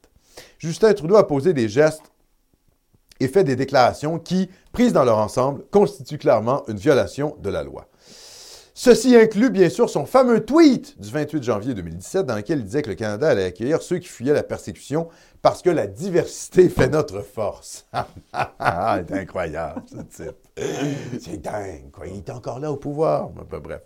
Justin 0.58 0.94
Trudeau 0.94 1.18
a 1.18 1.28
posé 1.28 1.54
des 1.54 1.68
gestes 1.68 2.12
et 3.20 3.28
fait 3.28 3.44
des 3.44 3.56
déclarations 3.56 4.20
qui, 4.20 4.50
prises 4.72 4.94
dans 4.94 5.04
leur 5.04 5.18
ensemble, 5.18 5.66
constituent 5.72 6.18
clairement 6.18 6.64
une 6.68 6.78
violation 6.78 7.36
de 7.40 7.50
la 7.50 7.64
loi. 7.64 7.88
Ceci 8.82 9.14
inclut 9.14 9.50
bien 9.50 9.68
sûr 9.68 9.90
son 9.90 10.06
fameux 10.06 10.46
tweet 10.46 10.98
du 11.02 11.10
28 11.10 11.44
janvier 11.44 11.74
2017 11.74 12.26
dans 12.26 12.38
lequel 12.38 12.60
il 12.60 12.64
disait 12.64 12.82
que 12.82 12.88
le 12.88 12.96
Canada 12.96 13.28
allait 13.28 13.44
accueillir 13.44 13.82
ceux 13.82 13.98
qui 13.98 14.08
fuyaient 14.08 14.32
la 14.32 14.42
persécution 14.42 15.10
parce 15.42 15.62
que 15.62 15.70
la 15.70 15.86
diversité 15.86 16.70
fait 16.70 16.88
notre 16.88 17.20
force. 17.20 17.86
C'est 18.34 19.12
incroyable 19.12 19.82
ce 19.86 20.24
type. 20.24 20.38
C'est 21.20 21.42
dingue, 21.42 21.92
quoi. 21.92 22.08
Il 22.08 22.20
est 22.20 22.30
encore 22.30 22.62
là 22.62 22.72
au 22.72 22.78
pouvoir. 22.78 23.32
Enfin, 23.36 23.60
bref. 23.62 23.82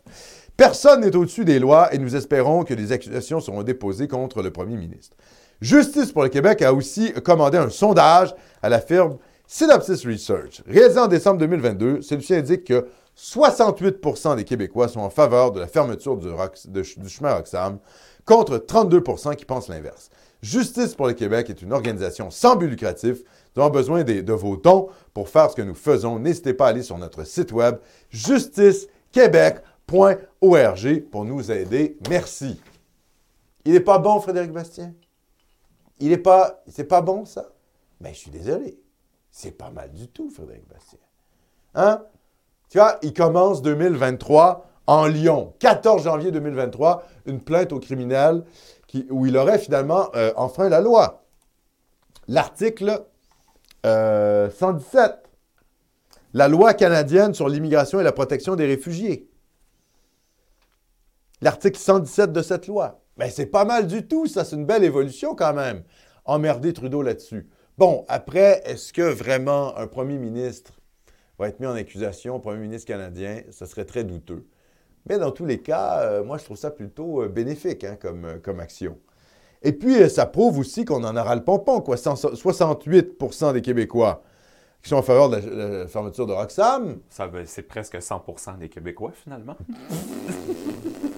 Personne 0.56 1.02
n'est 1.02 1.16
au-dessus 1.16 1.44
des 1.44 1.58
lois 1.58 1.92
et 1.92 1.98
nous 1.98 2.16
espérons 2.16 2.64
que 2.64 2.76
des 2.76 2.92
accusations 2.92 3.40
seront 3.40 3.64
déposées 3.64 4.08
contre 4.08 4.44
le 4.44 4.52
premier 4.52 4.78
ministre. 4.78 5.18
Justice 5.60 6.12
pour 6.12 6.22
le 6.22 6.30
Québec 6.30 6.62
a 6.62 6.72
aussi 6.72 7.14
commandé 7.14 7.58
un 7.58 7.72
sondage 7.72 8.36
à 8.62 8.70
la 8.70 8.80
firme 8.80 9.18
Synopsis 9.48 10.06
Research. 10.06 10.62
Réalisé 10.68 11.00
en 11.00 11.08
décembre 11.08 11.40
2022, 11.40 12.04
celui-ci 12.04 12.36
indique 12.36 12.66
que 12.66 12.86
68% 13.18 14.36
des 14.36 14.44
Québécois 14.44 14.88
sont 14.88 15.00
en 15.02 15.10
faveur 15.10 15.52
de 15.52 15.60
la 15.60 15.68
fermeture 15.68 16.18
du, 16.18 16.28
de- 16.68 16.84
chemin 16.84 17.34
Roxham, 17.36 17.80
contre 18.26 18.58
32% 18.58 19.36
qui 19.36 19.46
pensent 19.46 19.68
l'inverse. 19.70 20.10
Justice 20.42 20.96
pour 20.96 21.08
le 21.08 21.14
Québec 21.14 21.50
est 21.50 21.62
une 21.62 21.72
organisation 21.74 22.30
sans 22.30 22.56
but 22.56 22.68
lucratif. 22.68 23.20
Nous 23.56 23.62
avons 23.64 23.72
besoin 23.72 24.04
des- 24.04 24.24
de 24.24 24.34
vos 24.34 24.58
dons 24.58 24.90
pour 25.14 25.30
faire 25.30 25.50
ce 25.52 25.56
que 25.56 25.62
nous 25.62 25.76
faisons. 25.76 26.20
N'hésitez 26.20 26.54
pas 26.54 26.66
à 26.68 26.70
aller 26.70 26.84
sur 26.84 26.98
notre 26.98 27.24
site 27.24 27.52
web 27.52 27.78
justicequebec.org 29.92 31.02
pour 31.12 31.26
nous 31.26 31.52
aider. 31.52 31.98
Merci. 32.10 32.60
Il 33.66 33.74
n'est 33.74 33.80
pas 33.80 34.00
bon, 34.00 34.20
Frédéric 34.20 34.52
Bastien? 34.52 34.94
il 36.00 36.12
est 36.12 36.18
pas, 36.18 36.62
c'est 36.68 36.84
pas 36.84 37.02
bon 37.02 37.24
ça? 37.24 37.50
Mais 38.02 38.14
je 38.14 38.20
suis 38.20 38.32
désolé. 38.32 38.78
C'est 39.32 39.52
pas 39.52 39.70
mal 39.70 39.92
du 39.94 40.10
tout, 40.10 40.30
Frédéric 40.30 40.68
Bastien. 40.68 41.00
Hein? 41.76 42.04
Tu 42.74 42.80
vois, 42.80 42.98
il 43.04 43.14
commence 43.14 43.62
2023 43.62 44.68
en 44.88 45.06
Lyon. 45.06 45.54
14 45.60 46.06
janvier 46.06 46.32
2023, 46.32 47.08
une 47.28 47.40
plainte 47.40 47.72
au 47.72 47.80
criminel 47.80 48.44
où 49.12 49.28
il 49.28 49.38
aurait 49.38 49.60
finalement 49.60 50.10
euh, 50.16 50.34
enfreint 50.38 50.70
la 50.70 50.82
loi. 50.82 51.24
L'article 52.28 53.04
euh, 53.86 54.50
117, 54.50 55.30
la 56.34 56.48
loi 56.48 56.74
canadienne 56.74 57.36
sur 57.36 57.48
l'immigration 57.48 58.00
et 58.00 58.04
la 58.04 58.12
protection 58.12 58.56
des 58.56 58.66
réfugiés. 58.66 59.30
L'article 61.42 61.78
117 61.78 62.34
de 62.34 62.42
cette 62.42 62.66
loi. 62.66 63.02
Mais 63.18 63.30
c'est 63.30 63.46
pas 63.46 63.66
mal 63.66 63.86
du 63.86 64.08
tout, 64.08 64.26
ça, 64.26 64.44
c'est 64.44 64.56
une 64.56 64.66
belle 64.66 64.84
évolution 64.84 65.36
quand 65.36 65.54
même. 65.54 65.84
Emmerder 66.26 66.74
Trudeau 66.74 67.04
là-dessus. 67.04 67.48
Bon, 67.78 68.04
après, 68.08 68.64
est-ce 68.66 68.92
que 68.92 69.04
vraiment 69.04 69.78
un 69.78 69.86
premier 69.86 70.18
ministre 70.18 70.74
va 71.44 71.50
être 71.50 71.60
mis 71.60 71.68
en 71.68 71.76
accusation, 71.76 72.40
premier 72.40 72.60
ministre 72.60 72.88
canadien? 72.88 73.42
Ce 73.52 73.66
serait 73.66 73.86
très 73.86 74.04
douteux. 74.04 74.48
Mais 75.08 75.18
dans 75.18 75.32
tous 75.32 75.46
les 75.46 75.60
cas, 75.60 76.00
euh, 76.02 76.24
moi, 76.24 76.38
je 76.38 76.46
trouve 76.46 76.58
ça 76.58 76.72
plutôt 76.72 77.22
euh, 77.22 77.28
bénéfique 77.28 77.84
hein, 77.84 77.98
comme, 78.00 78.26
euh, 78.26 78.38
comme 78.42 78.62
action. 78.62 78.98
Et 79.62 79.74
puis, 79.74 80.10
ça 80.10 80.26
prouve 80.26 80.60
aussi 80.60 80.86
qu'on 80.86 81.04
en 81.04 81.16
aura 81.16 81.36
le 81.36 81.44
pompon, 81.44 81.82
quoi. 81.82 81.96
68% 81.96 83.54
des 83.54 83.62
Québécois 83.62 84.24
qui 84.82 84.90
sont 84.90 84.98
en 84.98 85.02
faveur 85.02 85.30
de 85.30 85.38
la, 85.38 85.80
la 85.80 85.88
fermeture 85.88 86.26
de 86.26 86.34
Roxham. 86.34 87.00
Ça 87.10 87.30
C'est 87.46 87.64
presque 87.64 87.96
100% 87.96 88.58
des 88.58 88.68
Québécois, 88.68 89.12
finalement. 89.14 89.56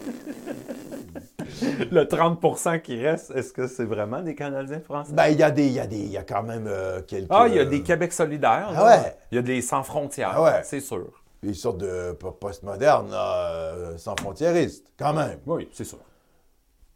Le 1.92 2.04
30% 2.04 2.82
qui 2.82 3.02
reste, 3.02 3.32
est-ce 3.36 3.54
que 3.54 3.68
c'est 3.68 3.86
vraiment 3.86 4.22
des 4.22 4.36
Canadiens 4.36 4.80
français? 4.82 5.14
Ben, 5.14 5.28
il 5.28 5.38
y 5.40 5.44
a 5.44 5.52
des, 5.52 5.66
il 5.68 5.74
y 5.74 5.80
a 5.80 5.88
des, 5.88 5.98
il 6.00 6.12
y 6.12 6.18
a 6.18 6.24
quand 6.24 6.44
même 6.44 6.66
euh, 6.68 7.02
quelques... 7.02 7.28
Ah, 7.30 7.46
il 7.48 7.56
y 7.56 7.60
a 7.60 7.66
des 7.66 7.82
Québec 7.82 8.12
solidaires. 8.14 8.70
Ah 8.76 8.86
ouais. 8.86 9.16
Il 9.32 9.36
y 9.36 9.40
a 9.40 9.42
des 9.42 9.62
sans 9.62 9.84
frontières, 9.84 10.34
Ah 10.36 10.44
ouais. 10.44 10.62
c'est 10.64 10.80
sûr. 10.82 11.08
Des 11.44 11.54
sortes 11.54 11.78
de 11.78 12.12
po- 12.14 12.32
postmodernes, 12.32 13.12
euh, 13.14 13.98
sans 13.98 14.16
frontiéristes, 14.20 14.88
quand 14.98 15.14
même. 15.14 15.40
Oui, 15.46 15.70
c'est 15.72 15.84
sûr. 15.84 16.00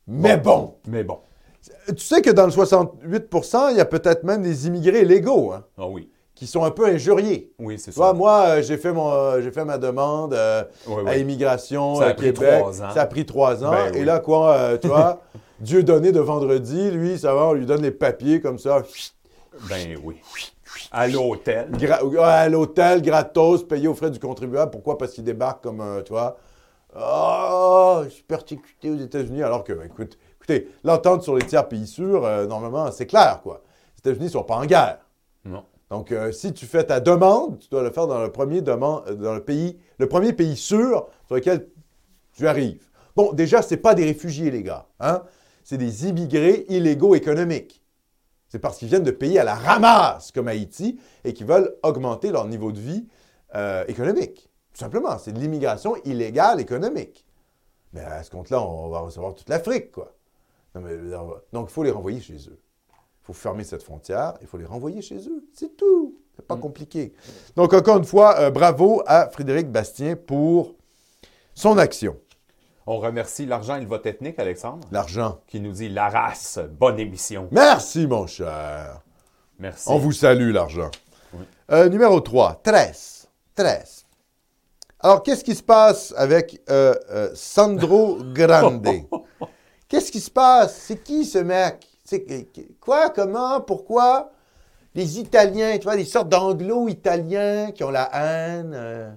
Mais 0.08 0.38
bon, 0.38 0.76
Mais 0.88 1.04
bon. 1.04 1.20
tu 1.88 1.98
sais 2.00 2.22
que 2.22 2.32
dans 2.32 2.46
le 2.46 2.52
68% 2.52 3.72
il 3.72 3.78
y 3.78 3.80
a 3.82 3.86
peut-être 3.86 4.24
même 4.24 4.42
des 4.42 4.66
immigrés 4.68 5.06
légaux 5.06 5.54
hein, 5.54 5.64
Ah 5.78 5.88
oui. 5.88 6.10
Qui 6.40 6.48
sont 6.48 6.64
un 6.64 6.72
peu 6.72 6.86
injuriés. 6.86 7.52
Oui, 7.60 7.78
c'est 7.78 7.92
ça. 7.92 8.14
moi, 8.14 8.46
euh, 8.48 8.62
j'ai 8.62 8.78
fait, 8.78 8.94
mon, 8.94 9.12
euh, 9.12 9.42
j'ai 9.42 9.52
fait 9.52 9.66
ma 9.66 9.78
demande 9.78 10.34
euh, 10.34 10.64
Oui, 10.88 11.04
à. 11.06 11.18
Immigration 11.18 11.96
Ça 11.98 12.06
a 12.06 12.08
à 12.08 12.14
pris 12.14 12.32
Québec. 12.34 12.60
trois 12.60 12.82
ans. 12.82 12.90
Ça 12.94 13.02
a 13.02 13.06
pris 13.08 13.26
trois 13.26 13.66
ans. 13.66 13.72
Ben 13.72 13.94
Et 13.94 14.00
oui. 14.00 14.06
là, 14.06 14.20
quoi, 14.20 14.78
tu 14.82 14.88
vois, 14.88 15.22
Dieu 15.60 15.84
donné 15.84 16.14
de 16.14 16.22
vendredi, 16.22 16.92
lui, 16.92 17.20
ça 17.20 17.34
va, 17.36 17.48
on 17.48 17.54
lui 17.54 17.66
donne 17.66 17.82
les 17.82 17.92
papiers 17.92 18.40
comme 18.40 18.58
ça. 18.58 18.82
Ben 19.68 19.98
oui. 20.02 20.22
À 20.94 21.10
l'hôtel. 21.10 21.72
Gra- 21.74 22.00
à 22.24 22.48
l'hôtel, 22.48 23.02
gratos, 23.02 23.68
payé 23.68 23.90
aux 23.90 23.94
frais 23.94 24.10
du 24.10 24.20
contribuable. 24.20 24.72
Pourquoi? 24.72 24.98
Parce 24.98 25.12
qu'il 25.12 25.26
débarque 25.26 25.62
comme, 25.62 25.84
tu 26.06 26.14
vois, 26.14 26.38
oh, 26.96 28.00
je 28.06 28.10
suis 28.12 28.24
persécuté 28.24 28.90
aux 28.90 28.98
États-Unis. 28.98 29.44
Alors 29.44 29.66
que, 29.66 29.74
écoute, 29.86 30.18
écoutez, 30.38 30.70
l'entente 30.86 31.24
sur 31.24 31.36
les 31.36 31.46
tiers 31.46 31.68
pays 31.68 31.86
sûrs, 31.86 32.22
normalement, 32.48 32.90
c'est 32.92 33.08
clair, 33.08 33.42
quoi. 33.44 33.62
Les 33.96 34.00
États-Unis 34.00 34.28
ne 34.28 34.32
sont 34.32 34.44
pas 34.44 34.56
en 34.56 34.66
guerre. 34.66 35.00
Non. 35.44 35.64
Donc, 35.90 36.12
euh, 36.12 36.32
si 36.32 36.54
tu 36.54 36.66
fais 36.66 36.84
ta 36.84 37.00
demande, 37.00 37.60
tu 37.60 37.70
dois 37.70 37.82
le 37.82 37.90
faire 37.90 38.06
dans 38.06 38.22
le 38.22 38.32
premier, 38.32 38.62
euh, 38.68 39.40
pays, 39.40 40.56
sûr 40.56 41.08
sur 41.26 41.36
lequel 41.36 41.68
tu 42.34 42.48
arrives. 42.48 42.86
Bon, 43.16 43.34
déjà, 43.34 43.62
ce 43.62 43.76
pas 43.76 43.96
des 43.96 44.06
réfugiés, 44.06 44.52
les 44.52 44.62
gars. 44.62 44.88
Hein? 45.00 45.24
C'est 45.64 45.78
des 45.78 46.08
immigrés 46.08 46.66
illégaux 46.70 47.16
économiques. 47.16 47.84
C'est 48.48 48.60
parce 48.60 48.78
qu'ils 48.78 48.88
viennent 48.88 49.04
de 49.04 49.12
pays 49.12 49.38
à 49.40 49.44
la 49.44 49.56
ramasse, 49.56 50.32
comme 50.32 50.48
Haïti, 50.48 51.00
et 51.24 51.34
qui 51.34 51.44
veulent 51.44 51.76
augmenter 51.84 52.32
leur 52.32 52.48
niveau 52.48 52.72
de 52.72 52.80
vie 52.80 53.08
euh, 53.56 53.84
économique. 53.88 54.50
Tout 54.74 54.80
simplement, 54.80 55.18
c'est 55.18 55.34
de 55.34 55.40
l'immigration 55.40 55.96
illégale 56.06 56.60
économique. 56.60 57.26
Mais 57.94 58.02
à 58.02 58.24
ce 58.24 58.30
compte-là, 58.30 58.62
on 58.62 58.90
va 58.90 59.00
recevoir 59.00 59.34
toute 59.34 59.50
l'Afrique, 59.50 59.92
quoi. 59.92 60.16
Donc, 61.52 61.68
il 61.70 61.74
faut 61.74 61.84
les 61.84 61.92
renvoyer 61.92 62.22
chez 62.22 62.38
eux. 62.48 62.60
Il 63.30 63.34
faut 63.36 63.42
fermer 63.42 63.64
cette 63.64 63.84
frontière, 63.84 64.34
il 64.42 64.48
faut 64.48 64.58
les 64.58 64.66
renvoyer 64.66 65.04
chez 65.04 65.18
eux. 65.18 65.46
C'est 65.54 65.78
tout. 65.78 66.16
C'est 66.36 66.48
pas 66.48 66.56
compliqué. 66.56 67.14
Donc, 67.56 67.76
encore 67.76 67.98
une 67.98 68.04
fois, 68.04 68.40
euh, 68.40 68.50
bravo 68.50 69.04
à 69.06 69.30
Frédéric 69.30 69.72
Bastien 69.72 70.16
pour 70.16 70.74
son 71.54 71.78
action. 71.78 72.18
On 72.88 72.98
remercie 72.98 73.46
l'argent 73.46 73.76
et 73.76 73.82
le 73.82 73.86
vote 73.86 74.04
ethnique, 74.08 74.40
Alexandre, 74.40 74.88
L'argent. 74.92 75.42
qui 75.46 75.60
nous 75.60 75.74
dit 75.74 75.90
la 75.90 76.10
race, 76.10 76.58
bonne 76.80 77.00
émission. 77.00 77.48
Merci, 77.52 78.08
mon 78.08 78.26
cher. 78.26 79.00
Merci. 79.60 79.90
On 79.90 80.00
vous 80.00 80.12
salue, 80.12 80.52
l'argent. 80.52 80.90
Oui. 81.34 81.46
Euh, 81.70 81.88
numéro 81.88 82.20
3, 82.22 82.62
13. 82.64 83.28
13. 83.54 84.06
Alors, 85.02 85.22
qu'est-ce 85.22 85.44
qui 85.44 85.54
se 85.54 85.62
passe 85.62 86.16
avec 86.18 86.62
euh, 86.72 86.96
Sandro 87.36 88.18
Grande? 88.34 88.88
Qu'est-ce 89.88 90.12
qui 90.12 90.20
se 90.20 90.32
passe? 90.32 90.76
C'est 90.88 91.04
qui 91.04 91.26
ce 91.26 91.38
mec? 91.38 91.86
Quoi? 92.82 93.10
Comment? 93.10 93.62
Pourquoi? 93.62 94.32
Les 94.96 95.20
Italiens, 95.20 95.78
tu 95.78 95.84
vois, 95.84 95.96
des 95.98 96.06
sortes 96.06 96.30
d'anglo-italiens 96.30 97.72
qui 97.72 97.84
ont 97.84 97.92
la 97.92 98.10
haine. 98.14 98.74
euh. 98.76 99.12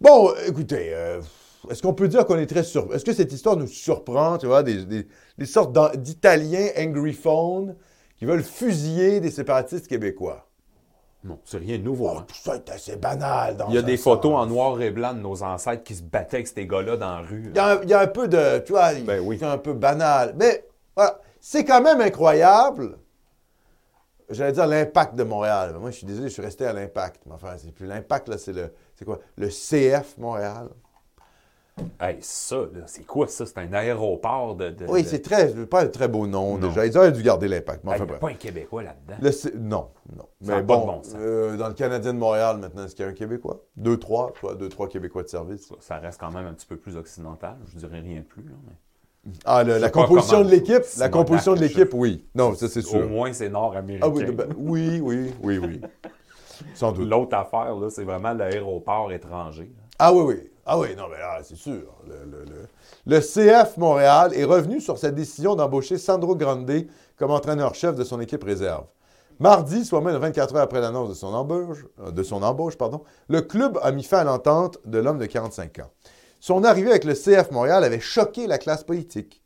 Bon, 0.00 0.32
écoutez, 0.46 0.90
euh, 0.92 1.20
est-ce 1.70 1.82
qu'on 1.82 1.94
peut 1.94 2.08
dire 2.08 2.24
qu'on 2.26 2.38
est 2.38 2.46
très 2.46 2.62
surpris? 2.62 2.96
Est-ce 2.96 3.04
que 3.04 3.12
cette 3.12 3.32
histoire 3.32 3.56
nous 3.56 3.66
surprend, 3.66 4.38
tu 4.38 4.46
vois, 4.46 4.62
des, 4.62 4.84
des- 4.84 5.06
des 5.36 5.46
sortes 5.46 5.76
d'Italiens 5.98 6.68
angry 6.78 7.12
phone 7.12 7.76
qui 8.16 8.24
veulent 8.24 8.44
fusiller 8.44 9.20
des 9.20 9.30
séparatistes 9.30 9.88
québécois? 9.88 10.44
Non, 11.24 11.40
c'est 11.44 11.58
rien 11.58 11.78
de 11.78 11.82
nouveau. 11.82 12.10
Oh, 12.12 12.18
hein. 12.18 12.24
tout 12.28 12.36
ça 12.36 12.54
est 12.56 12.70
assez 12.70 12.94
banal. 12.96 13.56
Dans 13.56 13.68
Il 13.70 13.74
y 13.74 13.78
a 13.78 13.82
des 13.82 13.96
sens. 13.96 14.04
photos 14.04 14.34
en 14.36 14.46
noir 14.46 14.80
et 14.80 14.92
blanc 14.92 15.14
de 15.14 15.18
nos 15.18 15.42
ancêtres 15.42 15.82
qui 15.82 15.96
se 15.96 16.02
battaient 16.02 16.36
avec 16.36 16.46
ces 16.46 16.64
gars-là 16.66 16.96
dans 16.96 17.10
la 17.10 17.20
rue. 17.26 17.46
Il 17.50 17.56
y, 17.56 17.58
a 17.58 17.66
un, 17.72 17.82
il 17.82 17.88
y 17.88 17.94
a 17.94 18.00
un 18.00 18.06
peu 18.06 18.28
de, 18.28 18.60
tu 18.60 18.72
vois, 18.72 18.94
Ben 18.94 19.20
oui. 19.24 19.36
c'est 19.40 19.46
un 19.46 19.58
peu 19.58 19.72
banal. 19.72 20.34
Mais 20.38 20.64
voilà, 20.94 21.18
c'est 21.50 21.64
quand 21.64 21.80
même 21.80 22.02
incroyable. 22.02 22.98
J'allais 24.28 24.52
dire 24.52 24.66
l'impact 24.66 25.14
de 25.14 25.22
Montréal. 25.24 25.74
Moi, 25.80 25.90
je 25.90 25.96
suis 25.96 26.06
désolé, 26.06 26.28
je 26.28 26.34
suis 26.34 26.42
resté 26.42 26.66
à 26.66 26.74
l'impact. 26.74 27.22
Mais 27.24 27.32
enfin, 27.32 27.54
c'est 27.56 27.72
plus 27.72 27.86
l'impact, 27.86 28.28
là, 28.28 28.36
c'est 28.36 28.52
le, 28.52 28.70
c'est 28.94 29.06
quoi? 29.06 29.18
Le 29.38 29.48
CF 29.48 30.18
Montréal. 30.18 30.68
Hey, 31.98 32.18
ça, 32.20 32.56
là, 32.56 32.82
c'est 32.86 33.04
quoi 33.06 33.26
ça? 33.28 33.46
C'est 33.46 33.56
un 33.56 33.72
aéroport 33.72 34.56
de. 34.56 34.68
de- 34.68 34.84
Oui, 34.88 35.04
de- 35.04 35.08
c'est 35.08 35.22
très, 35.22 35.48
pas 35.64 35.84
un 35.84 35.88
très 35.88 36.06
beau 36.08 36.26
nom, 36.26 36.58
Non. 36.58 36.68
déjà. 36.68 36.84
Ils 36.84 36.98
auraient 36.98 37.12
dû 37.12 37.22
garder 37.22 37.48
l'impact. 37.48 37.82
Mais 37.84 37.92
Hey, 37.92 37.96
enfin, 37.96 38.04
Il 38.04 38.10
n'y 38.10 38.16
a 38.16 38.18
pas 38.18 38.28
un 38.28 38.34
Québécois 38.34 38.82
là-dedans. 38.82 39.32
C- 39.32 39.52
non, 39.56 39.88
non. 40.14 40.24
Ça 40.42 40.56
Mais 40.56 40.62
bon, 40.62 41.00
euh, 41.14 41.56
dans 41.56 41.68
le 41.68 41.74
Canadien 41.74 42.12
de 42.12 42.18
Montréal, 42.18 42.58
maintenant, 42.58 42.84
est-ce 42.84 42.94
qu'il 42.94 43.06
y 43.06 43.08
a 43.08 43.10
un 43.10 43.14
Québécois? 43.14 43.62
Deux, 43.76 43.96
trois, 43.96 44.32
tu 44.34 44.40
vois, 44.40 44.54
deux, 44.54 44.68
trois 44.68 44.88
Québécois 44.88 45.22
de 45.22 45.28
service. 45.28 45.72
Ça 45.80 45.96
reste 45.96 46.20
quand 46.20 46.30
même 46.30 46.46
un 46.46 46.52
petit 46.52 46.66
peu 46.66 46.76
plus 46.76 46.96
occidental. 46.98 47.56
Je 47.72 47.78
dirais 47.78 48.00
rien 48.00 48.18
de 48.20 48.24
plus. 48.26 48.42
là, 48.42 48.56
mais- 48.66 48.74
Ah, 49.44 49.64
le- 49.64 49.78
la 49.78 49.90
composition 49.90 50.42
de 50.44 50.50
l'équipe, 50.50 50.82
la 50.98 51.08
composition 51.08 51.54
de 51.54 51.60
l'équipe, 51.60 51.92
oui. 51.94 52.24
Non, 52.34 52.54
ça, 52.54 52.68
c'est 52.68 52.84
Au 52.86 52.88
sûr. 52.88 53.08
moins, 53.08 53.32
c'est 53.32 53.48
nord-américain. 53.48 54.06
Ah 54.06 54.10
oui, 54.14 54.24
ben, 54.32 54.48
oui, 54.56 55.00
oui, 55.02 55.32
oui, 55.42 55.58
oui. 55.58 55.80
Sans 56.74 56.92
doute. 56.92 57.08
L'autre 57.08 57.36
affaire, 57.36 57.74
là, 57.76 57.88
c'est 57.90 58.04
vraiment 58.04 58.32
l'aéroport 58.32 59.12
étranger. 59.12 59.70
là. 59.76 59.82
Ah 59.98 60.12
oui, 60.12 60.22
oui. 60.26 60.50
Ah 60.66 60.78
oui, 60.78 60.88
non, 60.96 61.04
mais 61.10 61.18
là, 61.18 61.38
c'est 61.42 61.56
sûr. 61.56 61.94
Le, 62.06 62.30
le- 62.30 62.44
le- 62.44 62.66
le 63.06 63.20
CF 63.20 63.76
Montréal 63.78 64.32
est 64.34 64.44
revenu 64.44 64.80
sur 64.80 64.98
sa 64.98 65.10
décision 65.10 65.54
d'embaucher 65.54 65.96
Sandro 65.98 66.36
Grande 66.36 66.70
comme 67.16 67.30
entraîneur-chef 67.30 67.94
de 67.96 68.04
son 68.04 68.20
équipe 68.20 68.44
réserve. 68.44 68.84
Mardi, 69.40 69.84
soit 69.84 70.00
moins 70.00 70.12
de 70.12 70.18
24 70.18 70.56
heures 70.56 70.62
après 70.62 70.80
l'annonce 70.80 71.08
de 71.10 71.14
son 71.14 71.28
embauche, 71.28 71.86
euh, 72.04 72.10
de 72.10 72.22
son 72.24 72.42
embauche 72.42 72.76
pardon, 72.76 73.02
le 73.28 73.40
club 73.40 73.78
a 73.82 73.92
mis 73.92 74.02
fin 74.02 74.18
à 74.18 74.24
l'entente 74.24 74.78
de 74.84 74.98
l'homme 74.98 75.18
de 75.18 75.26
45 75.26 75.78
ans. 75.78 75.90
Son 76.40 76.64
arrivée 76.64 76.90
avec 76.90 77.04
le 77.04 77.14
CF 77.14 77.50
Montréal 77.50 77.84
avait 77.84 78.00
choqué 78.00 78.46
la 78.46 78.58
classe 78.58 78.84
politique. 78.84 79.42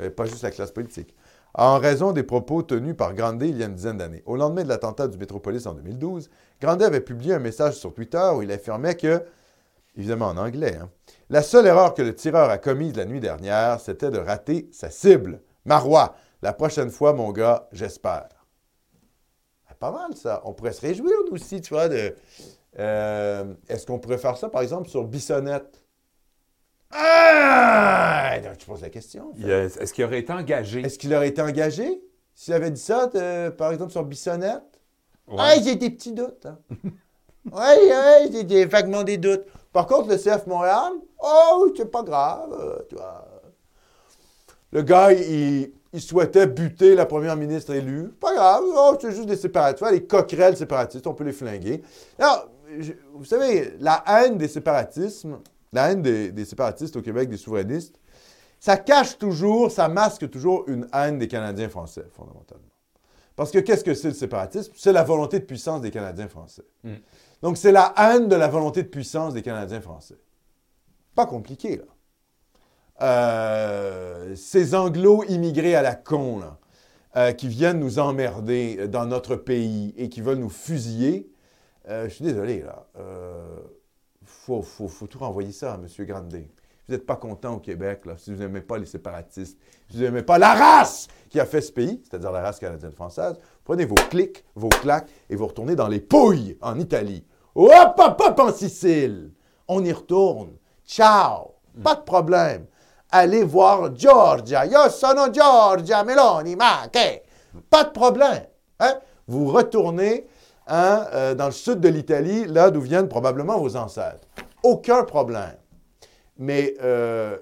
Euh, 0.00 0.10
pas 0.10 0.26
juste 0.26 0.42
la 0.42 0.50
classe 0.50 0.70
politique. 0.72 1.14
En 1.54 1.78
raison 1.78 2.12
des 2.12 2.22
propos 2.22 2.62
tenus 2.62 2.96
par 2.96 3.14
Grande 3.14 3.42
il 3.42 3.56
y 3.56 3.62
a 3.62 3.66
une 3.66 3.74
dizaine 3.74 3.96
d'années. 3.98 4.22
Au 4.26 4.36
lendemain 4.36 4.62
de 4.62 4.68
l'attentat 4.68 5.08
du 5.08 5.18
Métropolis 5.18 5.66
en 5.66 5.74
2012, 5.74 6.30
Grande 6.60 6.82
avait 6.82 7.00
publié 7.00 7.34
un 7.34 7.38
message 7.40 7.74
sur 7.74 7.92
Twitter 7.94 8.30
où 8.34 8.42
il 8.42 8.52
affirmait 8.52 8.96
que, 8.96 9.24
évidemment 9.96 10.28
en 10.28 10.36
anglais, 10.36 10.76
hein, 10.80 10.90
la 11.30 11.42
seule 11.42 11.66
erreur 11.66 11.94
que 11.94 12.02
le 12.02 12.14
tireur 12.14 12.50
a 12.50 12.58
commise 12.58 12.96
la 12.96 13.06
nuit 13.06 13.20
dernière, 13.20 13.80
c'était 13.80 14.10
de 14.10 14.18
rater 14.18 14.68
sa 14.72 14.90
cible. 14.90 15.42
Marois, 15.64 16.14
la 16.42 16.52
prochaine 16.52 16.90
fois, 16.90 17.12
mon 17.14 17.32
gars, 17.32 17.68
j'espère. 17.72 18.28
Ah, 19.68 19.74
Pas 19.74 19.90
mal, 19.90 20.14
ça. 20.16 20.40
On 20.44 20.52
pourrait 20.52 20.72
se 20.72 20.80
réjouir, 20.80 21.12
nous 21.26 21.34
aussi, 21.34 21.60
tu 21.60 21.74
vois, 21.74 21.88
de... 21.88 22.14
euh, 22.78 23.54
Est-ce 23.68 23.86
qu'on 23.86 23.98
pourrait 23.98 24.18
faire 24.18 24.36
ça, 24.36 24.48
par 24.48 24.62
exemple, 24.62 24.88
sur 24.88 25.04
Bissonnette? 25.04 25.84
Ah! 26.90 28.32
Tu 28.58 28.66
poses 28.66 28.82
la 28.82 28.90
question. 28.90 29.32
Est-ce 29.36 29.92
qu'il 29.92 30.04
aurait 30.04 30.20
été 30.20 30.32
engagé? 30.32 30.80
Est-ce 30.80 30.98
qu'il 30.98 31.14
aurait 31.14 31.28
été 31.28 31.42
engagé? 31.42 32.02
S'il 32.34 32.54
avait 32.54 32.70
dit 32.70 32.80
ça, 32.80 33.10
par 33.56 33.72
exemple, 33.72 33.92
sur 33.92 34.04
Bissonnette? 34.04 34.62
Ouais. 35.26 35.36
Ah, 35.38 35.54
j'ai 35.62 35.74
des 35.74 35.90
petits 35.90 36.12
doutes. 36.12 36.46
Hein. 36.46 36.58
oui, 37.44 37.52
oui, 37.52 38.30
j'ai 38.32 38.44
des, 38.44 38.64
vaguement 38.64 39.02
des 39.04 39.18
doutes. 39.18 39.44
Par 39.72 39.86
contre, 39.86 40.08
le 40.08 40.16
CF 40.16 40.46
Montréal, 40.46 40.92
oh, 41.22 41.70
c'est 41.76 41.90
pas 41.90 42.02
grave, 42.02 42.50
euh, 42.58 42.78
tu 42.88 42.94
vois. 42.94 43.26
Le 44.72 44.82
gars, 44.82 45.12
il, 45.12 45.70
ils 45.92 46.00
souhaitaient 46.00 46.46
buter 46.46 46.94
la 46.94 47.04
première 47.04 47.36
ministre 47.36 47.74
élue. 47.74 48.08
Pas 48.08 48.34
grave, 48.34 48.62
oh, 48.74 48.96
c'est 49.00 49.12
juste 49.12 49.26
des 49.26 49.36
séparatistes. 49.36 49.90
Les 49.90 50.04
coquerelles 50.04 50.56
séparatistes, 50.56 51.06
on 51.06 51.14
peut 51.14 51.24
les 51.24 51.32
flinguer. 51.32 51.82
Alors, 52.18 52.48
je- 52.78 52.92
vous 53.12 53.24
savez, 53.24 53.74
la 53.80 54.02
haine 54.06 54.38
des 54.38 54.48
séparatismes, 54.48 55.38
la 55.72 55.90
haine 55.90 56.02
des, 56.02 56.32
des 56.32 56.44
séparatistes 56.44 56.96
au 56.96 57.02
Québec, 57.02 57.28
des 57.28 57.36
souverainistes, 57.36 57.98
ça 58.60 58.76
cache 58.76 59.18
toujours, 59.18 59.70
ça 59.70 59.88
masque 59.88 60.28
toujours 60.30 60.64
une 60.68 60.88
haine 60.92 61.18
des 61.18 61.28
Canadiens 61.28 61.68
français, 61.68 62.04
fondamentalement. 62.12 62.64
Parce 63.36 63.52
que 63.52 63.58
qu'est-ce 63.58 63.84
que 63.84 63.94
c'est 63.94 64.08
le 64.08 64.14
séparatisme? 64.14 64.72
C'est 64.74 64.92
la 64.92 65.04
volonté 65.04 65.38
de 65.38 65.44
puissance 65.44 65.80
des 65.80 65.92
Canadiens 65.92 66.26
français. 66.26 66.64
Mm. 66.82 66.94
Donc, 67.40 67.56
c'est 67.56 67.70
la 67.70 67.94
haine 67.96 68.26
de 68.26 68.34
la 68.34 68.48
volonté 68.48 68.82
de 68.82 68.88
puissance 68.88 69.32
des 69.32 69.42
Canadiens 69.42 69.80
français. 69.80 70.18
Pas 71.14 71.26
compliqué, 71.26 71.76
là. 71.76 71.84
Euh, 73.00 74.34
ces 74.34 74.74
anglo-immigrés 74.74 75.76
à 75.76 75.82
la 75.82 75.94
con, 75.94 76.40
là, 76.40 76.58
euh, 77.16 77.30
qui 77.30 77.46
viennent 77.46 77.78
nous 77.78 78.00
emmerder 78.00 78.88
dans 78.88 79.06
notre 79.06 79.36
pays 79.36 79.94
et 79.96 80.08
qui 80.08 80.20
veulent 80.20 80.38
nous 80.38 80.50
fusiller, 80.50 81.30
euh, 81.88 82.08
je 82.08 82.14
suis 82.14 82.24
désolé, 82.24 82.62
là. 82.62 82.88
Faut, 84.48 84.62
faut, 84.62 84.88
faut 84.88 85.06
tout 85.06 85.18
renvoyer 85.18 85.52
ça 85.52 85.74
à 85.74 85.74
M. 85.74 85.86
Grandet. 86.06 86.48
Vous 86.88 86.94
n'êtes 86.94 87.04
pas 87.04 87.16
content 87.16 87.56
au 87.56 87.58
Québec, 87.58 88.06
là, 88.06 88.14
si 88.16 88.32
vous 88.32 88.38
n'aimez 88.38 88.62
pas 88.62 88.78
les 88.78 88.86
séparatistes, 88.86 89.58
si 89.90 89.98
vous 89.98 90.02
n'aimez 90.02 90.22
pas 90.22 90.38
la 90.38 90.54
race 90.54 91.06
qui 91.28 91.38
a 91.38 91.44
fait 91.44 91.60
ce 91.60 91.70
pays, 91.70 92.00
c'est-à-dire 92.02 92.32
la 92.32 92.40
race 92.40 92.58
canadienne-française, 92.58 93.34
prenez 93.62 93.84
vos 93.84 93.94
clics, 94.08 94.42
vos 94.54 94.70
claques 94.70 95.10
et 95.28 95.36
vous 95.36 95.46
retournez 95.46 95.76
dans 95.76 95.86
les 95.86 96.00
Pouilles, 96.00 96.56
en 96.62 96.78
Italie. 96.78 97.26
Hop, 97.54 97.94
hop, 97.98 98.22
hop, 98.24 98.40
en 98.40 98.50
Sicile. 98.50 99.32
On 99.68 99.84
y 99.84 99.92
retourne. 99.92 100.52
Ciao. 100.86 101.56
Pas 101.84 101.96
de 101.96 102.04
problème. 102.04 102.64
Allez 103.10 103.44
voir 103.44 103.94
Georgia. 103.94 104.64
Io 104.64 104.88
sono 104.88 105.30
Georgia 105.30 106.02
Meloni, 106.04 106.56
ma 106.56 106.88
che? 106.90 107.22
Pas 107.68 107.84
de 107.84 107.90
problème. 107.90 108.46
Hein? 108.80 108.98
Vous 109.26 109.52
retournez 109.52 110.26
hein, 110.68 111.06
euh, 111.12 111.34
dans 111.34 111.46
le 111.46 111.52
sud 111.52 111.80
de 111.80 111.88
l'Italie, 111.88 112.46
là 112.46 112.70
d'où 112.70 112.80
viennent 112.80 113.08
probablement 113.08 113.58
vos 113.58 113.76
ancêtres. 113.76 114.26
Aucun 114.62 115.04
problème. 115.04 115.56
Mais 116.36 116.74
euh, 116.82 117.36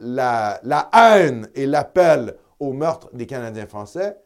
la, 0.00 0.60
haine 0.92 1.48
et 1.54 1.66
l'appel 1.66 2.36
au 2.60 2.72
meurtre 2.72 3.08
des 3.12 3.26
Canadiens 3.26 3.66
français, 3.66 4.18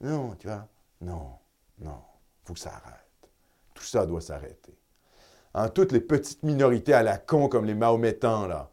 non, 0.00 0.34
tu 0.38 0.46
vois, 0.46 0.66
non, 1.00 1.32
non, 1.78 1.98
faut 2.44 2.54
que 2.54 2.60
ça 2.60 2.70
arrête. 2.70 3.30
Tout 3.74 3.84
ça 3.84 4.06
doit 4.06 4.20
s'arrêter. 4.20 4.76
Hein, 5.54 5.68
toutes 5.68 5.92
les 5.92 6.00
petites 6.00 6.42
minorités 6.42 6.94
à 6.94 7.02
la 7.02 7.18
con, 7.18 7.48
comme 7.48 7.66
les 7.66 7.74
Mahométans, 7.74 8.46
là, 8.46 8.70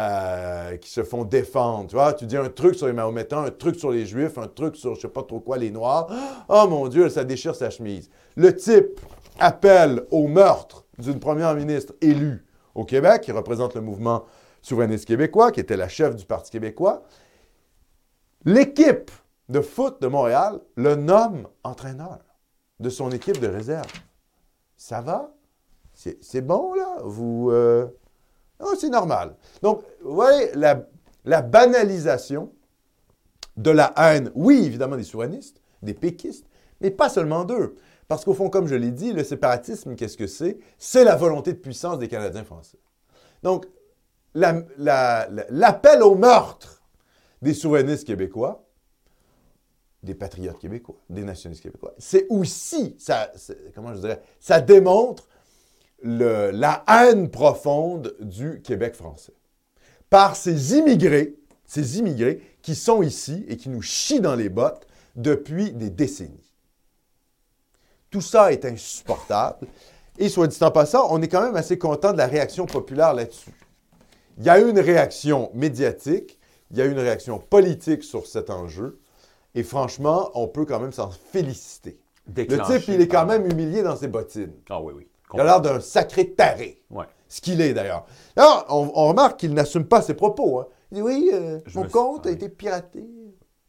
euh, 0.00 0.76
qui 0.78 0.88
se 0.88 1.02
font 1.02 1.24
défendre. 1.24 1.88
Tu 1.88 1.94
vois, 1.94 2.14
tu 2.14 2.24
dis 2.24 2.36
un 2.36 2.48
truc 2.48 2.74
sur 2.74 2.86
les 2.86 2.92
Mahométans, 2.94 3.42
un 3.42 3.50
truc 3.50 3.76
sur 3.76 3.90
les 3.90 4.06
Juifs, 4.06 4.38
un 4.38 4.48
truc 4.48 4.76
sur 4.76 4.94
je 4.94 5.02
sais 5.02 5.08
pas 5.08 5.22
trop 5.22 5.40
quoi, 5.40 5.58
les 5.58 5.70
Noirs. 5.70 6.08
Oh 6.48 6.66
mon 6.68 6.88
Dieu, 6.88 7.08
ça 7.10 7.22
déchire 7.24 7.54
sa 7.54 7.68
chemise. 7.68 8.08
Le 8.36 8.56
type 8.56 8.98
appelle 9.38 10.04
au 10.10 10.26
meurtre 10.26 10.86
d'une 10.98 11.20
première 11.20 11.54
ministre 11.54 11.92
élue 12.00 12.46
au 12.74 12.84
Québec, 12.84 13.22
qui 13.22 13.32
représente 13.32 13.74
le 13.74 13.82
mouvement 13.82 14.24
souverainiste 14.62 15.04
québécois, 15.06 15.52
qui 15.52 15.60
était 15.60 15.76
la 15.76 15.88
chef 15.88 16.16
du 16.16 16.24
Parti 16.24 16.50
québécois. 16.50 17.02
L'équipe 18.44 19.10
de 19.48 19.60
foot 19.60 20.00
de 20.00 20.06
Montréal 20.06 20.60
le 20.76 20.94
nomme 20.94 21.46
entraîneur 21.62 22.20
de 22.78 22.88
son 22.88 23.10
équipe 23.10 23.38
de 23.40 23.48
réserve. 23.48 23.92
Ça 24.76 25.02
va? 25.02 25.34
C'est 25.92 26.16
c'est 26.22 26.40
bon, 26.40 26.72
là? 26.74 26.98
Vous. 27.04 27.50
euh, 27.50 27.86
Non, 28.60 28.68
c'est 28.78 28.90
normal. 28.90 29.36
Donc, 29.62 29.82
vous 30.02 30.14
voyez, 30.14 30.50
la, 30.54 31.42
banalisation 31.42 32.52
de 33.56 33.70
la 33.70 33.92
haine, 33.96 34.30
oui, 34.34 34.62
évidemment, 34.64 34.96
des 34.96 35.02
souverainistes, 35.04 35.60
des 35.82 35.94
péquistes, 35.94 36.46
mais 36.80 36.90
pas 36.90 37.08
seulement 37.08 37.44
d'eux. 37.44 37.76
Parce 38.08 38.24
qu'au 38.24 38.34
fond, 38.34 38.50
comme 38.50 38.66
je 38.66 38.74
l'ai 38.74 38.90
dit, 38.90 39.12
le 39.12 39.22
séparatisme, 39.24 39.94
qu'est-ce 39.94 40.16
que 40.16 40.26
c'est? 40.26 40.58
C'est 40.78 41.04
la 41.04 41.16
volonté 41.16 41.52
de 41.52 41.58
puissance 41.58 41.98
des 41.98 42.08
Canadiens 42.08 42.44
français. 42.44 42.78
Donc, 43.42 43.66
la- 44.34 44.62
la- 44.76 45.28
la- 45.30 45.46
l'appel 45.48 46.02
au 46.02 46.14
meurtre 46.14 46.82
des 47.42 47.54
souverainistes 47.54 48.06
québécois, 48.06 48.64
des 50.02 50.14
patriotes 50.14 50.58
québécois, 50.58 50.96
des 51.10 51.24
nationalistes 51.24 51.62
québécois, 51.62 51.94
c'est 51.98 52.26
aussi, 52.30 52.96
ça, 52.98 53.30
comment 53.74 53.94
je 53.94 54.00
dirais, 54.00 54.22
ça 54.38 54.60
démontre 54.60 55.28
le- 56.02 56.50
la 56.50 56.84
haine 56.88 57.30
profonde 57.30 58.14
du 58.20 58.60
Québec 58.62 58.94
français. 58.94 59.32
Par 60.08 60.36
ces 60.36 60.76
immigrés, 60.76 61.36
ces 61.66 61.98
immigrés 61.98 62.40
qui 62.62 62.74
sont 62.74 63.02
ici 63.02 63.44
et 63.48 63.56
qui 63.56 63.68
nous 63.68 63.82
chient 63.82 64.20
dans 64.20 64.34
les 64.34 64.48
bottes 64.48 64.86
depuis 65.16 65.72
des 65.72 65.90
décennies. 65.90 66.50
Tout 68.10 68.20
ça 68.20 68.52
est 68.52 68.64
insupportable. 68.64 69.68
Et 70.18 70.28
soit 70.28 70.48
dit 70.48 70.62
en 70.62 70.70
passant, 70.70 71.06
on 71.10 71.22
est 71.22 71.28
quand 71.28 71.42
même 71.42 71.56
assez 71.56 71.78
content 71.78 72.12
de 72.12 72.18
la 72.18 72.26
réaction 72.26 72.66
populaire 72.66 73.14
là-dessus. 73.14 73.52
Il 74.38 74.44
y 74.44 74.50
a 74.50 74.58
eu 74.60 74.68
une 74.68 74.80
réaction 74.80 75.50
médiatique, 75.54 76.38
il 76.70 76.78
y 76.78 76.82
a 76.82 76.86
eu 76.86 76.90
une 76.90 76.98
réaction 76.98 77.38
politique 77.38 78.02
sur 78.02 78.26
cet 78.26 78.50
enjeu. 78.50 79.00
Et 79.54 79.62
franchement, 79.62 80.30
on 80.34 80.46
peut 80.48 80.64
quand 80.64 80.80
même 80.80 80.92
s'en 80.92 81.10
féliciter. 81.10 81.98
Le 82.50 82.56
type, 82.78 82.88
il 82.88 83.00
est 83.00 83.08
quand 83.08 83.26
même 83.26 83.46
humilié 83.50 83.82
dans 83.82 83.96
ses 83.96 84.08
bottines. 84.08 84.52
Ah 84.68 84.80
oui, 84.80 84.92
oui. 84.96 85.08
Il 85.34 85.40
a 85.40 85.44
l'air 85.44 85.60
d'un 85.60 85.80
sacré 85.80 86.30
taré. 86.30 86.82
Ouais. 86.90 87.04
Ce 87.28 87.40
qu'il 87.40 87.60
est 87.60 87.72
d'ailleurs. 87.74 88.06
Alors, 88.36 88.66
on, 88.68 88.90
on 88.94 89.08
remarque 89.08 89.38
qu'il 89.40 89.54
n'assume 89.54 89.84
pas 89.84 90.02
ses 90.02 90.14
propos. 90.14 90.60
hein. 90.60 90.66
Il 90.90 90.96
dit 90.96 91.02
oui, 91.02 91.30
euh, 91.32 91.58
mon 91.74 91.82
suis- 91.84 91.92
compte 91.92 92.26
a 92.26 92.30
été 92.30 92.48
piraté. 92.48 93.04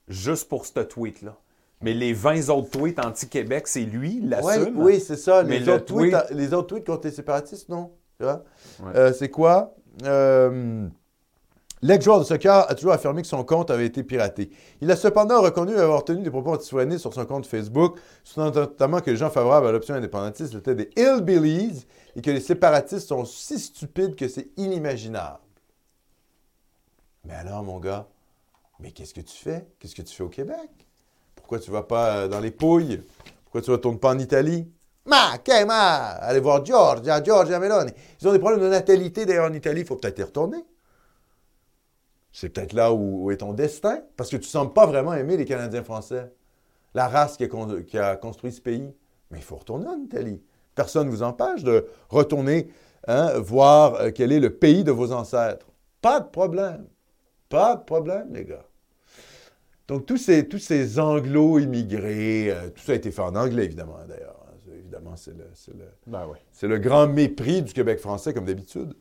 Juste 0.07 0.49
pour 0.49 0.65
ce 0.65 0.79
tweet-là. 0.79 1.37
Mais 1.81 1.93
les 1.93 2.13
20 2.13 2.49
autres 2.49 2.69
tweets 2.71 2.99
anti-Québec, 3.03 3.67
c'est 3.67 3.81
lui, 3.81 4.17
il 4.17 4.23
Ouais, 4.33 4.41
l'assume. 4.57 4.73
oui, 4.79 4.99
c'est 4.99 5.15
ça. 5.15 5.43
Mais 5.43 5.59
Les 5.59 5.65
le 5.65 5.73
autres, 5.73 5.85
tweets, 5.85 6.11
tweet- 6.13 6.31
les 6.35 6.53
autres 6.53 6.67
tweets 6.67 6.85
contre 6.85 7.07
les 7.07 7.13
séparatistes, 7.13 7.69
non. 7.69 7.91
Tu 8.19 8.25
vois? 8.25 8.43
Ouais. 8.83 8.91
Euh, 8.95 9.13
c'est 9.13 9.29
quoi? 9.29 9.73
Euh, 10.03 10.87
L'ex-joueur 11.83 12.19
de 12.19 12.23
soccer 12.23 12.69
a 12.69 12.75
toujours 12.75 12.91
affirmé 12.91 13.23
que 13.23 13.27
son 13.27 13.43
compte 13.43 13.71
avait 13.71 13.87
été 13.87 14.03
piraté. 14.03 14.51
Il 14.81 14.91
a 14.91 14.95
cependant 14.95 15.41
reconnu 15.41 15.75
avoir 15.75 16.03
tenu 16.03 16.21
des 16.21 16.29
propos 16.29 16.53
anti 16.53 16.99
sur 16.99 17.13
son 17.13 17.25
compte 17.25 17.47
Facebook, 17.47 17.97
soutenant 18.23 18.51
notamment 18.51 19.01
que 19.01 19.09
les 19.09 19.17
gens 19.17 19.31
favorables 19.31 19.67
à 19.67 19.71
l'option 19.71 19.95
indépendantiste 19.95 20.53
étaient 20.53 20.75
des 20.75 20.89
hillbillies 20.95 21.85
et 22.15 22.21
que 22.21 22.29
les 22.29 22.39
séparatistes 22.39 23.07
sont 23.07 23.25
si 23.25 23.57
stupides 23.57 24.15
que 24.15 24.27
c'est 24.27 24.49
inimaginable. 24.57 25.39
Mais 27.25 27.33
alors, 27.33 27.63
mon 27.63 27.79
gars, 27.79 28.07
mais 28.79 28.91
qu'est-ce 28.91 29.13
que 29.13 29.21
tu 29.21 29.35
fais? 29.35 29.67
Qu'est-ce 29.79 29.95
que 29.95 30.01
tu 30.03 30.15
fais 30.15 30.23
au 30.23 30.29
Québec? 30.29 30.69
Pourquoi 31.35 31.59
tu 31.59 31.71
vas 31.71 31.83
pas 31.83 32.15
euh, 32.15 32.27
dans 32.27 32.39
les 32.39 32.51
Pouilles? 32.51 33.01
Pourquoi 33.43 33.61
tu 33.61 33.71
ne 33.71 33.75
retournes 33.75 33.99
pas 33.99 34.11
en 34.11 34.19
Italie? 34.19 34.71
Ma, 35.05 35.39
que 35.39 35.65
ma! 35.65 36.09
Allez 36.11 36.39
voir 36.39 36.63
Giorgia, 36.63 37.23
Giorgia 37.23 37.59
Meloni. 37.59 37.91
Ils 38.21 38.27
ont 38.27 38.31
des 38.31 38.39
problèmes 38.39 38.61
de 38.61 38.69
natalité 38.69 39.25
d'ailleurs 39.25 39.49
en 39.49 39.53
Italie, 39.53 39.81
il 39.81 39.87
faut 39.87 39.95
peut-être 39.95 40.19
y 40.19 40.23
retourner. 40.23 40.63
C'est 42.31 42.49
peut-être 42.49 42.73
là 42.73 42.93
où, 42.93 43.25
où 43.25 43.31
est 43.31 43.37
ton 43.37 43.53
destin, 43.53 44.01
parce 44.15 44.29
que 44.29 44.37
tu 44.37 44.43
ne 44.43 44.47
sembles 44.47 44.73
pas 44.73 44.85
vraiment 44.85 45.13
aimer 45.13 45.37
les 45.37 45.45
Canadiens 45.45 45.83
français, 45.83 46.31
la 46.93 47.07
race 47.07 47.37
qui 47.37 47.43
a, 47.43 47.47
con- 47.47 47.83
qui 47.85 47.97
a 47.97 48.15
construit 48.15 48.51
ce 48.51 48.61
pays. 48.61 48.93
Mais 49.31 49.37
il 49.39 49.43
faut 49.43 49.55
retourner 49.57 49.87
en 49.87 49.99
Italie. 49.99 50.41
Personne 50.75 51.07
ne 51.07 51.11
vous 51.11 51.23
empêche 51.23 51.63
de 51.63 51.87
retourner 52.09 52.69
hein, 53.07 53.37
voir 53.39 53.95
euh, 53.95 54.11
quel 54.13 54.31
est 54.31 54.39
le 54.39 54.53
pays 54.55 54.83
de 54.83 54.91
vos 54.91 55.11
ancêtres. 55.11 55.67
Pas 56.01 56.19
de 56.19 56.27
problème. 56.29 56.87
Pas 57.49 57.75
de 57.75 57.83
problème, 57.83 58.33
les 58.33 58.45
gars. 58.45 58.65
Donc, 59.87 60.05
tous 60.05 60.17
ces, 60.17 60.47
tous 60.47 60.59
ces 60.59 60.99
anglo-immigrés, 60.99 62.49
euh, 62.51 62.69
tout 62.69 62.81
ça 62.81 62.93
a 62.93 62.95
été 62.95 63.11
fait 63.11 63.21
en 63.21 63.35
anglais, 63.35 63.65
évidemment, 63.65 63.97
d'ailleurs. 64.07 64.37
hein. 64.47 64.53
Évidemment, 64.73 65.15
c'est 65.17 65.37
le, 65.37 65.45
c'est 65.53 65.73
le- 65.73 65.89
Ben 66.07 66.25
oui. 66.31 66.37
c'est 66.51 66.67
le 66.67 66.77
grand 66.77 67.07
mépris 67.07 67.61
du 67.61 67.73
Québec 67.73 67.99
français, 67.99 68.33
comme 68.33 68.45
d'habitude. 68.45 68.93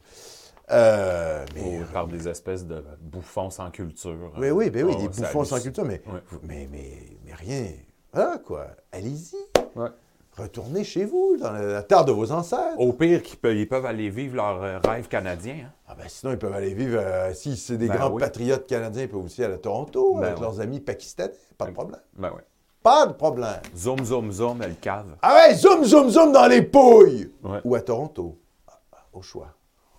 Euh, 0.72 1.44
mais, 1.54 1.80
Ou 1.80 1.84
par 1.92 2.06
des 2.06 2.28
espèces 2.28 2.64
de 2.66 2.82
bouffons 3.00 3.50
sans 3.50 3.70
culture. 3.70 4.32
oui, 4.38 4.50
oui, 4.50 4.70
ben 4.70 4.84
oui, 4.84 4.94
Oh, 4.96 5.00
des 5.02 5.08
bouffons 5.08 5.44
sans 5.44 5.60
culture, 5.60 5.84
mais, 5.84 6.00
Ouais. 6.06 6.20
mais, 6.42 6.68
mais, 6.70 6.92
mais 7.26 7.34
rien. 7.34 7.66
Voilà, 8.12 8.38
quoi? 8.38 8.66
Allez-y. 8.92 9.36
Ouais. 9.76 9.88
Retournez 10.36 10.84
chez 10.84 11.04
vous, 11.04 11.36
dans 11.38 11.50
la, 11.52 11.82
terre 11.82 12.04
de 12.04 12.12
vos 12.12 12.30
ancêtres. 12.32 12.78
Au 12.78 12.92
pire, 12.92 13.22
qu'ils 13.22 13.38
peuvent, 13.38 13.56
ils 13.56 13.68
peuvent 13.68 13.84
aller 13.84 14.08
vivre 14.10 14.36
leur 14.36 14.62
euh, 14.62 14.78
rêve 14.78 15.08
canadien. 15.08 15.54
hein. 15.66 15.70
Ah 15.88 15.94
ben 15.98 16.04
sinon, 16.08 16.32
ils 16.32 16.38
peuvent 16.38 16.54
aller 16.54 16.72
vivre, 16.72 16.98
euh, 17.00 17.34
si 17.34 17.56
c'est 17.56 17.76
des 17.76 17.88
Ben 17.88 17.96
grands 17.96 18.10
oui. 18.12 18.20
patriotes 18.20 18.66
canadiens, 18.66 19.02
ils 19.02 19.08
peuvent 19.08 19.24
aussi 19.24 19.42
aller 19.42 19.54
à 19.54 19.58
Toronto 19.58 20.14
Ben 20.14 20.22
avec 20.22 20.36
oui. 20.36 20.42
leurs 20.42 20.60
amis 20.60 20.78
pakistanais. 20.80 21.32
Pas 21.58 21.66
de 21.66 21.72
problème. 21.72 22.00
Ben 22.16 22.30
oui. 22.34 22.42
Pas 22.82 23.06
de 23.06 23.12
problème. 23.12 23.60
Zoom, 23.76 24.04
zoom, 24.04 24.30
zoom, 24.32 24.62
elle 24.62 24.76
cave. 24.76 25.16
Ah 25.20 25.34
ouais, 25.48 25.54
zoom, 25.54 25.84
zoom, 25.84 26.08
zoom 26.08 26.32
dans 26.32 26.46
les 26.46 26.62
pouilles! 26.62 27.30
Ouais. 27.42 27.58
Ou 27.64 27.74
à 27.74 27.80
Toronto. 27.82 28.38
Ah, 28.68 28.80
ah, 28.92 28.96
Au 29.12 29.20
choix. 29.22 29.48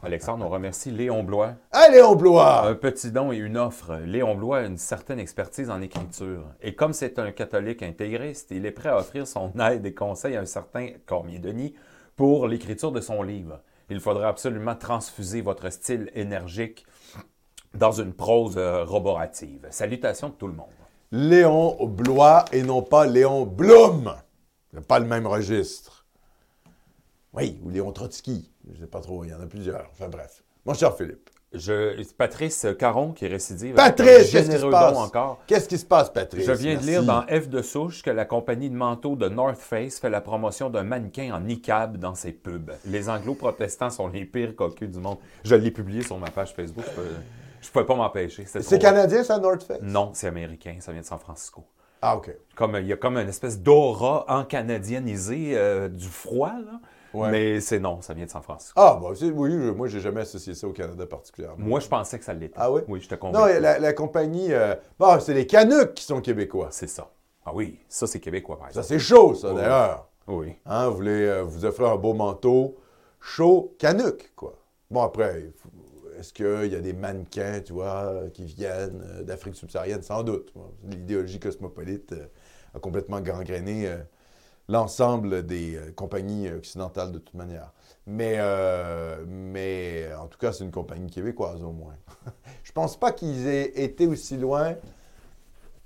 Alexandre, 0.03 0.45
on 0.45 0.49
remercie 0.49 0.89
Léon 0.89 1.21
Blois. 1.21 1.53
Allez, 1.71 2.01
on 2.01 2.15
bloie! 2.15 2.65
Un 2.67 2.73
petit 2.73 3.11
don 3.11 3.31
et 3.31 3.37
une 3.37 3.55
offre. 3.55 3.97
Léon 4.03 4.33
Blois 4.33 4.57
a 4.57 4.65
une 4.65 4.79
certaine 4.79 5.19
expertise 5.19 5.69
en 5.69 5.79
écriture. 5.79 6.43
Et 6.59 6.73
comme 6.73 6.93
c'est 6.93 7.19
un 7.19 7.31
catholique 7.31 7.83
intégriste, 7.83 8.49
il 8.49 8.65
est 8.65 8.71
prêt 8.71 8.89
à 8.89 8.97
offrir 8.97 9.27
son 9.27 9.51
aide 9.59 9.85
et 9.85 9.93
conseils 9.93 10.35
à 10.35 10.41
un 10.41 10.45
certain 10.45 10.87
Cormier 11.05 11.37
Denis 11.37 11.75
pour 12.15 12.47
l'écriture 12.47 12.91
de 12.91 12.99
son 12.99 13.21
livre. 13.21 13.61
Il 13.91 13.99
faudra 13.99 14.29
absolument 14.29 14.75
transfuser 14.75 15.41
votre 15.41 15.69
style 15.69 16.09
énergique 16.15 16.83
dans 17.75 17.91
une 17.91 18.13
prose 18.13 18.57
euh, 18.57 18.83
roborative. 18.83 19.67
Salutations 19.69 20.29
de 20.29 20.33
tout 20.33 20.47
le 20.47 20.53
monde. 20.53 20.67
Léon 21.11 21.77
Blois 21.85 22.45
et 22.51 22.63
non 22.63 22.81
pas 22.81 23.05
Léon 23.05 23.45
Blum. 23.45 24.15
Pas 24.87 24.97
le 24.97 25.05
même 25.05 25.27
registre. 25.27 26.00
Oui, 27.33 27.59
ou 27.63 27.69
Léon 27.69 27.91
Trotsky. 27.91 28.51
Je 28.73 28.79
sais 28.81 28.87
pas 28.87 28.99
trop, 29.01 29.23
il 29.23 29.29
y 29.31 29.33
en 29.33 29.41
a 29.41 29.45
plusieurs. 29.45 29.87
Enfin 29.91 30.09
bref. 30.09 30.43
Mon 30.65 30.73
cher 30.73 30.95
Philippe. 30.95 31.29
Je, 31.53 32.01
Patrice 32.13 32.65
Caron 32.79 33.11
qui 33.11 33.27
récidive. 33.27 33.75
Patrice, 33.75 34.31
qu'est-ce 34.31 34.31
qui 34.31 34.37
se 34.37 34.51
généreux 34.53 34.71
passe? 34.71 34.97
encore. 34.97 35.39
Qu'est-ce 35.47 35.67
qui 35.67 35.77
se 35.77 35.85
passe, 35.85 36.09
Patrice? 36.09 36.45
Je 36.45 36.51
viens 36.53 36.77
de 36.77 36.85
lire 36.85 37.03
dans 37.03 37.23
F 37.23 37.49
de 37.49 37.61
souche 37.61 38.03
que 38.03 38.09
la 38.09 38.23
compagnie 38.23 38.69
de 38.69 38.75
manteaux 38.75 39.17
de 39.17 39.27
North 39.27 39.57
Face 39.57 39.99
fait 39.99 40.09
la 40.09 40.21
promotion 40.21 40.69
d'un 40.69 40.83
mannequin 40.83 41.33
en 41.35 41.41
niqab 41.41 41.97
dans 41.97 42.15
ses 42.15 42.31
pubs. 42.31 42.71
Les 42.85 43.09
anglo-protestants 43.09 43.89
sont 43.89 44.07
les 44.07 44.23
pires 44.23 44.55
cocus 44.55 44.89
du 44.89 44.99
monde. 44.99 45.17
Je 45.43 45.55
l'ai 45.55 45.71
publié 45.71 46.03
sur 46.03 46.17
ma 46.17 46.29
page 46.29 46.53
Facebook. 46.53 46.85
Je 46.87 46.95
peux- 46.95 47.07
Je 47.59 47.69
pouvais 47.69 47.85
pas 47.85 47.95
m'empêcher. 47.95 48.45
C'est 48.45 48.79
canadien, 48.79 49.23
ça, 49.23 49.37
North 49.37 49.63
Face? 49.63 49.81
Non, 49.81 50.11
c'est 50.13 50.27
américain. 50.27 50.77
Ça 50.79 50.91
vient 50.93 51.01
de 51.01 51.05
San 51.05 51.19
Francisco. 51.19 51.63
Ah, 52.01 52.15
OK. 52.17 52.31
Comme, 52.55 52.77
il 52.77 52.87
y 52.87 52.93
a 52.93 52.97
comme 52.97 53.17
une 53.17 53.29
espèce 53.29 53.59
d'aura 53.59 54.25
en 54.29 54.45
canadienisé 54.45 55.51
euh, 55.55 55.87
du 55.89 56.07
froid, 56.07 56.53
là. 56.65 56.79
Ouais. 57.13 57.29
Mais 57.31 57.59
c'est 57.61 57.79
non, 57.79 58.01
ça 58.01 58.13
vient 58.13 58.25
de 58.25 58.29
San 58.29 58.41
Francisco. 58.41 58.73
Ah, 58.79 58.99
bah, 59.01 59.09
c'est- 59.15 59.31
oui, 59.31 59.51
je- 59.51 59.71
moi, 59.71 59.87
j'ai 59.87 59.99
jamais 59.99 60.21
associé 60.21 60.53
ça 60.53 60.67
au 60.67 60.71
Canada 60.71 61.05
particulièrement. 61.05 61.57
Moi, 61.65 61.79
je 61.79 61.87
pensais 61.87 62.17
que 62.19 62.25
ça 62.25 62.33
l'était. 62.33 62.55
Ah 62.57 62.71
oui? 62.71 62.81
Oui, 62.87 63.01
je 63.01 63.09
te 63.09 63.15
Non, 63.15 63.19
convainc. 63.31 63.59
la, 63.59 63.79
la 63.79 63.93
compagnie. 63.93 64.53
euh, 64.53 64.75
Bon, 64.99 65.19
c'est 65.19 65.33
les 65.33 65.45
Canucks 65.47 65.93
qui 65.93 66.03
sont 66.05 66.21
québécois. 66.21 66.69
C'est 66.71 66.87
ça. 66.87 67.11
Ah 67.45 67.51
oui, 67.53 67.79
ça, 67.89 68.07
c'est 68.07 68.19
québécois, 68.19 68.57
par 68.57 68.65
Ça, 68.67 68.81
exemple. 68.81 68.87
c'est 68.87 68.99
chaud, 68.99 69.33
ça, 69.35 69.53
d'ailleurs. 69.53 70.07
Oui. 70.27 70.53
Hein, 70.65 70.87
vous 70.89 70.95
voulez 70.95 71.25
euh, 71.25 71.41
vous 71.43 71.65
offrir 71.65 71.89
un 71.89 71.95
beau 71.97 72.13
manteau 72.13 72.77
chaud, 73.19 73.75
Canuck, 73.79 74.31
quoi. 74.35 74.53
Bon, 74.89 75.01
après, 75.01 75.41
il 75.47 75.51
faut- 75.53 75.69
est-ce 76.19 76.31
qu'il 76.33 76.71
y 76.71 76.75
a 76.75 76.79
des 76.79 76.93
mannequins, 76.93 77.59
tu 77.65 77.73
vois, 77.73 78.13
qui 78.33 78.45
viennent 78.45 79.01
euh, 79.03 79.23
d'Afrique 79.23 79.55
subsaharienne? 79.55 80.03
Sans 80.03 80.21
doute. 80.23 80.51
Bon, 80.55 80.71
L'idéologie 80.87 81.39
cosmopolite 81.39 82.13
euh, 82.13 82.27
a 82.75 82.79
complètement 82.79 83.19
gangréné 83.21 83.87
euh, 83.87 83.97
l'ensemble 84.71 85.45
des 85.45 85.75
euh, 85.75 85.91
compagnies 85.91 86.49
occidentales 86.49 87.11
de 87.11 87.19
toute 87.19 87.35
manière. 87.35 87.73
Mais, 88.07 88.35
euh, 88.37 89.23
mais 89.27 90.09
en 90.19 90.27
tout 90.27 90.39
cas, 90.39 90.53
c'est 90.53 90.63
une 90.63 90.71
compagnie 90.71 91.09
québécoise 91.09 91.61
au 91.63 91.71
moins. 91.71 91.95
Je 92.63 92.71
pense 92.71 92.97
pas 92.97 93.11
qu'ils 93.11 93.47
aient 93.47 93.83
été 93.83 94.07
aussi 94.07 94.37
loin 94.37 94.75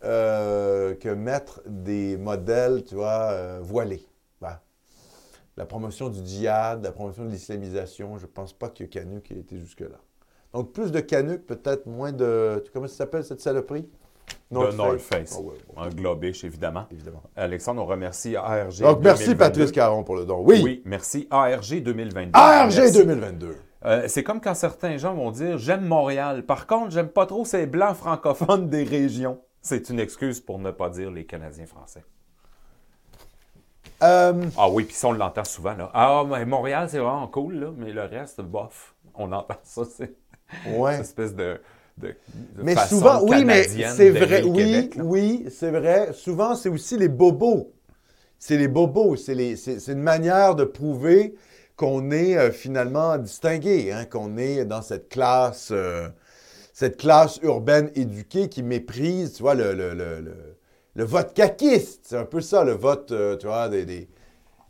euh, 0.03 0.95
que 0.95 1.09
mettre 1.09 1.61
des 1.65 2.15
modèles, 2.17 2.83
tu 2.83 2.95
vois, 2.95 3.31
euh, 3.31 3.59
voilés. 3.61 4.07
Ben, 4.39 4.59
la 5.57 5.65
promotion 5.65 6.09
du 6.09 6.23
djihad, 6.25 6.83
la 6.83 6.91
promotion 6.91 7.25
de 7.25 7.31
l'islamisation, 7.31 8.17
je 8.17 8.27
pense 8.27 8.53
pas 8.53 8.69
que 8.69 8.83
Canuck 8.83 9.31
ait 9.31 9.39
été 9.39 9.57
jusque-là. 9.57 9.99
Donc, 10.53 10.71
plus 10.71 10.91
de 10.91 10.99
Canuck, 10.99 11.41
peut-être 11.41 11.85
moins 11.85 12.13
de... 12.13 12.63
Comment 12.71 12.87
ça 12.87 12.95
s'appelle, 12.95 13.25
cette 13.25 13.41
saloperie? 13.41 13.89
De 14.51 14.71
North 14.75 14.99
Face. 14.99 15.35
Ah 15.37 15.41
ouais, 15.41 15.55
Un 15.77 15.89
globish, 15.89 16.43
évidemment. 16.43 16.85
évidemment. 16.91 17.23
Alexandre, 17.35 17.81
on 17.81 17.85
remercie 17.85 18.35
ARG. 18.35 18.79
Donc, 18.81 18.99
merci 19.01 19.25
2022. 19.25 19.35
Patrice 19.37 19.71
Caron 19.71 20.03
pour 20.03 20.15
le 20.15 20.25
don. 20.25 20.41
Oui, 20.41 20.61
Oui, 20.63 20.81
merci 20.85 21.27
ARG 21.31 21.81
2022. 21.81 22.31
ARG 22.33 22.73
Merci. 22.75 22.97
2022. 22.97 23.57
Euh, 23.85 24.03
c'est 24.07 24.23
comme 24.23 24.41
quand 24.41 24.55
certains 24.55 24.97
gens 24.97 25.13
vont 25.13 25.31
dire 25.31 25.57
j'aime 25.57 25.85
Montréal. 25.85 26.43
Par 26.43 26.65
contre, 26.67 26.91
j'aime 26.91 27.09
pas 27.09 27.25
trop 27.25 27.45
ces 27.45 27.65
blancs 27.67 27.95
francophones 27.95 28.69
des 28.69 28.83
régions. 28.83 29.39
C'est 29.61 29.89
une 29.89 29.99
excuse 29.99 30.39
pour 30.39 30.59
ne 30.59 30.71
pas 30.71 30.89
dire 30.89 31.11
les 31.11 31.25
Canadiens 31.25 31.65
français. 31.65 32.03
Euh, 34.03 34.33
Ah 34.57 34.69
oui, 34.69 34.83
puis 34.83 34.95
ça, 34.95 35.07
on 35.07 35.13
l'entend 35.13 35.43
souvent. 35.43 35.75
Là. 35.75 35.89
Ah, 35.93 36.23
mais 36.29 36.45
Montréal, 36.45 36.87
c'est 36.89 36.99
vraiment 36.99 37.27
cool, 37.27 37.55
là, 37.55 37.67
mais 37.77 37.91
le 37.91 38.03
reste, 38.03 38.41
bof. 38.41 38.93
On 39.15 39.31
entend 39.31 39.55
ça, 39.63 39.83
c'est 39.85 40.13
ouais. 40.67 40.95
une 40.95 41.01
espèce 41.01 41.33
de. 41.35 41.59
De- 41.97 42.15
de 42.57 42.63
Mais 42.63 42.73
façon 42.73 42.95
souvent, 42.95 43.21
oui, 43.23 43.45
mais 43.45 43.69
c'est 43.83 44.11
vrai, 44.11 44.43
oui, 44.43 44.91
Québec, 44.91 44.97
oui, 44.97 45.45
c'est 45.49 45.71
vrai. 45.71 46.11
Souvent, 46.13 46.55
c'est 46.55 46.69
aussi 46.69 46.97
les 46.97 47.07
bobos. 47.09 47.71
C'est 48.39 48.57
les 48.57 48.67
bobos, 48.67 49.15
c'est 49.17 49.33
une 49.87 50.01
manière 50.01 50.55
de 50.55 50.65
prouver 50.65 51.35
qu'on 51.77 52.11
est 52.11 52.37
euh, 52.37 52.51
finalement 52.51 53.17
distingué, 53.17 53.91
hein, 53.91 54.05
qu'on 54.05 54.37
est 54.37 54.65
dans 54.65 54.81
cette 54.81 55.09
classe, 55.09 55.69
euh, 55.71 56.09
cette 56.73 56.97
classe 56.97 57.39
urbaine 57.43 57.91
éduquée 57.95 58.49
qui 58.49 58.63
méprise, 58.63 59.33
tu 59.33 59.43
vois, 59.43 59.55
le, 59.55 59.73
le, 59.73 59.93
le, 59.93 60.21
le- 60.21 60.57
le 60.95 61.03
vote 61.05 61.33
caquiste. 61.33 62.01
C'est 62.05 62.17
un 62.17 62.25
peu 62.25 62.41
ça, 62.41 62.63
le 62.63 62.73
vote, 62.73 63.11
euh, 63.11 63.37
tu 63.37 63.47
vois, 63.47 63.69
des, 63.69 63.85
des- 63.85 64.09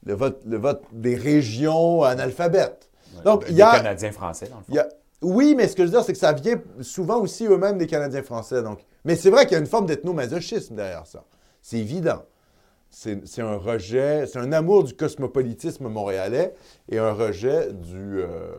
le, 0.06 0.14
vote, 0.16 0.42
le 0.46 0.58
vote 0.58 0.84
des 0.94 1.16
régions 1.16 2.04
analphabètes. 2.04 2.90
Donc, 3.26 3.46
il 3.50 3.56
y 3.56 3.62
a... 3.62 3.78
Canadiens 3.78 4.12
français, 4.12 4.48
dans 4.50 4.58
le 4.60 4.64
fond. 4.64 4.74
Oui, 5.22 5.56
mais 5.56 5.68
ce 5.68 5.76
que 5.76 5.84
je 5.84 5.88
veux 5.88 5.92
dire, 5.98 6.04
c'est 6.04 6.14
que 6.14 6.20
ça 6.20 6.34
vient 6.34 6.62
souvent 6.82 7.20
aussi 7.20 7.46
eux-mêmes 7.46 7.78
des 7.78 7.88
Canadiens 7.88 8.24
français. 8.24 8.62
Donc... 8.62 8.86
Mais 9.06 9.16
c'est 9.16 9.30
vrai 9.30 9.44
qu'il 9.46 9.54
y 9.54 9.56
a 9.56 9.60
une 9.60 9.66
forme 9.68 9.86
d'ethnomasochisme 9.86 10.76
derrière 10.76 11.08
ça. 11.08 11.24
C'est 11.62 11.78
évident. 11.78 12.24
C'est 12.90 13.42
un 13.42 13.58
rejet, 13.58 14.26
c'est 14.26 14.40
un 14.40 14.54
amour 14.54 14.84
du 14.86 14.96
cosmopolitisme 14.96 15.88
montréalais 15.90 16.54
et 16.90 16.98
un 16.98 17.12
rejet 17.12 17.74
du. 17.74 18.22
euh, 18.22 18.54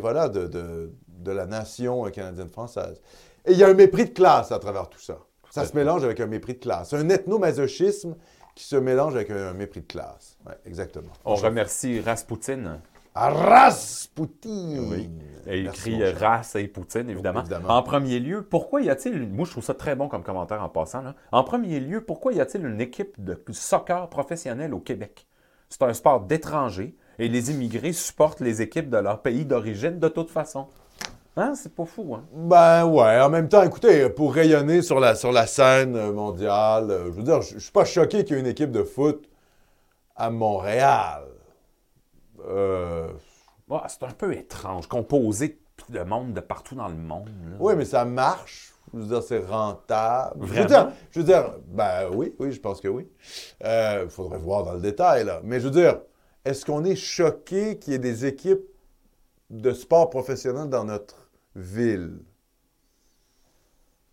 voilà, 0.00 0.28
de, 0.28 0.46
de- 0.46 1.30
la 1.30 1.44
nation 1.46 2.04
canadienne-française. 2.04 3.02
Et 3.44 3.52
il 3.52 3.58
y 3.58 3.64
a 3.64 3.68
un 3.68 3.74
mépris 3.74 4.06
de 4.06 4.10
classe 4.14 4.50
à 4.50 4.58
travers 4.58 4.88
tout 4.88 5.00
ça. 5.00 5.18
Ça 5.50 5.66
se 5.66 5.76
mélange 5.76 6.04
avec 6.04 6.20
un 6.20 6.26
mépris 6.26 6.54
de 6.54 6.58
classe. 6.58 6.94
Un 6.94 7.08
ethnomasochisme 7.10 8.14
qui 8.54 8.64
se 8.64 8.76
mélange 8.76 9.14
avec 9.14 9.30
un, 9.30 9.52
mépris 9.52 9.82
de 9.82 9.86
classe. 9.86 10.38
Exactement. 10.64 11.12
On 11.24 11.34
remercie 11.34 12.00
Rasputin. 12.00 12.80
Rasputin. 13.30 14.78
Oui. 14.90 15.10
Et 15.46 15.64
mon 15.64 15.72
cher. 15.72 16.18
race 16.20 16.56
et 16.56 16.68
Poutine, 16.68 17.08
évidemment. 17.08 17.40
Évidemment. 17.40 17.68
En 17.70 17.82
premier 17.82 18.18
lieu, 18.20 18.42
pourquoi 18.42 18.82
y 18.82 18.90
a-t-il, 18.90 19.16
une- 19.22 19.32
moi 19.34 19.46
je 19.46 19.52
trouve 19.52 19.64
ça 19.64 19.72
très 19.74 19.96
bon 19.96 20.06
comme 20.08 20.22
commentaire 20.22 20.62
en 20.62 20.68
passant, 20.68 21.00
là. 21.00 21.14
en 21.32 21.42
premier 21.42 21.80
lieu, 21.80 22.02
pourquoi 22.02 22.32
y 22.34 22.40
a-t-il 22.40 22.66
une 22.66 22.80
équipe 22.82 23.14
de 23.22 23.40
soccer 23.52 24.08
professionnelle 24.10 24.74
au 24.74 24.78
Québec? 24.80 25.26
C'est 25.70 25.82
un 25.82 25.94
sport 25.94 26.20
d'étrangers 26.20 26.94
et 27.18 27.28
les 27.28 27.50
immigrés 27.50 27.92
supportent 27.94 28.40
les 28.40 28.60
équipes 28.62 28.90
de 28.90 28.98
leur 28.98 29.22
pays 29.22 29.44
d'origine 29.46 29.98
de 29.98 30.08
toute 30.08 30.30
façon. 30.30 30.66
Hein? 31.36 31.54
C'est 31.54 31.74
pas 31.74 31.84
fou, 31.86 32.14
hein? 32.14 32.24
Ben 32.34 32.84
ouais, 32.84 33.20
en 33.20 33.30
même 33.30 33.48
temps, 33.48 33.62
écoutez, 33.62 34.10
pour 34.10 34.34
rayonner 34.34 34.82
sur 34.82 34.98
la, 35.00 35.14
sur 35.14 35.30
la 35.32 35.46
scène 35.46 36.10
mondiale, 36.12 36.88
je 37.06 37.10
veux 37.10 37.22
dire, 37.22 37.40
je 37.42 37.54
je 37.54 37.58
suis 37.60 37.72
pas 37.72 37.84
choqué 37.86 38.24
qu'il 38.24 38.34
y 38.34 38.38
ait 38.38 38.42
une 38.42 38.48
équipe 38.48 38.70
de 38.72 38.82
foot 38.82 39.28
à 40.16 40.30
Montréal. 40.30 41.22
Euh, 42.46 43.08
c'est 43.88 44.02
un 44.04 44.10
peu 44.10 44.32
étrange, 44.34 44.86
composé 44.86 45.58
de 45.90 46.00
monde 46.02 46.32
de 46.34 46.40
partout 46.40 46.74
dans 46.74 46.88
le 46.88 46.94
monde. 46.96 47.28
là. 47.50 47.56
oui, 47.60 47.74
mais 47.76 47.84
ça 47.84 48.04
marche. 48.04 48.72
Je 48.94 48.98
veux 49.00 49.06
dire, 49.06 49.22
c'est 49.22 49.44
rentable. 49.44 50.46
Je 50.46 50.52
veux 50.54 50.62
Vraiment? 50.64 50.68
dire, 50.68 50.92
je 51.10 51.18
veux 51.20 51.24
dire, 51.26 51.54
ben 51.66 52.08
oui, 52.12 52.34
oui, 52.38 52.52
je 52.52 52.60
pense 52.60 52.80
que 52.80 52.88
oui. 52.88 53.06
Il 53.62 54.06
faudrait 54.08 54.38
voir 54.38 54.64
dans 54.64 54.72
le 54.72 54.80
détail, 54.80 55.24
là. 55.24 55.40
Mais 55.44 55.60
je 55.60 55.66
veux 55.68 55.70
dire, 55.70 56.00
est-ce 56.44 56.64
qu'on 56.64 56.84
est 56.84 56.96
choqué 56.96 57.78
qu'il 57.78 57.92
y 57.92 57.96
ait 57.96 58.00
des 58.00 58.24
équipes 58.24 58.64
de 59.50 59.72
sport 59.72 60.08
professionnel 60.08 60.68
dans 60.70 60.84
notre 60.84 61.28
ville? 61.54 62.18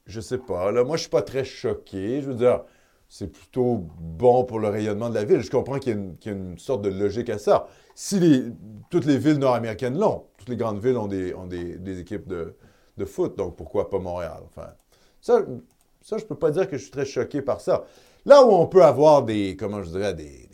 Je 0.06 0.20
sais 0.20 0.38
pas. 0.38 0.72
Là, 0.72 0.84
moi, 0.84 0.98
je 0.98 1.02
suis 1.04 1.10
pas 1.10 1.22
très 1.24 1.44
choqué. 1.46 2.22
Je 2.22 2.28
veux 2.28 2.36
dire, 2.36 2.64
c'est 3.10 3.32
plutôt 3.32 3.86
bon 4.00 4.44
pour 4.46 4.60
le 4.60 4.68
rayonnement 4.70 5.10
de 5.10 5.16
la 5.16 5.24
ville. 5.26 5.42
Je 5.42 5.52
comprends 5.52 5.80
qu'il 5.80 5.94
y, 6.24 6.28
y 6.28 6.30
a 6.30 6.34
une 6.34 6.58
sorte 6.58 6.82
de 6.82 6.90
logique 6.90 7.30
à 7.30 7.38
ça. 7.38 7.68
Si 7.94 8.20
les, 8.20 8.44
toutes 8.90 9.06
les 9.06 9.18
villes 9.18 9.38
nord-américaines 9.38 9.98
l'ont, 9.98 10.26
toutes 10.38 10.50
les 10.50 10.58
grandes 10.58 10.80
villes 10.84 10.98
ont 10.98 11.08
des, 11.08 11.34
ont 11.34 11.48
des, 11.48 12.00
équipes 12.00 12.28
de, 12.28 12.56
de 12.98 13.06
foot, 13.06 13.38
donc 13.38 13.56
pourquoi 13.56 13.90
pas 13.90 14.00
Montréal? 14.00 14.42
Enfin, 14.46 14.68
ça, 15.22 15.42
ça, 16.02 16.18
je 16.18 16.26
peux 16.26 16.36
pas 16.36 16.52
dire 16.52 16.68
que 16.70 16.78
je 16.78 16.84
suis 16.84 16.92
très 16.92 17.06
choqué 17.06 17.42
par 17.42 17.62
ça. 17.62 17.86
Là 18.26 18.44
où 18.44 18.52
on 18.52 18.68
peut 18.68 18.84
avoir 18.84 19.24
des, 19.24 19.56
comment 19.56 19.82
je 19.84 19.90
dirais, 19.90 20.14
des, 20.14 20.50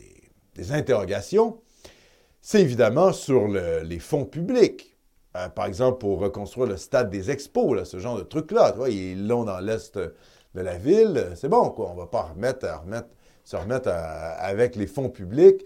des- 0.56 0.72
interrogations, 0.72 1.58
c'est 2.42 2.62
évidemment 2.62 3.14
sur 3.14 3.48
le- 3.48 3.82
les 3.82 4.00
fonds 4.00 4.26
publics. 4.26 4.96
Euh, 5.38 5.50
par 5.50 5.66
exemple, 5.66 6.00
pour 6.00 6.20
reconstruire 6.20 6.68
le 6.68 6.78
stade 6.78 7.10
des 7.10 7.32
expos, 7.32 7.84
ce 7.90 8.00
genre 8.00 8.18
de 8.18 8.24
truc-là. 8.24 8.72
Tu 8.72 8.78
vois, 8.78 8.90
il 8.90 9.12
est 9.12 9.16
long 9.16 9.44
dans 9.46 9.60
l'est 9.60 9.98
de 10.56 10.62
la 10.62 10.78
ville. 10.78 11.32
C'est 11.36 11.50
bon, 11.50 11.70
quoi. 11.70 11.90
On 11.92 11.96
va 11.96 12.08
pas 12.08 12.34
se 13.44 13.56
remettre 13.56 13.90
avec 13.90 14.76
les 14.76 14.88
fonds 14.88 15.10
publics 15.10 15.66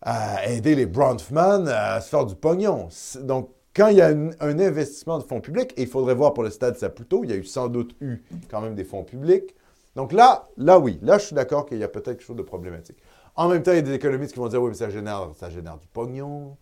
à 0.00 0.46
aider 0.48 0.74
les 0.74 0.86
Bronfman 0.86 1.66
à 1.68 2.00
se 2.00 2.08
faire 2.08 2.26
du 2.26 2.34
pognon. 2.34 2.88
Donc, 3.20 3.50
quand 3.74 3.88
il 3.88 3.96
y 3.96 4.02
a 4.02 4.08
un, 4.08 4.30
un 4.40 4.58
investissement 4.58 5.18
de 5.18 5.22
fonds 5.22 5.40
publics, 5.40 5.72
et 5.76 5.82
il 5.82 5.88
faudrait 5.88 6.14
voir 6.14 6.34
pour 6.34 6.42
le 6.42 6.50
stade 6.50 6.76
Saputo, 6.76 7.24
il 7.24 7.30
y 7.30 7.32
a 7.32 7.36
eu 7.36 7.44
sans 7.44 7.68
doute 7.68 7.94
eu 8.00 8.22
quand 8.50 8.60
même 8.60 8.74
des 8.74 8.84
fonds 8.84 9.04
publics. 9.04 9.54
Donc 9.94 10.12
là, 10.12 10.48
là 10.56 10.78
oui, 10.78 10.98
là 11.02 11.18
je 11.18 11.26
suis 11.26 11.34
d'accord 11.34 11.66
qu'il 11.66 11.78
y 11.78 11.84
a 11.84 11.88
peut-être 11.88 12.18
quelque 12.18 12.22
chose 12.22 12.36
de 12.36 12.42
problématique. 12.42 12.98
En 13.34 13.48
même 13.48 13.62
temps, 13.62 13.72
il 13.72 13.76
y 13.76 13.78
a 13.78 13.82
des 13.82 13.94
économistes 13.94 14.32
qui 14.32 14.40
vont 14.40 14.48
dire 14.48 14.62
oui, 14.62 14.70
mais 14.70 14.76
ça 14.76 14.90
génère, 14.90 15.30
ça 15.38 15.48
génère 15.48 15.78
du 15.78 15.86
pognon, 15.86 16.56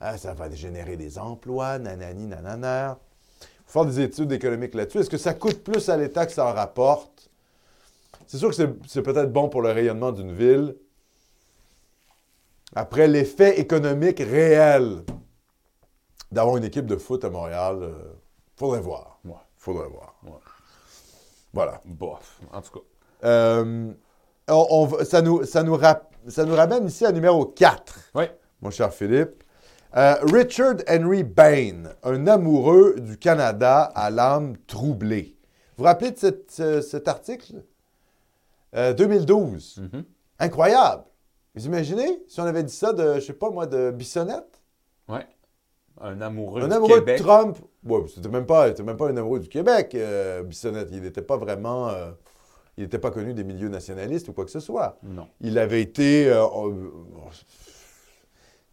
hein, 0.00 0.16
ça 0.16 0.34
va 0.34 0.50
générer 0.50 0.96
des 0.96 1.18
emplois, 1.18 1.78
nanani, 1.78 2.26
nanana. 2.26 2.98
Faire 3.72 3.86
des 3.86 4.00
études 4.00 4.30
économiques 4.32 4.74
là-dessus. 4.74 4.98
Est-ce 4.98 5.08
que 5.08 5.16
ça 5.16 5.32
coûte 5.32 5.64
plus 5.64 5.88
à 5.88 5.96
l'État 5.96 6.26
que 6.26 6.32
ça 6.32 6.44
en 6.46 6.52
rapporte? 6.52 7.30
C'est 8.26 8.36
sûr 8.36 8.50
que 8.50 8.54
c'est- 8.86 9.00
peut-être 9.02 9.32
bon 9.32 9.48
pour 9.48 9.62
le 9.62 9.70
rayonnement 9.70 10.12
d'une 10.12 10.30
ville. 10.30 10.76
Après, 12.74 13.08
l'effet 13.08 13.58
économique 13.58 14.18
réel 14.18 15.04
d'avoir 16.30 16.58
une 16.58 16.64
équipe 16.64 16.84
de 16.84 16.96
foot 16.96 17.24
à 17.24 17.30
Montréal, 17.30 17.78
il 17.82 18.58
faudrait 18.58 18.80
voir. 18.82 19.18
Ouais. 19.24 19.32
Faudrait 19.56 19.88
voir. 19.88 20.16
Ouais. 20.22 20.32
Voilà. 21.54 21.80
Bof, 21.86 22.40
en 22.52 22.60
tout 22.60 22.72
cas. 22.72 22.84
Euh, 23.24 23.90
on- 24.48 24.66
on 24.70 24.84
va- 24.84 25.04
ça, 25.06 25.22
nous, 25.22 25.44
ça, 25.44 25.62
nous 25.62 25.76
rap- 25.76 26.14
ça 26.28 26.44
nous 26.44 26.54
ramène 26.54 26.86
ici 26.86 27.06
à 27.06 27.12
numéro 27.12 27.46
4, 27.46 28.00
Oui. 28.14 28.24
mon 28.60 28.70
cher 28.70 28.92
Philippe. 28.92 29.42
Euh, 29.96 30.14
Richard 30.32 30.76
Henry 30.88 31.22
Bain, 31.22 31.84
un 32.02 32.26
amoureux 32.26 32.94
du 32.98 33.18
Canada 33.18 33.82
à 33.94 34.10
l'âme 34.10 34.56
troublée. 34.66 35.36
Vous 35.76 35.82
vous 35.82 35.84
rappelez 35.84 36.12
de 36.12 36.18
cette- 36.18 36.82
cet 36.82 37.08
article? 37.08 37.62
Euh, 38.74 38.94
2012. 38.94 39.82
Mhm. 39.92 40.04
Incroyable. 40.38 41.04
Vous 41.54 41.66
imaginez 41.66 42.22
si 42.26 42.40
on 42.40 42.44
avait 42.44 42.62
dit 42.62 42.72
ça 42.74 42.94
de, 42.94 43.14
je 43.16 43.20
sais 43.20 43.32
pas 43.34 43.50
moi, 43.50 43.66
de 43.66 43.90
Bissonnette? 43.90 44.62
Ouais. 45.08 45.26
Un 46.00 46.18
amoureux 46.22 46.62
Un 46.62 46.68
du 46.68 46.74
amoureux 46.74 47.00
Québec. 47.00 47.18
de 47.18 47.22
Trump. 47.22 47.58
Ouais, 47.84 48.00
c'était 48.14 48.30
même 48.30 48.46
pas, 48.46 48.72
même 48.82 48.96
pas 48.96 49.08
un 49.10 49.16
amoureux 49.18 49.40
du 49.40 49.48
Québec, 49.48 49.94
euh, 49.94 50.42
Bissonnette. 50.42 50.88
Il 50.90 51.02
n'était 51.02 51.20
pas 51.20 51.36
vraiment, 51.36 51.90
euh, 51.90 52.12
il 52.78 52.84
n'était 52.84 52.98
pas 52.98 53.10
connu 53.10 53.34
des 53.34 53.44
milieux 53.44 53.68
nationalistes 53.68 54.28
ou 54.28 54.32
quoi 54.32 54.46
que 54.46 54.50
ce 54.50 54.60
soit. 54.60 54.98
Non. 55.02 55.28
Il 55.42 55.58
avait 55.58 55.82
été, 55.82 56.28
euh, 56.30 56.42
euh, 56.46 56.90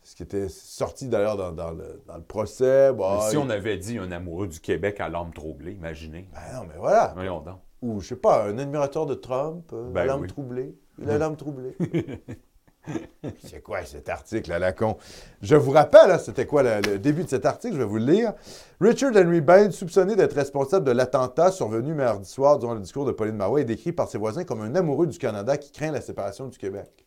ce 0.09 0.15
qui 0.15 0.23
était 0.23 0.49
sorti 0.49 1.07
d'ailleurs 1.07 1.37
dans, 1.37 1.51
dans 1.51 1.69
le, 1.69 2.01
dans 2.07 2.17
le 2.17 2.23
procès. 2.23 2.91
Mais 2.93 3.03
si 3.29 3.33
il- 3.35 3.37
on 3.37 3.49
avait 3.51 3.77
dit 3.77 3.99
un 3.99 4.11
amoureux 4.11 4.47
du 4.47 4.59
Québec 4.59 4.99
à 4.99 5.07
l'âme 5.07 5.31
troublée, 5.33 5.73
imaginez. 5.73 6.27
Ben 6.33 6.59
non, 6.59 6.65
mais 6.67 6.79
voilà. 6.79 7.11
Voyons 7.13 7.41
donc. 7.41 7.59
Ou 7.83 8.01
je 8.01 8.07
sais 8.07 8.15
pas, 8.15 8.45
un 8.45 8.57
admirateur 8.57 9.05
de 9.05 9.13
Trump, 9.13 9.69
euh, 9.71 9.91
Ben 9.91 10.05
l'âme 10.05 10.21
oui. 10.21 10.27
troublée. 10.27 10.75
Il 10.99 11.09
a 11.11 11.17
l'âme 11.19 11.35
troublée. 11.35 11.75
C'est 13.43 13.61
quoi 13.61 13.83
cet 13.85 14.09
article 14.09 14.51
à 14.51 14.57
la 14.57 14.71
con? 14.71 14.97
Je 15.43 15.55
vous 15.55 15.69
rappelle, 15.69 16.09
hein, 16.09 16.17
c'était 16.17 16.47
quoi 16.47 16.63
le, 16.63 16.81
le 16.93 16.97
début 16.97 17.23
de 17.23 17.29
cet 17.29 17.45
article, 17.45 17.75
je 17.75 17.79
vais 17.79 17.85
vous 17.85 17.97
le 17.99 18.11
lire. 18.11 18.33
Richard 18.81 19.11
Henry 19.15 19.41
Bain, 19.41 19.69
soupçonné 19.69 20.15
d'être 20.15 20.33
responsable 20.33 20.85
de 20.85 20.91
l'attentat 20.91 21.51
survenu 21.51 21.93
mardi 21.93 22.27
soir 22.27 22.57
durant 22.57 22.73
le 22.73 22.79
discours 22.79 23.05
de 23.05 23.11
Pauline 23.11 23.35
Marois, 23.35 23.61
est 23.61 23.65
décrit 23.65 23.91
par 23.91 24.07
ses 24.09 24.17
voisins 24.17 24.43
comme 24.43 24.61
un 24.61 24.73
amoureux 24.73 25.05
du 25.05 25.19
Canada 25.19 25.55
qui 25.57 25.71
craint 25.71 25.91
la 25.91 26.01
séparation 26.01 26.47
du 26.47 26.57
Québec. 26.57 27.05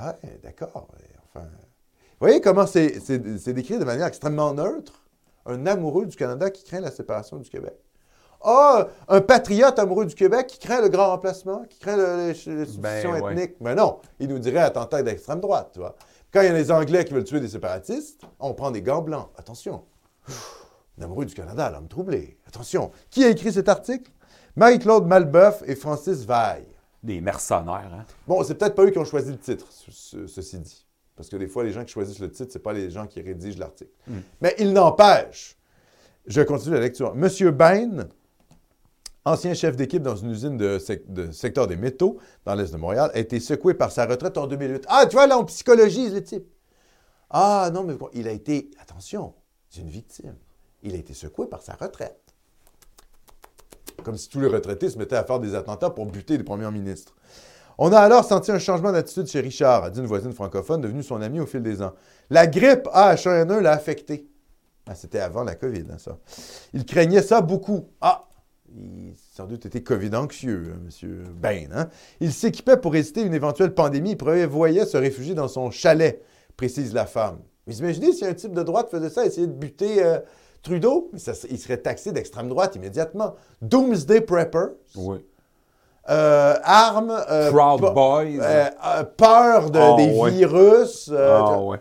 Ah 0.00 0.16
ouais, 0.22 0.40
d'accord. 0.42 0.86
Enfin, 1.34 1.46
vous 1.46 2.20
voyez 2.20 2.40
comment 2.40 2.66
c'est 2.66 3.52
décrit 3.52 3.78
de 3.78 3.84
manière 3.84 4.06
extrêmement 4.06 4.52
neutre? 4.54 4.92
Un 5.46 5.66
amoureux 5.66 6.06
du 6.06 6.16
Canada 6.16 6.50
qui 6.50 6.64
craint 6.64 6.80
la 6.80 6.90
séparation 6.90 7.36
du 7.36 7.48
Québec. 7.50 7.76
Ah, 8.42 8.88
un 9.08 9.20
patriote 9.20 9.78
amoureux 9.78 10.06
du 10.06 10.14
Québec 10.14 10.46
qui 10.46 10.58
craint 10.58 10.80
le 10.80 10.88
grand 10.88 11.08
remplacement, 11.08 11.64
qui 11.64 11.78
craint 11.78 11.96
le- 11.96 12.16
les, 12.16 12.26
les 12.28 12.34
substitutions 12.34 13.12
Ben, 13.12 13.22
ouais. 13.22 13.32
ethniques. 13.32 13.56
Mais 13.60 13.74
non, 13.74 13.98
il 14.20 14.28
nous 14.28 14.38
dirait 14.38 14.60
attentat 14.60 15.02
d'extrême 15.02 15.40
droite, 15.40 15.70
tu 15.72 15.78
vois. 15.80 15.94
Quand 16.32 16.40
il 16.42 16.46
y 16.46 16.48
a 16.48 16.52
les 16.52 16.70
Anglais 16.70 17.04
qui 17.04 17.14
veulent 17.14 17.24
tuer 17.24 17.40
des 17.40 17.48
séparatistes, 17.48 18.22
on 18.40 18.52
prend 18.54 18.70
des 18.70 18.82
gants 18.82 19.02
blancs. 19.02 19.28
Attention. 19.36 19.84
Un 20.98 21.04
amoureux 21.04 21.24
du 21.26 21.34
Canada, 21.34 21.70
l'homme 21.70 21.88
troublé. 21.88 22.38
Attention. 22.46 22.90
Qui 23.10 23.24
a 23.24 23.28
écrit 23.28 23.52
cet 23.52 23.68
article? 23.68 24.10
Marie-Claude 24.56 25.06
Malbeuf 25.06 25.62
et 25.66 25.74
Francis 25.74 26.24
Vaille. 26.24 26.66
Des 27.04 27.20
mercenaires, 27.20 27.90
hein? 27.94 28.04
Bon, 28.26 28.42
c'est 28.42 28.54
peut-être 28.54 28.74
pas 28.74 28.82
eux 28.84 28.90
qui 28.90 28.98
ont 28.98 29.04
choisi 29.04 29.30
le 29.30 29.38
titre, 29.38 29.66
ce- 29.70 29.90
ce- 29.92 30.26
ceci 30.26 30.58
dit. 30.58 30.86
Parce 31.14 31.28
que 31.28 31.36
des 31.36 31.46
fois, 31.46 31.62
les 31.62 31.70
gens 31.70 31.84
qui 31.84 31.92
choisissent 31.92 32.18
le 32.18 32.30
titre, 32.30 32.50
c'est 32.52 32.58
pas 32.62 32.72
les 32.72 32.90
gens 32.90 33.06
qui 33.06 33.20
rédigent 33.20 33.58
l'article. 33.58 33.90
Mais 34.40 34.54
il 34.58 34.72
n'empêche, 34.72 35.56
je 36.26 36.40
continue 36.40 36.74
la 36.74 36.80
lecture. 36.80 37.14
Monsieur 37.14 37.50
Bain, 37.50 38.08
ancien 39.24 39.52
chef 39.54 39.76
d'équipe 39.76 40.02
dans 40.02 40.16
une 40.16 40.30
usine 40.30 40.56
de, 40.56 40.78
sec- 40.78 41.04
de 41.12 41.30
secteur 41.30 41.66
des 41.66 41.76
métaux 41.76 42.18
dans 42.46 42.54
l'est 42.54 42.72
de 42.72 42.76
Montréal, 42.78 43.10
a 43.14 43.18
été 43.18 43.38
secoué 43.38 43.74
par 43.74 43.92
sa 43.92 44.06
retraite 44.06 44.36
en 44.38 44.46
2008. 44.46 44.84
Ah, 44.88 45.06
tu 45.06 45.14
vois, 45.16 45.26
là, 45.26 45.38
on 45.38 45.44
psychologise 45.44 46.14
le 46.14 46.24
type. 46.24 46.46
Ah, 47.30 47.70
non, 47.72 47.84
mais 47.84 47.94
il 48.14 48.26
a 48.28 48.32
été, 48.32 48.70
attention, 48.80 49.34
c'est 49.68 49.82
une 49.82 49.90
victime. 49.90 50.34
Il 50.82 50.94
a 50.94 50.98
été 50.98 51.12
secoué 51.14 51.46
par 51.48 51.62
sa 51.62 51.74
retraite. 51.74 52.23
Comme 54.04 54.16
si 54.16 54.28
tous 54.28 54.40
les 54.40 54.46
retraités 54.48 54.90
se 54.90 54.98
mettaient 54.98 55.16
à 55.16 55.24
faire 55.24 55.40
des 55.40 55.54
attentats 55.54 55.90
pour 55.90 56.06
buter 56.06 56.36
les 56.36 56.44
premiers 56.44 56.70
ministres. 56.70 57.14
On 57.78 57.92
a 57.92 57.98
alors 57.98 58.24
senti 58.24 58.52
un 58.52 58.58
changement 58.60 58.92
d'attitude 58.92 59.26
chez 59.26 59.40
Richard, 59.40 59.84
a 59.84 59.90
dit 59.90 59.98
une 59.98 60.06
voisine 60.06 60.32
francophone 60.32 60.80
devenue 60.80 61.02
son 61.02 61.20
amie 61.20 61.40
au 61.40 61.46
fil 61.46 61.62
des 61.62 61.82
ans. 61.82 61.92
La 62.30 62.46
grippe 62.46 62.86
H1N1 62.94 63.58
l'a 63.60 63.72
affecté. 63.72 64.28
Ah, 64.86 64.94
c'était 64.94 65.18
avant 65.18 65.42
la 65.42 65.54
COVID, 65.54 65.84
hein, 65.90 65.98
ça. 65.98 66.18
Il 66.72 66.84
craignait 66.84 67.22
ça 67.22 67.40
beaucoup. 67.40 67.88
Ah, 68.00 68.28
il 68.76 69.14
sans 69.34 69.46
doute 69.46 69.66
été 69.66 69.82
COVID 69.82 70.14
anxieux, 70.14 70.74
M. 71.02 71.24
Bain. 71.34 71.64
hein. 71.72 71.88
Il 72.20 72.32
s'équipait 72.32 72.76
pour 72.76 72.92
résister 72.92 73.22
à 73.22 73.24
une 73.24 73.34
éventuelle 73.34 73.74
pandémie 73.74 74.12
et 74.12 74.16
prévoyait 74.16 74.84
se 74.86 74.96
réfugier 74.96 75.34
dans 75.34 75.48
son 75.48 75.70
chalet, 75.70 76.22
précise 76.56 76.92
la 76.92 77.06
femme. 77.06 77.38
Vous 77.66 77.78
imaginez 77.78 78.12
si 78.12 78.26
un 78.26 78.34
type 78.34 78.52
de 78.52 78.62
droite 78.62 78.90
faisait 78.90 79.10
ça, 79.10 79.24
essayer 79.24 79.46
de 79.46 79.52
buter 79.52 80.04
euh, 80.04 80.18
Trudeau? 80.64 81.10
Ça- 81.16 81.32
il 81.50 81.58
serait 81.58 81.76
taxé 81.76 82.10
d'extrême 82.10 82.48
droite 82.48 82.74
immédiatement. 82.74 83.34
Doomsday 83.62 84.20
Prepper, 84.22 84.66
Oui. 84.96 85.24
euh, 86.10 86.54
armes, 86.64 87.16
euh, 87.30 87.50
Proud 87.52 87.80
Boys. 87.94 88.24
euh, 88.40 88.64
euh, 88.84 89.04
peur 89.04 89.70
de- 89.70 89.78
Ah, 89.78 89.94
des 89.96 90.10
ouais. 90.18 90.30
virus. 90.32 91.12
ah, 91.16 91.52
tu- 91.54 91.60
ouais. 91.64 91.78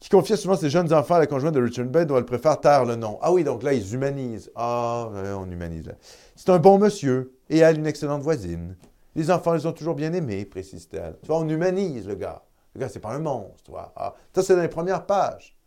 qui 0.00 0.08
confiait 0.10 0.36
souvent 0.36 0.56
ses 0.56 0.70
jeunes 0.70 0.90
enfants 0.94 1.16
à 1.16 1.18
la 1.18 1.26
conjointe 1.26 1.54
de 1.54 1.60
Richard 1.62 1.84
Bain 1.86 2.04
dont 2.06 2.16
elle 2.16 2.24
préfère 2.24 2.58
taire 2.60 2.84
le 2.86 2.94
nom. 2.96 3.18
Ah 3.20 3.30
oui, 3.32 3.42
donc 3.44 3.62
là, 3.62 3.74
ils 3.74 3.92
humanisent. 3.94 4.50
Ah, 4.54 5.10
on 5.36 5.50
humanise. 5.50 5.86
là. 5.88 5.94
C'est 6.36 6.48
un 6.50 6.58
bon 6.58 6.78
monsieur 6.78 7.34
et 7.50 7.58
elle 7.58 7.78
une 7.78 7.86
excellente 7.86 8.22
voisine. 8.22 8.76
Les 9.16 9.30
enfants 9.30 9.52
les 9.54 9.66
ont 9.66 9.72
toujours 9.72 9.96
bien 9.96 10.12
aimés, 10.12 10.44
précise-t-elle. 10.44 11.16
Tu 11.20 11.26
vois, 11.26 11.38
on 11.40 11.48
humanise 11.48 12.06
le 12.06 12.14
gars. 12.14 12.42
Le 12.74 12.80
gars, 12.80 12.88
c'est 12.88 13.00
pas 13.00 13.10
un 13.10 13.18
monstre, 13.18 13.64
tu 13.64 13.72
vois. 13.72 13.92
Ah, 13.96 14.14
ça, 14.32 14.42
c'est 14.42 14.54
dans 14.54 14.62
les 14.62 14.68
premières 14.68 15.04
pages. 15.04 15.57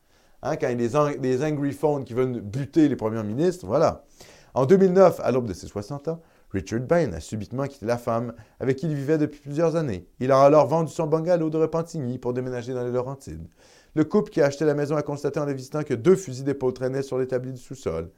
Hein, 0.44 0.56
quand 0.58 0.68
il 0.68 0.72
y 0.72 0.74
a 0.74 0.88
des, 0.88 0.96
ang- 0.96 1.20
des 1.20 1.44
angry 1.44 1.72
phones 1.72 2.04
qui 2.04 2.14
veulent 2.14 2.42
buter 2.42 2.88
les 2.88 2.96
premiers 2.96 3.24
ministres, 3.24 3.66
voilà. 3.66 4.04
En 4.54 4.66
2009, 4.66 5.20
à 5.24 5.32
l'aube 5.32 5.48
de 5.48 5.54
ses 5.54 5.68
60 5.68 6.08
ans, 6.10 6.22
Richard 6.52 6.82
Bain 6.82 7.14
a 7.14 7.20
subitement 7.20 7.66
quitté 7.68 7.86
la 7.86 7.98
femme 7.98 8.34
avec 8.60 8.78
qui 8.78 8.88
il 8.88 8.96
vivait 8.96 9.18
depuis 9.18 9.39
plusieurs 9.39 9.76
années. 9.76 10.06
Il 10.20 10.32
a 10.32 10.42
alors 10.42 10.68
vendu 10.68 10.92
son 10.92 11.08
bungalow 11.08 11.50
de 11.50 11.58
Repentigny 11.58 12.18
pour 12.18 12.34
déménager 12.34 12.74
dans 12.74 12.84
les 12.84 12.92
Laurentides. 12.92 13.48
Le 13.96 14.04
couple 14.04 14.32
qui 14.32 14.42
a 14.42 14.46
acheté 14.46 14.66
la 14.66 14.74
maison 14.74 14.96
a 14.96 15.02
constaté 15.02 15.39
en 15.39 15.46
les 15.46 15.54
visitant 15.54 15.84
que 15.84 15.94
deux 15.94 16.16
fusils 16.16 16.44
d'épaule 16.44 16.74
traînaient 16.74 17.02
sur 17.04 17.18
l'établi 17.18 17.54
du 17.54 17.60
sous-sol. 17.60 18.10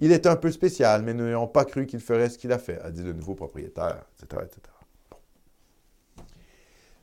Il 0.00 0.12
est 0.12 0.26
un 0.26 0.36
peu 0.36 0.50
spécial, 0.50 1.02
mais 1.02 1.14
nous 1.14 1.46
pas 1.48 1.64
cru 1.64 1.86
qu'il 1.86 2.00
ferait 2.00 2.30
ce 2.30 2.38
qu'il 2.38 2.52
a 2.52 2.58
fait, 2.58 2.80
a 2.80 2.90
dit 2.90 3.02
le 3.02 3.12
nouveau 3.12 3.34
propriétaire, 3.34 4.02
etc. 4.18 4.42
etc. 4.46 4.60
Bon. 5.10 5.18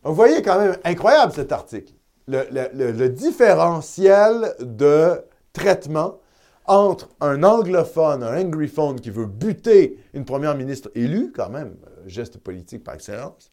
Vous 0.03 0.15
voyez 0.15 0.41
quand 0.41 0.59
même, 0.59 0.77
incroyable 0.83 1.31
cet 1.31 1.51
article. 1.51 1.93
Le, 2.27 2.43
le- 2.51 2.91
le- 2.91 3.09
différentiel 3.09 4.53
de 4.59 5.23
traitement 5.53 6.19
entre 6.65 7.07
un 7.21 7.43
anglophone, 7.43 8.21
un 8.23 8.41
angryphone 8.45 8.99
qui 8.99 9.09
veut 9.09 9.25
buter 9.25 9.97
une 10.13 10.25
première 10.25 10.55
ministre 10.55 10.91
élue, 10.95 11.31
quand 11.33 11.49
même, 11.49 11.77
euh, 11.87 12.01
geste 12.07 12.37
politique 12.39 12.83
par 12.83 12.95
excellence, 12.95 13.49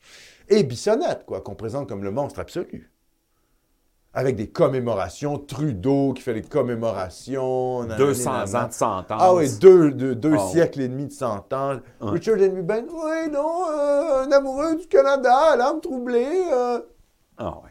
et 0.49 0.64
Bissonnette, 0.64 1.25
quoi, 1.25 1.41
qu'on 1.41 1.55
présente 1.55 1.89
comme 1.89 2.03
le 2.03 2.11
monstre 2.11 2.41
absolu. 2.41 2.91
Avec 4.12 4.37
des 4.37 4.49
commémorations, 4.49 5.39
Trudeau 5.39 6.12
qui 6.12 6.22
fait 6.22 6.35
des 6.35 6.43
commémorations. 6.43 7.83
nanani, 7.83 7.99
200 7.99 8.31
nanana. 8.33 8.64
ans 8.64 8.68
de 8.68 8.72
sentence. 8.72 9.20
Ah 9.22 9.35
oui, 9.35 9.49
deux, 9.61 9.91
deux, 9.93 10.14
deux 10.14 10.33
ouais. 10.33 10.39
siècles 10.53 10.81
et 10.83 10.89
demi 10.89 11.07
de 11.07 11.12
sentence. 11.12 11.79
Ouais. 12.01 12.11
Richard 12.11 12.37
Henry 12.37 12.62
Bain, 12.62 12.85
oui, 12.93 13.31
non, 13.33 13.64
euh, 13.70 14.22
un 14.25 14.31
amoureux 14.33 14.77
du 14.77 14.87
Canada, 14.87 15.57
l'âme 15.57 15.81
troublée. 15.81 16.45
euh, 16.53 16.81
Ah, 17.39 17.59
ouais. 17.64 17.70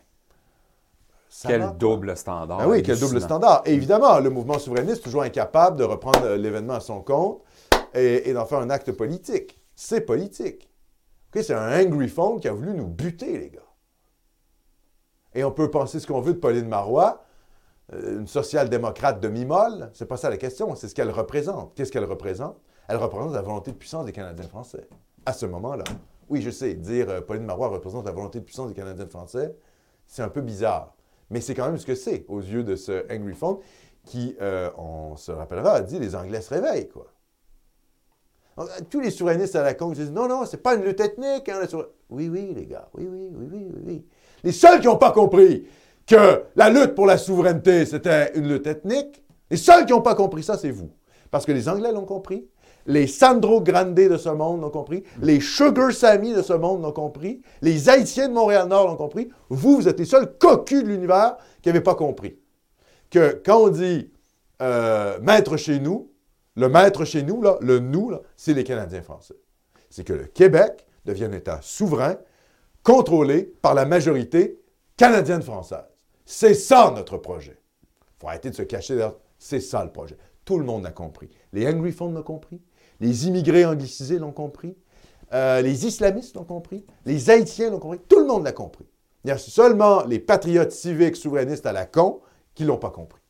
Ça 1.33 1.49
Quel 1.49 1.61
va 1.61 1.67
double 1.71 2.15
standard. 2.15 2.59
Ah 2.61 2.67
oui, 2.69 2.83
quel 2.83 2.99
double 2.99 3.19
standard. 3.19 3.63
Et 3.65 3.73
évidemment, 3.73 4.19
le 4.19 4.29
mouvement 4.29 4.59
souverainiste 4.59 5.01
est 5.01 5.03
toujours 5.03 5.23
incapable 5.23 5.77
de 5.77 5.83
reprendre 5.83 6.35
l'événement 6.35 6.75
à 6.75 6.79
son 6.79 7.01
compte 7.01 7.41
et, 7.95 8.29
et 8.29 8.33
d'en 8.33 8.45
faire 8.45 8.59
un 8.59 8.69
acte 8.69 8.91
politique. 8.91 9.59
C'est 9.75 10.01
politique. 10.01 10.69
C'est 11.33 11.55
un 11.55 11.83
angry 11.83 12.07
phone 12.07 12.39
qui 12.39 12.47
a 12.47 12.53
voulu 12.53 12.75
nous 12.75 12.85
buter, 12.85 13.39
les 13.39 13.49
gars. 13.49 13.61
Et 15.33 15.43
on 15.43 15.51
peut 15.51 15.71
penser 15.71 15.99
ce 15.99 16.05
qu'on 16.05 16.21
veut 16.21 16.33
de 16.33 16.39
Pauline 16.39 16.67
Marois, 16.67 17.23
euh, 17.93 18.19
une 18.19 18.27
social-démocrate 18.27 19.19
demi-molle. 19.19 19.89
C'est 19.93 20.05
pas 20.05 20.17
ça 20.17 20.29
la 20.29 20.37
question, 20.37 20.75
c'est 20.75 20.87
ce 20.87 20.93
qu'elle 20.93 21.09
représente. 21.09 21.73
Qu'est-ce 21.73 21.91
qu'elle 21.91 22.05
représente? 22.05 22.57
Elle 22.87 22.97
représente 22.97 23.33
la 23.33 23.41
volonté 23.41 23.71
de 23.71 23.77
puissance 23.77 24.05
des 24.05 24.11
Canadiens 24.11 24.47
français. 24.47 24.87
À 25.25 25.33
ce 25.33 25.47
moment-là. 25.47 25.85
Oui, 26.29 26.43
je 26.43 26.51
sais, 26.51 26.75
dire 26.75 27.09
euh, 27.09 27.21
Pauline 27.21 27.45
Marois 27.45 27.69
représente 27.69 28.05
la 28.05 28.11
volonté 28.11 28.39
de 28.39 28.45
puissance 28.45 28.67
des 28.67 28.75
Canadiens 28.75 29.07
français, 29.07 29.55
c'est 30.05 30.21
un 30.21 30.29
peu 30.29 30.41
bizarre. 30.41 30.92
Mais 31.33 31.41
c'est 31.41 31.55
quand 31.55 31.65
même 31.65 31.79
ce 31.79 31.85
que 31.87 31.95
c'est 31.95 32.25
aux 32.29 32.41
yeux 32.41 32.63
de 32.63 32.75
ce 32.75 33.11
Angry 33.11 33.33
Phone 33.33 33.57
qui, 34.05 34.35
euh, 34.39 34.69
on 34.77 35.15
se 35.15 35.31
rappellera, 35.31 35.73
a 35.73 35.81
dit 35.81 35.97
les 35.97 36.15
Anglais 36.15 36.41
se 36.41 36.53
réveillent, 36.53 36.89
quoi. 36.89 37.07
Tous 38.91 38.99
les 38.99 39.09
souverainistes 39.09 39.55
à 39.55 39.63
la 39.63 39.73
con 39.73 39.89
disent 39.89 40.11
non, 40.11 40.27
non, 40.27 40.45
c'est 40.45 40.61
pas 40.61 40.75
une 40.75 40.83
lutte 40.83 40.99
ethnique. 40.99 41.49
hein, 41.49 41.61
Oui, 42.11 42.29
oui, 42.29 42.53
les 42.55 42.67
gars, 42.67 42.87
oui, 42.93 43.07
oui, 43.09 43.31
oui, 43.33 43.47
oui, 43.51 43.81
oui. 43.83 44.05
Les 44.43 44.51
seuls 44.51 44.79
qui 44.79 44.85
n'ont 44.85 44.97
pas 44.97 45.11
compris 45.11 45.65
que 46.05 46.43
la 46.55 46.69
lutte 46.69 46.93
pour 46.93 47.07
la 47.07 47.17
souveraineté, 47.17 47.87
c'était 47.87 48.31
une 48.37 48.47
lutte 48.47 48.67
ethnique, 48.67 49.23
les 49.49 49.57
seuls 49.57 49.87
qui 49.87 49.91
n'ont 49.93 50.01
pas 50.01 50.13
compris 50.13 50.43
ça, 50.43 50.55
c'est 50.55 50.69
vous. 50.69 50.91
Parce 51.31 51.47
que 51.47 51.51
les 51.51 51.67
Anglais 51.67 51.91
l'ont 51.91 52.05
compris, 52.05 52.47
les 52.85 53.07
Sandro 53.07 53.61
Grande 53.61 53.93
de 53.93 54.17
ce 54.17 54.29
monde 54.29 54.61
l'ont 54.61 54.69
compris, 54.69 55.03
les 55.21 55.39
Sugar 55.39 55.91
Sammy 55.91 56.33
de 56.33 56.41
ce 56.41 56.53
monde 56.53 56.81
l'ont 56.81 56.91
compris, 56.91 57.41
les 57.61 57.89
Haïtiens 57.89 58.29
de 58.29 58.33
Montréal-Nord 58.33 58.87
l'ont 58.87 58.95
compris. 58.95 59.29
Vous, 59.49 59.77
vous 59.77 59.87
êtes 59.87 59.99
les 59.99 60.05
seuls 60.05 60.37
cocus 60.37 60.83
de 60.83 60.89
l'univers 60.89 61.37
qui 61.61 61.69
n'avaient 61.69 61.81
pas 61.81 61.95
compris. 61.95 62.37
Que 63.09 63.41
quand 63.45 63.63
on 63.63 63.69
dit 63.69 64.11
euh, 64.61 65.19
maître 65.21 65.57
chez 65.57 65.79
nous, 65.79 66.11
le 66.55 66.69
maître 66.69 67.05
chez 67.05 67.23
nous, 67.23 67.43
le 67.61 67.79
nous, 67.79 68.11
c'est 68.35 68.53
les 68.53 68.63
Canadiens 68.63 69.01
français. 69.01 69.35
C'est 69.89 70.03
que 70.03 70.13
le 70.13 70.25
Québec 70.25 70.85
devienne 71.05 71.33
un 71.33 71.37
État 71.37 71.59
souverain, 71.61 72.17
contrôlé 72.83 73.43
par 73.61 73.73
la 73.73 73.85
majorité 73.85 74.59
canadienne-française. 74.97 75.85
C'est 76.25 76.53
ça 76.53 76.91
notre 76.95 77.17
projet. 77.17 77.59
Il 77.91 78.21
faut 78.21 78.27
arrêter 78.27 78.49
de 78.49 78.55
se 78.55 78.63
cacher 78.63 78.95
derrière. 78.95 79.17
C'est 79.37 79.59
ça 79.59 79.83
le 79.83 79.91
projet. 79.91 80.17
Tout 80.45 80.57
le 80.57 80.65
monde 80.65 80.83
l'a 80.83 80.91
compris. 80.91 81.29
Les 81.51 81.67
anglophones 81.67 82.13
l'ont 82.13 82.23
compris. 82.23 82.61
Les 82.99 83.27
immigrés 83.27 83.65
anglicisés 83.65 84.19
l'ont 84.19 84.31
compris. 84.31 84.77
Euh, 85.33 85.61
les 85.61 85.85
islamistes 85.85 86.35
l'ont 86.35 86.43
compris. 86.43 86.85
Les 87.05 87.29
Haïtiens 87.29 87.69
l'ont 87.69 87.79
compris. 87.79 87.99
Tout 88.07 88.19
le 88.19 88.25
monde 88.25 88.43
l'a 88.43 88.51
compris. 88.51 88.85
Il 89.25 89.39
seulement 89.39 90.03
les 90.03 90.19
patriotes 90.19 90.71
civiques 90.71 91.15
souverainistes 91.15 91.65
à 91.65 91.71
la 91.71 91.85
con 91.85 92.21
qui 92.53 92.63
ne 92.63 92.67
l'ont 92.67 92.77
pas 92.77 92.89
compris. 92.89 93.21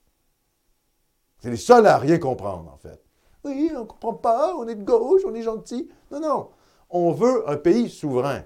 C'est 1.39 1.51
les 1.51 1.57
seuls 1.57 1.85
à 1.85 1.97
rien 1.97 2.17
comprendre, 2.17 2.71
en 2.73 2.77
fait. 2.77 3.01
Oui, 3.43 3.71
on 3.75 3.81
ne 3.81 3.85
comprend 3.85 4.13
pas, 4.13 4.55
on 4.55 4.67
est 4.67 4.75
de 4.75 4.83
gauche, 4.83 5.21
on 5.27 5.35
est 5.35 5.41
gentil. 5.41 5.89
Non, 6.11 6.19
non. 6.19 6.49
On 6.89 7.11
veut 7.11 7.47
un 7.49 7.57
pays 7.57 7.89
souverain, 7.89 8.43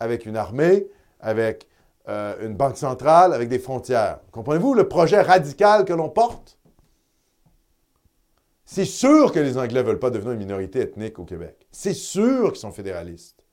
avec 0.00 0.26
une 0.26 0.36
armée, 0.36 0.88
avec 1.20 1.68
euh, 2.08 2.34
une 2.44 2.54
banque 2.54 2.76
centrale, 2.76 3.32
avec 3.32 3.48
des 3.48 3.58
frontières. 3.58 4.20
Comprenez-vous 4.32 4.74
le 4.74 4.88
projet 4.88 5.20
radical 5.20 5.84
que 5.84 5.92
l'on 5.92 6.08
porte? 6.08 6.55
C'est 8.68 8.84
sûr 8.84 9.30
que 9.30 9.38
les 9.38 9.56
Anglais 9.56 9.82
ne 9.82 9.86
veulent 9.86 10.00
pas 10.00 10.10
devenir 10.10 10.32
une 10.32 10.40
minorité 10.40 10.80
ethnique 10.80 11.20
au 11.20 11.24
Québec. 11.24 11.66
C'est 11.70 11.94
sûr 11.94 12.48
qu'ils 12.48 12.60
sont 12.60 12.72
fédéralistes. 12.72 13.44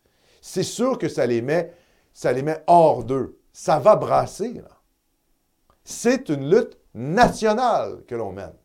C'est 0.42 0.64
sûr 0.64 0.98
que 0.98 1.08
ça 1.08 1.28
les 1.28 1.44
met, 1.44 1.72
ça 2.14 2.34
les 2.34 2.42
met 2.42 2.64
hors 2.66 3.04
d'eux. 3.04 3.38
Ça 3.54 3.78
va 3.78 3.96
brasser. 3.96 4.60
C'est 5.84 6.30
une 6.30 6.50
lutte 6.50 6.80
nationale 6.96 8.04
que 8.08 8.16
l'on 8.16 8.32
mène. 8.32 8.56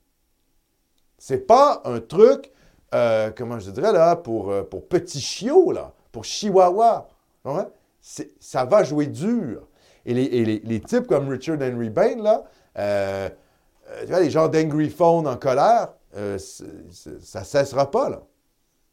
C'est 1.18 1.46
pas 1.46 1.82
un 1.84 2.01
truc, 2.01 2.51
euh, 2.94 3.30
comment 3.36 3.59
je 3.59 3.70
dirais 3.70 3.92
là, 3.92 4.16
pour, 4.16 4.51
euh, 4.51 4.62
pour 4.62 4.88
petits 4.88 5.20
chiots, 5.20 5.74
pour 6.11 6.24
chihuahua. 6.24 7.09
Ça 8.40 8.64
va 8.64 8.84
jouer 8.84 9.07
dur. 9.07 9.68
Et 10.07 10.14
les, 10.14 10.80
types 10.80 11.07
comme 11.07 11.28
Richard 11.28 11.59
Henry 11.61 11.90
Bain, 11.90 12.16
là, 12.22 12.44
euh, 12.78 13.28
tu 14.01 14.07
vois, 14.07 14.20
les 14.20 14.30
gens 14.30 14.49
d'Angry 14.49 14.88
Phone 14.88 15.26
en 15.26 15.36
colère, 15.36 15.88
ça 16.39 17.41
ne 17.41 17.45
cessera 17.45 17.91
pas, 17.91 18.11
là. 18.11 18.23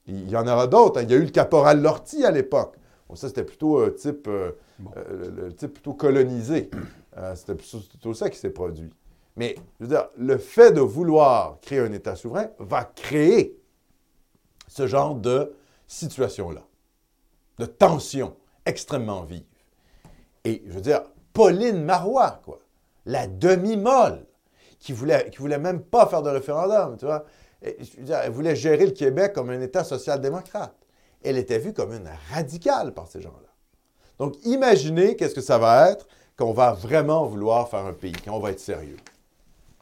Il 0.08 0.30
y 0.30 0.36
en 0.36 0.48
aura 0.48 0.68
d'autres. 0.68 1.00
Hein. 1.00 1.04
Il 1.04 1.12
y 1.12 1.14
a 1.16 1.18
eu 1.18 1.24
le 1.24 1.32
caporal 1.32 1.82
Lortie 1.82 2.26
à 2.26 2.32
l'époque. 2.32 2.78
Bon, 3.10 3.16
ça, 3.16 3.28
c'était 3.28 3.44
plutôt 3.44 3.80
un 3.80 3.90
type, 3.90 4.28
le, 4.28 5.54
type 5.56 5.74
plutôt 5.74 5.94
colonisé. 5.94 6.70
c'était 7.36 7.56
plutôt 7.56 8.14
ça 8.14 8.30
qui 8.30 8.38
s'est 8.38 8.52
produit. 8.52 8.92
Mais, 9.36 9.56
je 9.80 9.86
veux 9.86 9.90
dire, 9.90 10.08
le 10.18 10.38
fait 10.38 10.72
de 10.72 10.82
vouloir 10.82 11.60
créer 11.62 11.80
un 11.80 11.92
État 11.92 12.16
souverain 12.16 12.48
va 12.60 12.86
créer 12.86 13.60
ce 14.68 14.88
genre 14.88 15.16
de 15.16 15.54
situation-là, 15.88 16.64
de 17.60 17.66
tension 17.66 18.36
extrêmement 18.66 19.24
vive. 19.24 19.44
Et, 20.44 20.64
je 20.68 20.74
veux 20.74 20.82
dire, 20.82 21.02
Pauline 21.34 21.84
Marois, 21.84 22.42
quoi, 22.46 22.60
la 23.06 23.28
demi-molle, 23.28 24.26
qui 24.80 24.94
voulait, 24.94 25.30
qui 25.30 25.38
voulait 25.38 25.60
même 25.60 25.82
pas 25.82 26.06
faire 26.08 26.22
de 26.22 26.30
référendum, 26.30 26.98
tu 26.98 27.06
vois. 27.06 27.26
elle 27.62 28.32
voulait 28.32 28.56
gérer 28.56 28.86
le 28.86 28.92
Québec 28.92 29.34
comme 29.34 29.50
un 29.50 29.62
État 29.62 29.84
social-démocrate. 29.84 30.76
Elle 31.24 31.38
était 31.38 31.60
vue 31.60 31.74
comme 31.74 31.92
une 31.92 32.10
radicale 32.34 32.94
par 32.94 33.08
ces 33.08 33.22
gens-là. 33.22 33.50
Donc, 34.20 34.36
imaginez 34.46 35.16
qu'est-ce 35.16 35.36
que 35.36 35.42
ça 35.42 35.58
va 35.58 35.90
être 35.92 36.08
quand 36.36 36.46
on 36.46 36.54
va 36.54 36.74
vraiment 36.74 37.26
vouloir 37.26 37.70
faire 37.70 37.86
un 37.86 37.94
pays, 37.94 38.14
quand 38.24 38.34
on 38.34 38.40
va 38.40 38.52
être 38.52 38.60
sérieux. 38.60 38.98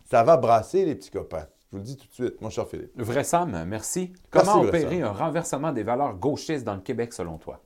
Ça 0.10 0.24
va 0.24 0.38
brasser 0.38 0.86
les 0.86 0.96
petits 0.96 1.12
copains. 1.12 1.48
Je 1.72 1.78
vous 1.78 1.78
le 1.78 1.84
dis 1.84 1.98
tout 1.98 2.08
de 2.08 2.14
suite, 2.14 2.42
mon 2.42 2.50
cher 2.50 2.68
Philippe. 2.68 2.92
Le 2.96 3.04
vrai 3.04 3.24
Sam, 3.24 3.66
merci. 3.66 4.14
Comment 4.30 4.62
opérer 4.62 5.02
un 5.02 5.12
renversement 5.12 5.72
des 5.72 5.84
valeurs 5.84 6.14
gauchistes 6.14 6.64
dans 6.64 6.76
le 6.76 6.82
Québec 6.82 7.14
selon 7.14 7.38
toi? 7.38 7.60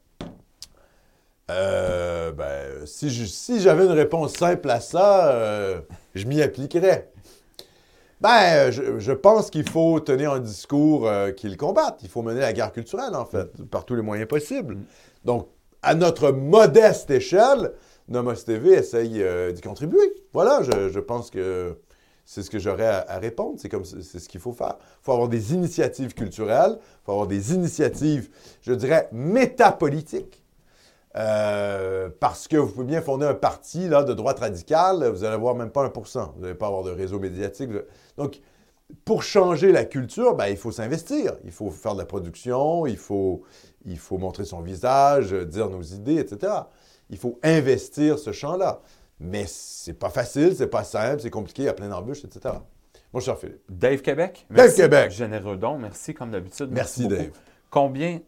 Euh, 1.50 2.32
ben, 2.32 2.86
si, 2.86 3.60
j'avais 3.60 3.86
une 3.86 3.92
réponse 3.92 4.34
simple 4.34 4.70
à 4.70 4.80
ça, 4.80 5.32
euh, 5.32 5.82
je 6.16 6.26
m'y 6.26 6.42
appliquerais. 6.42 7.12
Ben, 8.20 8.72
je, 8.72 9.12
pense 9.12 9.52
qu'il 9.52 9.70
faut 9.70 10.00
tenir 10.00 10.34
un 10.34 10.40
discours 10.40 11.08
euh, 11.08 11.32
qui 11.32 11.50
le 11.50 11.56
combatte. 11.56 12.00
Il 12.02 12.10
faut 12.10 12.24
mener 12.24 12.40
la 12.40 12.52
guerre 12.52 12.72
culturelle, 12.72 13.16
en 13.16 13.26
fait, 13.26 13.50
par 13.70 13.86
tous 13.86 13.96
les 13.96 14.02
moyens 14.02 14.28
possibles. 14.28 14.78
Donc, 15.24 15.48
à 15.84 15.94
notre 15.94 16.32
modeste 16.32 17.12
échelle, 17.12 17.74
Nomos 18.08 18.34
TV 18.34 18.72
essaye 18.72 19.24
d'y 19.54 19.62
contribuer. 19.62 20.14
Voilà, 20.34 20.62
je 20.64 21.00
pense 21.00 21.30
que 21.30 21.78
c'est 22.28 22.44
ce 22.44 22.50
que 22.50 22.60
j'aurais 22.60 22.86
à, 22.86 23.20
répondre. 23.20 23.56
C'est 23.58 23.70
comme 23.70 23.86
c'est 23.86 24.20
ce 24.20 24.28
qu'il 24.28 24.42
faut 24.42 24.52
faire. 24.52 24.76
Il 24.80 25.04
faut 25.04 25.14
avoir 25.14 25.30
des 25.30 25.54
initiatives 25.54 26.14
culturelles, 26.14 26.78
il 26.78 27.06
faut 27.06 27.14
avoir 27.14 27.28
des 27.28 27.54
initiatives, 27.54 28.30
je 28.62 28.74
dirais, 28.74 29.08
métapolitiques. 29.14 30.44
Euh, 31.18 32.10
parce 32.20 32.48
que 32.48 32.58
vous 32.58 32.72
pouvez 32.72 32.86
bien 32.86 33.02
fonder 33.02 33.26
un 33.26 33.34
parti 33.34 33.88
là, 33.90 34.04
de 34.04 34.14
droite 34.14 34.40
radicale, 34.40 35.08
vous 35.08 35.24
allez 35.24 35.34
avoir 35.34 35.56
même 35.56 35.72
pas 35.72 35.88
1% 35.88 36.34
Vous 36.36 36.42
n'allez 36.42 36.54
pas 36.54 36.68
avoir 36.68 36.84
de 36.84 36.92
réseau 36.92 37.20
médiatique. 37.20 37.72
Donc, 38.18 38.40
pour 39.04 39.24
changer 39.24 39.72
la 39.72 39.84
culture, 39.84 40.36
ben, 40.36 40.48
il 40.48 40.58
faut 40.58 40.72
s'investir. 40.72 41.34
Il 41.44 41.52
faut 41.52 41.72
faire 41.72 41.94
de 41.94 42.00
la 42.00 42.06
production, 42.06 42.86
il 42.86 42.98
faut, 42.98 43.44
il 43.86 43.98
faut 43.98 44.18
montrer 44.18 44.46
son 44.46 44.62
visage, 44.62 45.32
dire 45.32 45.70
nos 45.70 45.82
idées, 45.82 46.18
etc. 46.18 46.54
Il 47.10 47.18
faut 47.18 47.40
investir 47.42 48.20
ce 48.20 48.32
champ-là. 48.32 48.82
Mais 49.20 49.46
c'est 49.48 49.94
pas 49.94 50.10
facile, 50.10 50.56
c'est 50.56 50.68
pas 50.68 50.84
simple, 50.84 51.22
c'est 51.22 51.32
compliqué, 51.32 51.64
il 51.64 51.66
y 51.66 51.70
a 51.70 51.74
plein 51.74 51.90
d'embûches, 51.90 52.24
etc. 52.24 52.56
Mon 53.12 53.20
cher 53.20 53.38
Philippe. 53.38 53.62
Dave 53.68 54.02
Québec. 54.02 54.46
Dave 54.52 54.76
Québec. 54.76 55.12
Généreux 55.12 55.58
don, 55.58 55.80
merci 55.80 56.14
comme 56.14 56.30
d'habitude. 56.30 56.70
Merci, 56.72 57.08
Dave. 57.08 57.32
Combien, 57.70 58.20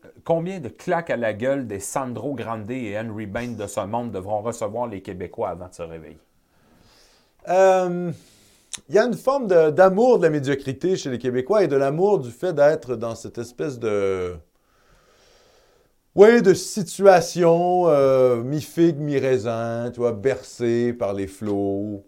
de 0.59 0.67
claques 0.67 1.09
à 1.09 1.17
la 1.17 1.33
gueule 1.33 1.65
des 1.65 1.79
Sandro 1.79 2.33
Grande 2.33 2.69
et 2.71 2.99
Henry 2.99 3.25
Bain 3.25 3.53
de 3.53 3.67
ce 3.67 3.79
monde 3.79 4.11
devront 4.11 4.41
recevoir 4.41 4.87
les 4.87 5.01
Québécois 5.01 5.49
avant 5.49 5.69
de 5.69 5.73
se 5.73 5.81
réveiller? 5.81 6.19
Euh, 7.47 8.11
il 8.89 8.95
y 8.95 8.99
a 8.99 9.05
une 9.05 9.15
forme 9.15 9.47
d'amour 9.47 10.17
de, 10.17 10.23
la 10.23 10.29
médiocrité 10.29 10.97
chez 10.97 11.09
les 11.09 11.17
Québécois 11.17 11.63
et 11.63 11.67
de 11.67 11.77
l'amour 11.77 12.19
du 12.19 12.31
fait 12.31 12.53
d'être 12.53 12.95
dans 12.95 13.15
cette 13.15 13.37
espèce 13.37 13.79
de 13.79 14.35
de 16.15 16.53
situation 16.53 17.87
euh, 17.87 18.43
mi-figue, 18.43 18.97
mi-raisin, 18.97 19.89
tu 19.93 20.01
bercé 20.11 20.91
par 20.91 21.13
les 21.13 21.27
flots. 21.27 22.03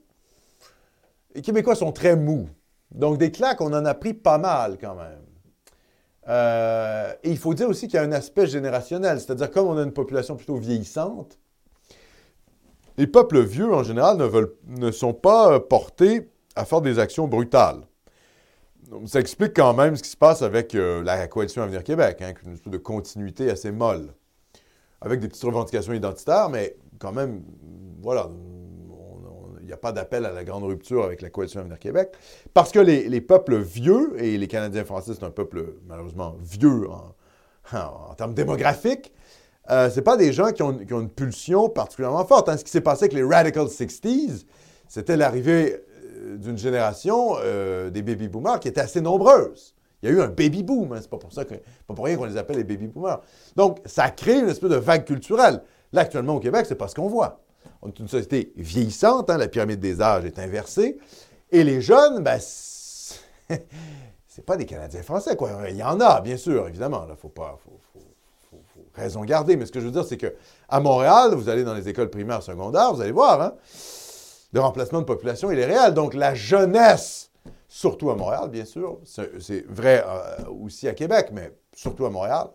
Les 1.34 1.42
Québécois 1.42 1.76
sont 1.76 1.94
très 1.94 2.18
mous. 2.18 2.50
Donc, 2.92 3.18
des 3.18 3.32
claques, 3.32 3.62
on 3.62 3.72
en 3.72 3.86
a 3.86 3.94
pris 3.94 4.14
pas 4.14 4.38
mal 4.38 4.78
quand 4.78 4.96
même. 4.96 5.31
Euh, 6.32 7.14
et 7.24 7.30
il 7.30 7.38
faut 7.38 7.54
dire 7.54 7.68
aussi 7.68 7.88
qu'il 7.88 7.96
y 7.96 7.98
a 7.98 8.04
un 8.04 8.12
aspect 8.14 8.48
générationnel, 8.48 9.20
c'est-à-dire 9.20 9.52
comme 9.52 9.68
on 9.68 9.78
a 9.78 9.84
une 9.84 9.92
population 9.92 10.38
plutôt 10.38 10.56
vieillissante, 10.56 11.38
les 12.98 13.06
peuples 13.06 13.42
vieux 13.42 13.74
en 13.74 13.84
général 13.84 14.18
ne, 14.68 14.92
sont 14.92 15.14
pas 15.14 15.60
portés 15.60 16.30
à 16.56 16.64
faire 16.64 16.82
des 16.82 17.00
actions 17.00 17.28
brutales. 17.28 17.82
Ça 19.06 19.20
explique 19.20 19.56
quand 19.56 19.74
même 19.74 19.96
ce 19.96 20.04
qui 20.04 20.10
se 20.10 20.18
passe 20.18 20.42
avec 20.42 20.74
euh, 20.76 21.04
la 21.04 21.28
coalition 21.28 21.64
Avenir 21.64 21.84
Québec, 21.84 22.22
hein, 22.22 22.34
une 22.46 22.58
sorte 22.58 22.70
de 22.70 22.78
continuité 22.78 23.50
assez 23.50 23.72
molle, 23.72 24.14
avec 25.02 25.20
des 25.20 25.28
petites 25.28 25.44
revendications 25.44 25.94
identitaires, 25.94 26.50
mais 26.50 26.76
quand 27.00 27.12
même, 27.12 27.44
voilà, 28.02 28.30
il 29.62 29.68
n'y 29.68 29.74
a 29.74 29.78
pas 29.78 29.92
d'appel 29.92 30.26
à 30.26 30.32
la 30.32 30.44
grande 30.44 30.64
rupture 30.64 31.04
avec 31.04 31.22
la 31.22 31.30
coalition 31.30 31.62
Avenir 31.62 31.80
Québec, 31.80 32.12
parce 32.54 32.72
que 32.72 32.80
les, 32.80 33.22
peuples 33.22 33.58
vieux, 33.58 34.14
et 34.18 34.38
les 34.38 34.48
Canadiens 34.48 34.84
français, 34.84 35.14
c'est 35.14 35.26
un 35.26 35.32
peuple 35.32 35.76
malheureusement 35.88 36.36
vieux 36.42 36.88
en, 36.90 38.14
termes 38.16 38.34
démographiques, 38.34 39.14
euh, 39.70 39.90
ce 39.90 40.00
pas 40.00 40.18
des 40.18 40.34
gens 40.34 40.52
qui 40.52 40.64
ont, 40.64 40.78
une 40.80 41.10
pulsion 41.10 41.70
particulièrement 41.70 42.26
forte. 42.26 42.50
Hein. 42.50 42.58
Ce 42.58 42.64
qui 42.64 42.72
s'est 42.72 42.82
passé 42.82 43.06
avec 43.06 43.14
les 43.14 43.24
Radical 43.24 43.68
60s, 43.68 44.46
c'était 44.88 45.16
l'arrivée 45.16 45.84
d'une 46.38 46.58
génération 46.58 47.36
euh, 47.40 47.90
des 47.90 48.02
baby 48.02 48.28
boomers 48.28 48.60
qui 48.60 48.68
était 48.68 48.82
assez 48.82 49.02
nombreuse. 49.02 49.76
Il 50.02 50.10
y 50.10 50.12
a 50.12 50.16
eu 50.16 50.22
un 50.22 50.28
baby 50.28 50.64
boom, 50.64 50.94
hein, 50.94 50.98
c'est 51.00 51.10
pas 51.10 51.18
pour 51.18 51.32
ça 51.32 51.44
rien 52.04 52.18
qu'on 52.18 52.26
les 52.26 52.38
appelle 52.38 52.58
les 52.58 52.64
baby 52.64 52.88
boomers. 52.88 53.22
Donc, 53.56 53.80
ça 53.86 54.06
a 54.06 54.10
créé 54.10 54.40
une 54.40 54.50
espèce 54.50 54.70
de 54.70 54.76
vague 54.76 55.06
culturelle. 55.06 55.62
Là, 55.94 56.02
actuellement, 56.02 56.36
au 56.36 56.40
Québec, 56.40 56.66
c'est 56.68 56.76
pas 56.76 56.88
ce 56.88 56.96
qu'on 56.96 57.08
voit. 57.08 57.40
On 57.82 57.90
est 57.90 58.00
une 58.00 58.08
société 58.08 58.54
vieillissante, 58.56 59.30
hein, 59.30 59.38
la 59.38 59.48
pyramide 59.48 59.80
des 59.80 60.02
âges 60.02 60.26
est 60.26 60.38
inversée, 60.38 61.00
et 61.52 61.64
les 61.64 61.82
jeunes, 61.82 62.24
ben, 62.24 62.40
c'est 62.40 63.16
pas 64.46 64.56
des 64.56 64.66
Canadiens 64.66 65.04
français, 65.04 65.36
quoi. 65.36 65.52
Il 65.70 65.76
y 65.76 65.84
en 65.84 66.00
a, 66.00 66.22
bien 66.22 66.38
sûr, 66.38 66.68
évidemment. 66.68 67.06
Il 67.10 67.16
faut 67.16 67.30
pas, 67.30 67.60
faut, 67.64 67.80
raison 68.94 69.24
garder. 69.24 69.56
Mais 69.56 69.66
ce 69.66 69.72
que 69.72 69.80
je 69.80 69.86
veux 69.86 69.92
dire, 69.92 70.06
c'est 70.06 70.18
que 70.18 70.34
à 70.70 70.80
Montréal, 70.80 71.34
vous 71.36 71.50
allez 71.50 71.64
dans 71.64 71.74
les 71.74 71.90
écoles 71.90 72.10
primaires, 72.10 72.44
secondaires, 72.44 72.94
vous 72.94 73.02
allez 73.02 73.12
voir, 73.12 73.42
hein, 73.42 73.54
le 74.54 74.60
remplacement 74.60 75.00
de 75.00 75.06
population, 75.06 75.52
il 75.52 75.60
est 75.60 75.66
réel. 75.66 75.94
Donc, 75.94 76.14
la 76.14 76.36
jeunesse, 76.36 77.32
surtout 77.68 78.10
à 78.12 78.16
Montréal, 78.16 78.50
bien 78.50 78.66
sûr, 78.66 79.00
c'est 79.06 79.66
vrai 79.68 80.04
euh, 80.06 80.50
aussi 80.64 80.88
à 80.88 80.94
Québec, 80.94 81.30
mais 81.32 81.54
surtout 81.74 82.06
à 82.06 82.10
Montréal, 82.10 82.48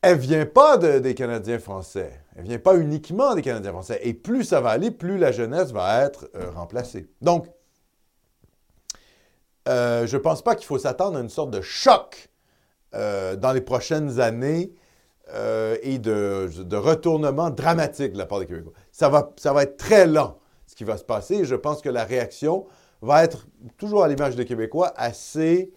elle 0.00 0.16
ne 0.16 0.22
vient 0.22 0.46
pas 0.46 0.76
des 0.76 1.14
Canadiens 1.14 1.58
français. 1.58 2.23
Elle 2.36 2.44
ne 2.44 2.48
vient 2.48 2.58
pas 2.58 2.76
uniquement 2.76 3.34
des 3.34 3.42
Canadiens 3.42 3.72
français. 3.72 4.00
Et 4.02 4.12
plus 4.12 4.44
ça 4.44 4.60
va 4.60 4.70
aller, 4.70 4.90
plus 4.90 5.18
la 5.18 5.30
jeunesse 5.30 5.70
va 5.70 6.04
être 6.04 6.28
euh, 6.34 6.50
remplacée. 6.50 7.06
Donc, 7.20 7.46
euh, 9.68 10.06
je 10.06 10.16
ne 10.16 10.22
pense 10.22 10.42
pas 10.42 10.56
qu'il 10.56 10.66
faut 10.66 10.78
s'attendre 10.78 11.16
à 11.16 11.20
une 11.20 11.28
sorte 11.28 11.50
de 11.50 11.60
choc 11.60 12.28
euh, 12.94 13.36
dans 13.36 13.52
les 13.52 13.60
prochaines 13.60 14.20
années 14.20 14.74
et 15.82 15.98
de, 15.98 16.76
retournement 16.76 17.48
dramatique 17.48 18.12
de 18.12 18.18
la 18.18 18.26
part 18.26 18.40
des 18.40 18.46
Québécois. 18.46 18.74
Ça 18.92 19.08
va, 19.08 19.32
ça 19.36 19.54
va 19.54 19.62
être 19.62 19.78
très 19.78 20.06
lent, 20.06 20.38
ce 20.66 20.74
qui 20.74 20.84
va 20.84 20.98
se 20.98 21.04
passer. 21.04 21.46
Je 21.46 21.54
pense 21.54 21.80
que 21.80 21.88
la 21.88 22.04
réaction 22.04 22.66
va 23.00 23.24
être, 23.24 23.46
toujours 23.78 24.04
à 24.04 24.08
l'image 24.08 24.36
des 24.36 24.44
Québécois, 24.44 24.92
assez 24.96 25.72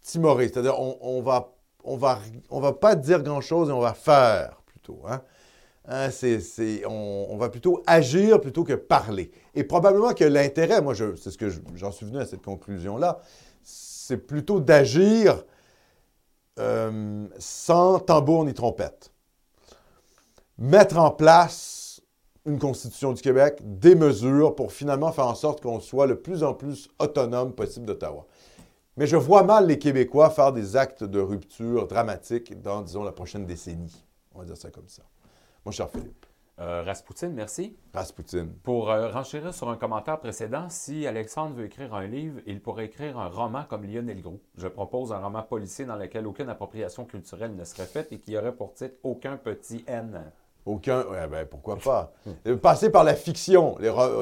timorée. 0.00 0.48
C'est-à-dire, 0.48 0.80
on, 0.80 0.96
on 1.02 1.20
va, 1.20 1.52
on 1.84 1.98
va, 1.98 2.18
on 2.48 2.60
va 2.60 2.72
pas 2.72 2.94
dire 2.94 3.22
grand-chose 3.22 3.68
et 3.68 3.72
on 3.72 3.80
va 3.80 3.92
faire 3.92 4.62
plutôt. 4.64 5.02
Hein? 5.06 5.20
Hein, 5.88 6.10
on, 6.86 7.36
va 7.36 7.48
plutôt 7.48 7.82
agir 7.86 8.40
plutôt 8.40 8.62
que 8.62 8.74
parler. 8.74 9.32
Et 9.54 9.64
probablement 9.64 10.14
que 10.14 10.24
l'intérêt, 10.24 10.80
moi, 10.80 10.94
c'est 10.94 11.30
ce 11.30 11.38
que 11.38 11.48
j'en 11.74 11.90
suis 11.90 12.06
venu 12.06 12.18
à 12.18 12.26
cette 12.26 12.42
conclusion-là, 12.42 13.20
c'est 13.62 14.18
plutôt 14.18 14.60
d'agir 14.60 15.44
euh, 16.58 17.26
sans 17.38 17.98
tambour 17.98 18.44
ni 18.44 18.54
trompette. 18.54 19.10
Mettre 20.58 20.98
en 20.98 21.10
place 21.10 22.00
une 22.46 22.58
constitution 22.58 23.12
du 23.12 23.22
Québec, 23.22 23.60
des 23.62 23.94
mesures 23.94 24.54
pour 24.54 24.72
finalement 24.72 25.12
faire 25.12 25.26
en 25.26 25.34
sorte 25.34 25.62
qu'on 25.62 25.80
soit 25.80 26.06
le 26.06 26.20
plus 26.20 26.42
en 26.42 26.54
plus 26.54 26.88
autonome 26.98 27.54
possible 27.54 27.86
d'Ottawa. 27.86 28.26
Mais 28.96 29.06
je 29.06 29.16
vois 29.16 29.42
mal 29.42 29.66
les 29.66 29.78
Québécois 29.78 30.30
faire 30.30 30.52
des 30.52 30.76
actes 30.76 31.04
de 31.04 31.20
rupture 31.20 31.86
dramatiques 31.86 32.60
dans, 32.60 32.82
disons, 32.82 33.04
la 33.04 33.12
prochaine 33.12 33.46
décennie. 33.46 34.04
On 34.34 34.40
va 34.40 34.44
dire 34.44 34.56
ça 34.56 34.70
comme 34.70 34.88
ça. 34.88 35.02
Mon 35.64 35.70
cher 35.72 35.88
Philippe. 35.90 36.26
Euh, 36.60 36.82
Raspoutine, 36.84 37.32
merci. 37.32 37.76
Raspoutine. 37.94 38.52
Pour 38.62 38.90
euh, 38.90 39.08
renchérir 39.08 39.54
sur 39.54 39.68
un 39.70 39.76
commentaire 39.76 40.20
précédent, 40.20 40.66
si 40.68 41.06
Alexandre 41.06 41.56
veut 41.56 41.64
écrire 41.64 41.94
un 41.94 42.06
livre, 42.06 42.40
il 42.46 42.60
pourrait 42.60 42.84
écrire 42.86 43.18
un 43.18 43.28
roman 43.28 43.64
comme 43.68 43.84
Lionel 43.84 44.20
Groux. 44.20 44.40
Je 44.58 44.68
propose 44.68 45.12
un 45.12 45.18
roman 45.18 45.42
policier 45.42 45.86
dans 45.86 45.96
lequel 45.96 46.26
aucune 46.26 46.48
appropriation 46.48 47.04
culturelle 47.04 47.56
ne 47.56 47.64
serait 47.64 47.86
faite 47.86 48.12
et 48.12 48.18
qui 48.18 48.36
aurait 48.36 48.54
pour 48.54 48.74
titre 48.74 48.96
Aucun 49.02 49.36
petit 49.36 49.84
N. 49.86 50.30
Aucun. 50.66 51.04
Ouais, 51.06 51.26
ben 51.26 51.46
pourquoi 51.46 51.76
pas? 51.76 52.12
passer 52.60 52.90
par 52.90 53.02
la 53.02 53.14
fiction. 53.14 53.76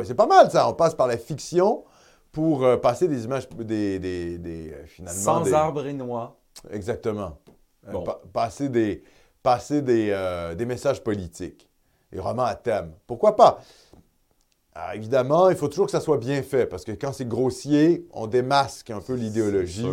C'est 0.05 0.15
pas 0.15 0.27
mal 0.27 0.51
ça. 0.51 0.69
On 0.69 0.73
passe 0.73 0.95
par 0.95 1.09
la 1.09 1.19
fiction 1.19 1.85
pour 2.33 2.65
euh, 2.65 2.77
passer 2.77 3.09
des 3.09 3.25
images, 3.25 3.49
des, 3.51 3.99
des, 3.99 4.39
des 4.39 4.75
finalement. 4.87 5.21
Sans 5.21 5.53
arbre 5.53 5.85
et 5.87 5.93
noix. 5.93 6.37
Exactement. 6.71 7.37
passer 8.33 8.69
des 8.69 9.03
passer 9.43 9.83
euh, 9.89 10.55
des, 10.55 10.67
messages 10.67 11.03
politiques, 11.03 11.69
des 12.13 12.21
romans 12.21 12.45
à 12.45 12.55
thème. 12.55 12.93
Pourquoi 13.07 13.37
pas? 13.37 13.61
évidemment, 14.95 15.51
il 15.51 15.57
faut 15.57 15.69
toujours 15.69 15.87
que 15.87 15.93
ça 15.93 16.01
soit 16.01 16.17
bien 16.17 16.43
fait, 16.43 16.65
parce 16.65 16.85
que 16.85 16.93
quand 16.93 17.13
c'est 17.13 17.29
grossier, 17.29 18.07
on 18.13 18.27
démasque 18.27 18.89
un 18.89 19.01
peu 19.01 19.13
l'idéologie. 19.13 19.87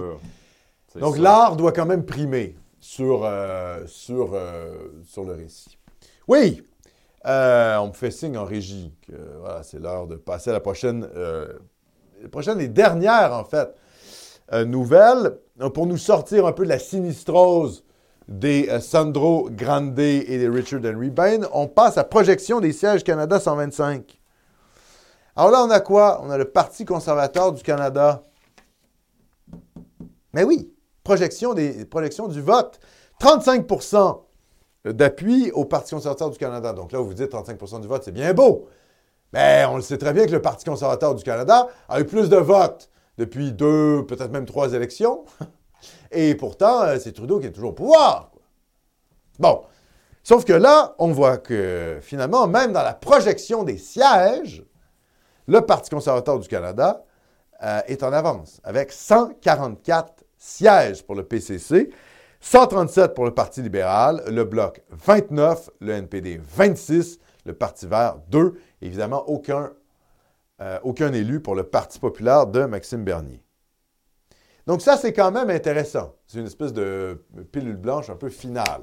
Donc 0.96 1.18
l'art 1.18 1.58
doit 1.58 1.74
quand 1.74 1.86
même 1.86 2.06
primer 2.06 2.56
sur, 2.80 3.26
euh, 3.26 3.86
sur, 3.86 4.34
euh, 4.34 4.94
sur 5.04 5.26
le 5.26 5.34
récit. 5.34 5.78
Oui, 6.30 6.64
on 7.26 7.88
me 7.88 7.94
fait 7.94 8.12
signe 8.12 8.38
en 8.38 8.46
régie 8.46 8.94
que 9.06 9.14
voilà, 9.42 9.62
c'est 9.64 9.80
l'heure 9.80 10.08
de 10.08 10.16
passer 10.16 10.52
à 10.52 10.54
la 10.54 10.62
prochaine, 10.62 11.06
la 12.22 12.30
prochaine 12.30 12.62
et 12.62 12.70
dernière, 12.70 13.34
en 13.34 13.44
fait, 13.44 13.76
nouvelle, 14.66 15.38
pour 15.74 15.86
nous 15.86 15.98
sortir 15.98 16.46
un 16.46 16.54
peu 16.54 16.64
de 16.64 16.70
la 16.70 16.80
sinistrose 16.80 17.84
des 18.28 18.68
euh, 18.70 18.80
Sandro 18.80 19.50
Grande 19.52 19.98
et 20.00 20.38
des 20.38 20.50
Richard 20.50 20.82
Henry 20.84 21.10
Bain, 21.10 21.42
on 21.54 21.68
passe 21.68 21.98
à 21.98 22.04
projection 22.04 22.60
des 22.60 22.74
sièges 22.74 23.04
Canada 23.04 23.40
125. 23.40 24.20
Alors 25.36 25.52
là, 25.52 25.64
on 25.64 25.70
a 25.70 25.80
quoi? 25.80 26.22
On 26.24 26.30
a 26.30 26.38
le 26.38 26.46
Parti 26.46 26.84
conservateur 26.84 27.54
du 27.54 27.64
Canada. 27.64 28.24
Mais 30.34 30.44
oui, 30.44 30.74
projection, 31.04 31.54
du 31.54 32.42
vote. 32.42 32.80
35% 33.22 34.22
d'appui 34.86 35.52
au 35.52 35.66
Parti 35.66 35.96
conservateur 35.96 36.30
du 36.30 36.38
Canada. 36.38 36.74
Donc 36.74 36.92
là, 36.92 37.00
vous 37.00 37.08
vous 37.08 37.14
dites 37.14 37.32
35% 37.32 37.82
du 37.82 37.88
vote, 37.88 38.04
c'est 38.04 38.12
bien 38.12 38.34
beau. 38.34 38.68
Mais 39.34 39.66
on 39.70 39.76
le 39.76 39.82
sait 39.82 39.98
très 39.98 40.14
bien 40.14 40.26
que 40.26 40.32
le 40.32 40.42
Parti 40.42 40.66
conservateur 40.66 41.16
du 41.16 41.24
Canada 41.24 41.68
a 41.88 42.00
eu 42.00 42.06
plus 42.06 42.30
de 42.30 42.38
votes 42.38 42.90
depuis 43.18 43.52
deux, 43.52 44.06
peut-être 44.06 44.32
même 44.32 44.46
trois 44.46 44.74
élections. 44.74 45.26
Et 46.12 46.36
pourtant, 46.36 46.84
euh, 46.84 46.98
c'est 47.00 47.12
Trudeau 47.12 47.40
qui 47.40 47.48
est 47.48 47.52
toujours 47.52 47.72
au 47.72 47.74
pouvoir. 47.74 48.32
Bon. 49.40 49.64
Sauf 50.24 50.44
que 50.44 50.54
là, 50.54 50.94
on 51.00 51.12
voit 51.14 51.38
que 51.38 52.00
finalement, 52.02 52.48
même 52.48 52.74
dans 52.74 52.84
la 52.84 52.94
projection 52.94 53.64
des 53.64 53.78
sièges, 53.78 54.66
le 55.48 55.62
Parti 55.62 55.90
conservateur 55.90 56.38
du 56.38 56.48
Canada 56.50 57.06
euh, 57.64 57.80
est 57.88 58.04
en 58.04 58.12
avance, 58.12 58.60
avec 58.64 58.92
144 58.92 60.26
sièges 60.38 61.04
pour 61.06 61.16
le 61.16 61.24
PCC, 61.24 61.92
137 62.42 63.14
pour 63.14 63.26
le 63.26 63.34
Parti 63.34 63.62
libéral, 63.62 64.22
le 64.28 64.44
Bloc 64.44 64.84
29, 64.90 65.70
le 65.80 65.94
NPD 65.94 66.40
26, 66.44 67.20
le 67.46 67.54
Parti 67.54 67.88
vert 67.88 68.18
2, 68.30 68.60
évidemment 68.82 69.28
aucun, 69.30 69.72
euh, 70.62 70.78
aucun 70.84 71.14
élu 71.14 71.40
pour 71.40 71.56
le 71.56 71.64
Parti 71.64 72.00
populaire 72.00 72.48
de 72.48 72.66
Maxime 72.66 73.04
Bernier. 73.04 73.42
Donc 74.68 74.82
ça, 74.82 74.98
c'est 74.98 75.14
quand 75.14 75.32
même 75.32 75.50
intéressant. 75.50 76.14
C'est 76.28 76.40
une 76.40 76.46
espèce 76.46 76.74
de 76.74 77.26
pilule 77.54 77.78
blanche 77.78 78.10
un 78.10 78.18
peu 78.18 78.30
finale. 78.30 78.82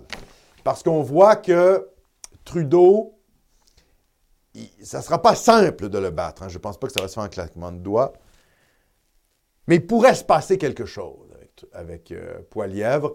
Parce 0.64 0.82
qu'on 0.82 1.02
voit 1.02 1.36
que 1.36 1.86
Trudeau, 2.42 3.18
ça 4.82 4.98
ne 4.98 5.02
sera 5.02 5.20
pas 5.20 5.34
simple 5.34 5.90
de 5.90 5.98
le 5.98 6.10
battre. 6.10 6.42
Hein. 6.42 6.48
Je 6.48 6.56
ne 6.56 6.62
pense 6.62 6.80
pas 6.80 6.86
que 6.86 6.92
ça 6.94 7.02
va 7.02 7.08
se 7.08 7.14
faire 7.14 7.22
un 7.22 7.28
claquement 7.28 7.70
de 7.70 7.78
doigts. 7.78 8.14
Mais 9.68 9.76
il 9.76 9.86
pourrait 9.86 10.14
se 10.14 10.24
passer 10.24 10.56
quelque 10.56 10.86
chose 10.86 11.30
avec, 11.34 11.66
avec 11.72 12.12
euh, 12.12 12.40
Poilièvre. 12.48 13.14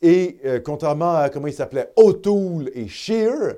Et 0.00 0.40
euh, 0.46 0.60
contrairement 0.60 1.16
à 1.16 1.28
comment 1.28 1.48
il 1.48 1.54
s'appelait 1.54 1.92
O'Toole 1.96 2.70
et 2.72 2.88
Shear, 2.88 3.54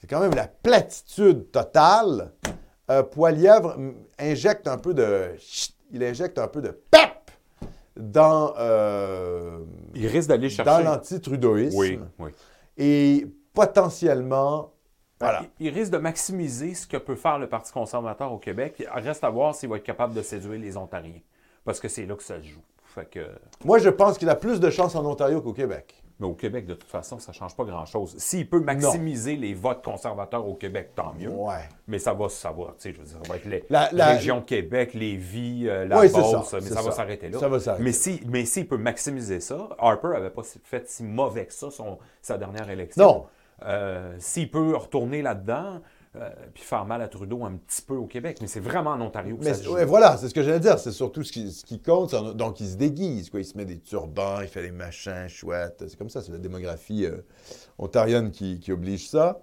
c'est 0.00 0.08
quand 0.08 0.20
même 0.20 0.34
la 0.34 0.48
platitude 0.48 1.52
totale. 1.52 2.32
Euh, 2.90 3.04
Poilièvre 3.04 3.76
injecte 4.18 4.66
un 4.66 4.78
peu 4.78 4.94
de. 4.94 5.36
Il 5.92 6.02
injecte 6.02 6.38
un 6.38 6.48
peu 6.48 6.60
de 6.60 6.70
pep 6.70 7.21
dans, 7.96 8.54
euh, 8.58 9.60
il 9.94 10.06
risque 10.06 10.28
d'aller 10.28 10.48
chercher 10.48 10.70
dans 10.70 10.80
l'anti-trudeauisme. 10.80 11.76
Oui, 11.78 12.00
oui. 12.18 12.30
Et 12.76 13.26
potentiellement, 13.52 14.72
voilà. 15.20 15.44
Il, 15.60 15.68
risque 15.68 15.92
de 15.92 15.98
maximiser 15.98 16.74
ce 16.74 16.86
que 16.86 16.96
peut 16.96 17.14
faire 17.14 17.38
le 17.38 17.48
Parti 17.48 17.72
conservateur 17.72 18.32
au 18.32 18.38
Québec. 18.38 18.74
Il 18.80 18.88
reste 19.00 19.22
à 19.22 19.30
voir 19.30 19.54
s'il 19.54 19.68
va 19.68 19.76
être 19.76 19.84
capable 19.84 20.14
de 20.14 20.22
séduire 20.22 20.58
les 20.58 20.76
Ontariens. 20.76 21.20
Parce 21.64 21.78
que 21.78 21.86
c'est 21.86 22.06
là 22.06 22.16
que 22.16 22.24
ça 22.24 22.40
se 22.40 22.48
joue. 22.48 22.62
Fait 22.82 23.08
que... 23.08 23.20
Moi, 23.64 23.78
je 23.78 23.88
pense 23.88 24.18
qu'il 24.18 24.28
a 24.28 24.34
plus 24.34 24.58
de 24.58 24.68
chances 24.68 24.96
en 24.96 25.06
Ontario 25.06 25.40
qu'au 25.40 25.52
Québec. 25.52 26.01
Mais 26.22 26.28
au 26.28 26.34
Québec, 26.34 26.66
de 26.66 26.74
toute 26.74 26.88
façon, 26.88 27.18
ça 27.18 27.32
ne 27.32 27.34
change 27.34 27.56
pas 27.56 27.64
grand-chose. 27.64 28.14
S'il 28.16 28.48
peut 28.48 28.60
maximiser 28.60 29.34
les 29.34 29.54
votes 29.54 29.82
conservateurs 29.82 30.46
au 30.46 30.54
Québec, 30.54 30.90
tant 30.94 31.12
mieux. 31.18 31.30
Ouais. 31.30 31.68
Mais 31.88 31.98
ça 31.98 32.14
va, 32.14 32.28
ça 32.28 32.52
va, 32.52 32.66
tu 32.66 32.74
sais, 32.78 32.92
je 32.92 32.98
veux 33.00 33.04
dire, 33.04 33.18
ça 33.20 33.28
va 33.28 33.36
être 33.36 33.44
les, 33.44 33.64
la, 33.68 34.06
région 34.12 34.40
Québec, 34.40 34.94
les 34.94 35.16
vies, 35.16 35.64
euh, 35.66 35.84
la 35.84 35.98
oui, 35.98 36.08
Beauce, 36.08 36.54
mais 36.54 36.60
ça, 36.60 36.80
va 36.80 36.92
s'arrêter 36.92 37.28
là. 37.28 37.40
Ça 37.40 37.48
va 37.48 37.58
s'arrêter. 37.58 37.82
Mais 37.82 37.92
s'il 37.92 38.30
mais 38.30 38.44
si 38.44 38.62
peut 38.62 38.76
maximiser 38.76 39.40
ça, 39.40 39.68
Harper 39.80 40.10
n'avait 40.10 40.30
pas 40.30 40.42
fait 40.62 40.88
si 40.88 41.02
mauvais 41.02 41.46
que 41.46 41.52
ça 41.52 41.72
son, 41.72 41.98
sa 42.20 42.38
dernière 42.38 42.70
élection. 42.70 43.04
Non. 43.04 43.26
Euh, 43.64 44.14
s'il 44.18 44.48
peut 44.48 44.76
retourner 44.76 45.22
là-dedans, 45.22 45.80
euh, 46.14 46.28
puis 46.52 46.62
faire 46.62 46.84
mal 46.84 47.00
à 47.00 47.08
Trudeau 47.08 47.42
un 47.44 47.52
petit 47.52 47.80
peu 47.80 47.94
au 47.94 48.06
Québec. 48.06 48.36
Mais 48.42 48.46
c'est 48.46 48.60
vraiment 48.60 48.90
en 48.90 49.00
Ontario 49.00 49.36
que 49.38 49.44
mais 49.44 49.54
ça 49.54 49.60
se 49.60 49.64
joue. 49.64 49.76
voilà, 49.86 50.18
c'est 50.18 50.28
ce 50.28 50.34
que 50.34 50.42
j'allais 50.42 50.60
dire. 50.60 50.78
C'est 50.78 50.92
surtout 50.92 51.22
ce 51.22 51.32
qui, 51.32 51.50
ce 51.50 51.64
qui 51.64 51.80
compte. 51.80 52.14
Donc, 52.36 52.60
il 52.60 52.68
se 52.68 52.76
déguise. 52.76 53.30
Quoi. 53.30 53.40
Il 53.40 53.46
se 53.46 53.56
met 53.56 53.64
des 53.64 53.78
turbans, 53.78 54.40
il 54.42 54.48
fait 54.48 54.60
des 54.60 54.72
machins 54.72 55.26
chouettes. 55.28 55.84
C'est 55.88 55.96
comme 55.96 56.10
ça. 56.10 56.20
C'est 56.20 56.32
la 56.32 56.38
démographie 56.38 57.06
euh, 57.06 57.22
ontarienne 57.78 58.30
qui, 58.30 58.60
qui, 58.60 58.72
oblige 58.72 59.08
ça. 59.08 59.42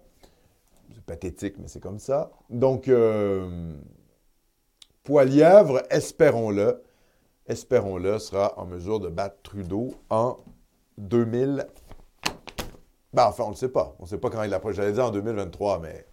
C'est 0.93 1.03
pathétique, 1.03 1.55
mais 1.57 1.67
c'est 1.67 1.81
comme 1.81 1.97
ça. 1.97 2.29
Donc, 2.51 2.87
euh, 2.87 3.73
Poilièvre, 5.03 5.81
espérons-le, 5.89 6.83
espérons-le, 7.47 8.19
sera 8.19 8.59
en 8.59 8.67
mesure 8.67 8.99
de 8.99 9.09
battre 9.09 9.37
Trudeau 9.41 9.95
en 10.11 10.37
2000. 10.99 11.65
Ben, 13.11 13.25
enfin, 13.25 13.45
on 13.45 13.47
ne 13.47 13.53
le 13.53 13.57
sait 13.57 13.69
pas. 13.69 13.95
On 13.97 14.03
ne 14.03 14.07
sait 14.07 14.19
pas 14.19 14.29
quand 14.29 14.43
il 14.43 14.53
approche. 14.53 14.75
J'allais 14.75 14.91
dire 14.91 15.05
en 15.05 15.09
2023, 15.09 15.79
mais 15.79 16.05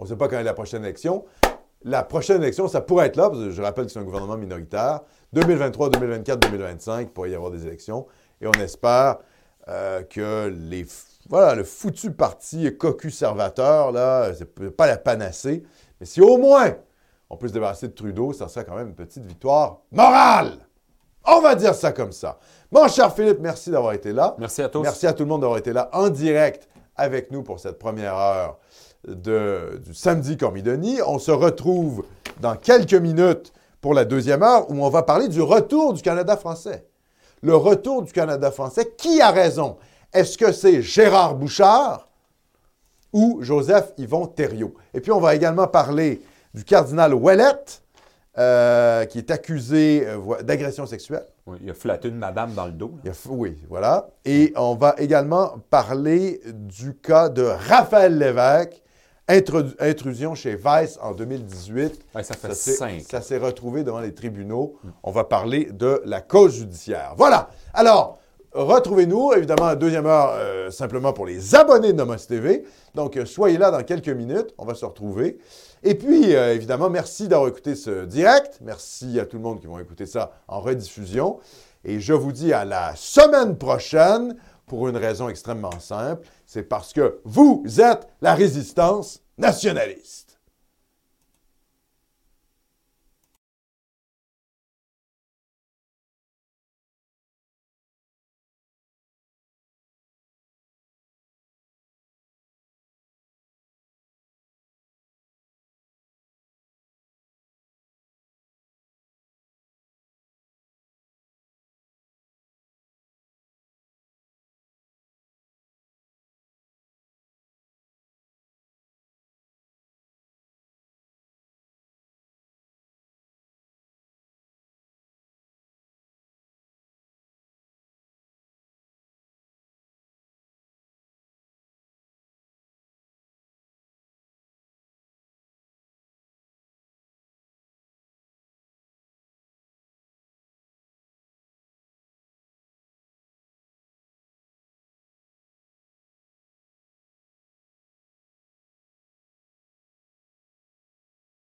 on 0.00 0.04
ne 0.04 0.08
sait 0.08 0.16
pas 0.16 0.28
quand 0.28 0.38
est 0.38 0.42
la 0.42 0.54
prochaine 0.54 0.82
élection. 0.82 1.26
La 1.84 2.02
prochaine 2.02 2.42
élection, 2.42 2.68
ça 2.68 2.80
pourrait 2.80 3.08
être 3.08 3.16
là, 3.16 3.28
parce 3.28 3.42
que 3.42 3.50
je 3.50 3.62
rappelle 3.62 3.84
que 3.84 3.92
c'est 3.92 3.98
un 3.98 4.04
gouvernement 4.04 4.38
minoritaire. 4.38 5.00
2023, 5.34 5.90
2024, 5.90 6.38
2025, 6.40 7.00
il 7.02 7.08
pourrait 7.08 7.30
y 7.30 7.34
avoir 7.34 7.50
des 7.50 7.66
élections. 7.66 8.06
Et 8.40 8.46
on 8.46 8.52
espère 8.52 9.18
euh, 9.68 10.02
que 10.02 10.48
les, 10.48 10.86
voilà, 11.28 11.54
le 11.54 11.64
foutu 11.64 12.12
parti 12.12 12.74
cocu-servateur, 12.78 13.92
là, 13.92 14.32
c'est 14.34 14.46
pas 14.74 14.86
la 14.86 14.96
panacée. 14.96 15.64
Mais 16.00 16.06
si 16.06 16.22
au 16.22 16.38
moins 16.38 16.76
on 17.28 17.36
peut 17.36 17.48
se 17.48 17.52
débarrasser 17.52 17.88
de 17.88 17.92
Trudeau, 17.92 18.32
ça 18.32 18.48
serait 18.48 18.64
quand 18.64 18.76
même 18.76 18.88
une 18.88 18.94
petite 18.94 19.24
victoire 19.24 19.82
morale. 19.92 20.66
On 21.26 21.42
va 21.42 21.54
dire 21.54 21.74
ça 21.74 21.92
comme 21.92 22.12
ça. 22.12 22.38
Mon 22.72 22.88
cher 22.88 23.14
Philippe, 23.14 23.38
merci 23.40 23.70
d'avoir 23.70 23.92
été 23.92 24.14
là. 24.14 24.34
Merci 24.38 24.62
à 24.62 24.70
tous. 24.70 24.80
Merci 24.80 25.06
à 25.06 25.12
tout 25.12 25.24
le 25.24 25.28
monde 25.28 25.42
d'avoir 25.42 25.58
été 25.58 25.74
là 25.74 25.90
en 25.92 26.08
direct 26.08 26.68
avec 26.96 27.30
nous 27.30 27.42
pour 27.42 27.60
cette 27.60 27.78
première 27.78 28.14
heure 28.14 28.58
de, 29.06 29.80
du 29.84 29.94
samedi 29.94 30.36
Cormidoni. 30.36 31.00
On 31.06 31.18
se 31.18 31.30
retrouve 31.30 32.04
dans 32.40 32.56
quelques 32.56 32.94
minutes 32.94 33.52
pour 33.80 33.94
la 33.94 34.04
deuxième 34.04 34.42
heure 34.42 34.70
où 34.70 34.84
on 34.84 34.90
va 34.90 35.02
parler 35.02 35.28
du 35.28 35.40
retour 35.40 35.94
du 35.94 36.02
Canada 36.02 36.36
français. 36.36 36.86
Le 37.42 37.56
retour 37.56 38.02
du 38.02 38.12
Canada 38.12 38.50
français, 38.50 38.92
qui 38.96 39.20
a 39.20 39.30
raison? 39.30 39.78
Est-ce 40.12 40.36
que 40.36 40.52
c'est 40.52 40.82
Gérard 40.82 41.36
Bouchard 41.36 42.08
ou 43.12 43.38
Joseph 43.40 43.92
Yvon 43.96 44.26
Thériault? 44.26 44.74
Et 44.92 45.00
puis 45.00 45.12
on 45.12 45.20
va 45.20 45.34
également 45.34 45.66
parler 45.66 46.20
du 46.52 46.64
cardinal 46.64 47.14
Ouellette, 47.14 47.82
euh, 48.38 49.06
qui 49.06 49.18
est 49.18 49.30
accusé 49.30 50.06
euh, 50.06 50.42
d'agression 50.42 50.86
sexuelle. 50.86 51.26
Oui, 51.46 51.58
il 51.62 51.70
a 51.70 51.74
flatté 51.74 52.08
une 52.08 52.16
madame 52.16 52.54
dans 52.54 52.66
le 52.66 52.72
dos. 52.72 52.92
oui, 53.28 53.58
voilà. 53.68 54.08
Et 54.24 54.52
on 54.56 54.74
va 54.74 54.94
également 54.98 55.56
parler 55.68 56.40
du 56.46 56.94
cas 56.94 57.28
de 57.28 57.42
Raphaël 57.42 58.16
Lévesque, 58.18 58.82
intrusion 59.80 60.34
chez 60.34 60.56
Vice 60.56 60.98
en 61.02 61.12
2018. 61.12 62.06
ça 62.22 62.34
fait 62.34 62.54
cinq. 62.54 63.02
Ça 63.02 63.20
s'est 63.20 63.38
retrouvé 63.38 63.84
devant 63.84 64.00
les 64.00 64.14
tribunaux. 64.14 64.76
On 65.02 65.10
va 65.10 65.24
parler 65.24 65.68
de 65.72 66.02
la 66.04 66.20
cause 66.20 66.56
judiciaire. 66.56 67.14
Voilà. 67.16 67.50
Alors, 67.74 68.18
retrouvez-nous, 68.52 69.32
évidemment, 69.34 69.66
à 69.66 69.76
deuxième 69.76 70.06
heure, 70.06 70.32
euh, 70.34 70.70
simplement 70.70 71.12
pour 71.12 71.26
les 71.26 71.54
abonnés 71.54 71.92
de 71.92 71.98
Nomos 71.98 72.16
TV. 72.16 72.64
Donc, 72.94 73.18
soyez 73.24 73.58
là 73.58 73.70
dans 73.70 73.82
quelques 73.82 74.08
minutes. 74.08 74.54
On 74.58 74.64
va 74.64 74.74
se 74.74 74.84
retrouver. 74.84 75.38
Et 75.82 75.94
puis, 75.94 76.34
euh, 76.34 76.54
évidemment, 76.54 76.90
merci 76.90 77.28
d'avoir 77.28 77.48
écouté 77.48 77.74
ce 77.74 78.04
direct. 78.04 78.58
Merci 78.60 79.18
à 79.18 79.24
tout 79.24 79.36
le 79.36 79.42
monde 79.42 79.60
qui 79.60 79.66
va 79.66 79.80
écouter 79.80 80.06
ça 80.06 80.32
en 80.48 80.60
rediffusion. 80.60 81.38
Et 81.84 82.00
je 82.00 82.12
vous 82.12 82.32
dis 82.32 82.52
à 82.52 82.66
la 82.66 82.94
semaine 82.94 83.56
prochaine 83.56 84.36
pour 84.70 84.86
une 84.86 84.96
raison 84.96 85.28
extrêmement 85.28 85.80
simple. 85.80 86.28
C'est 86.46 86.62
parce 86.62 86.92
que 86.92 87.18
vous 87.24 87.64
êtes 87.80 88.06
la 88.20 88.34
résistance 88.34 89.20
nationaliste. 89.36 90.19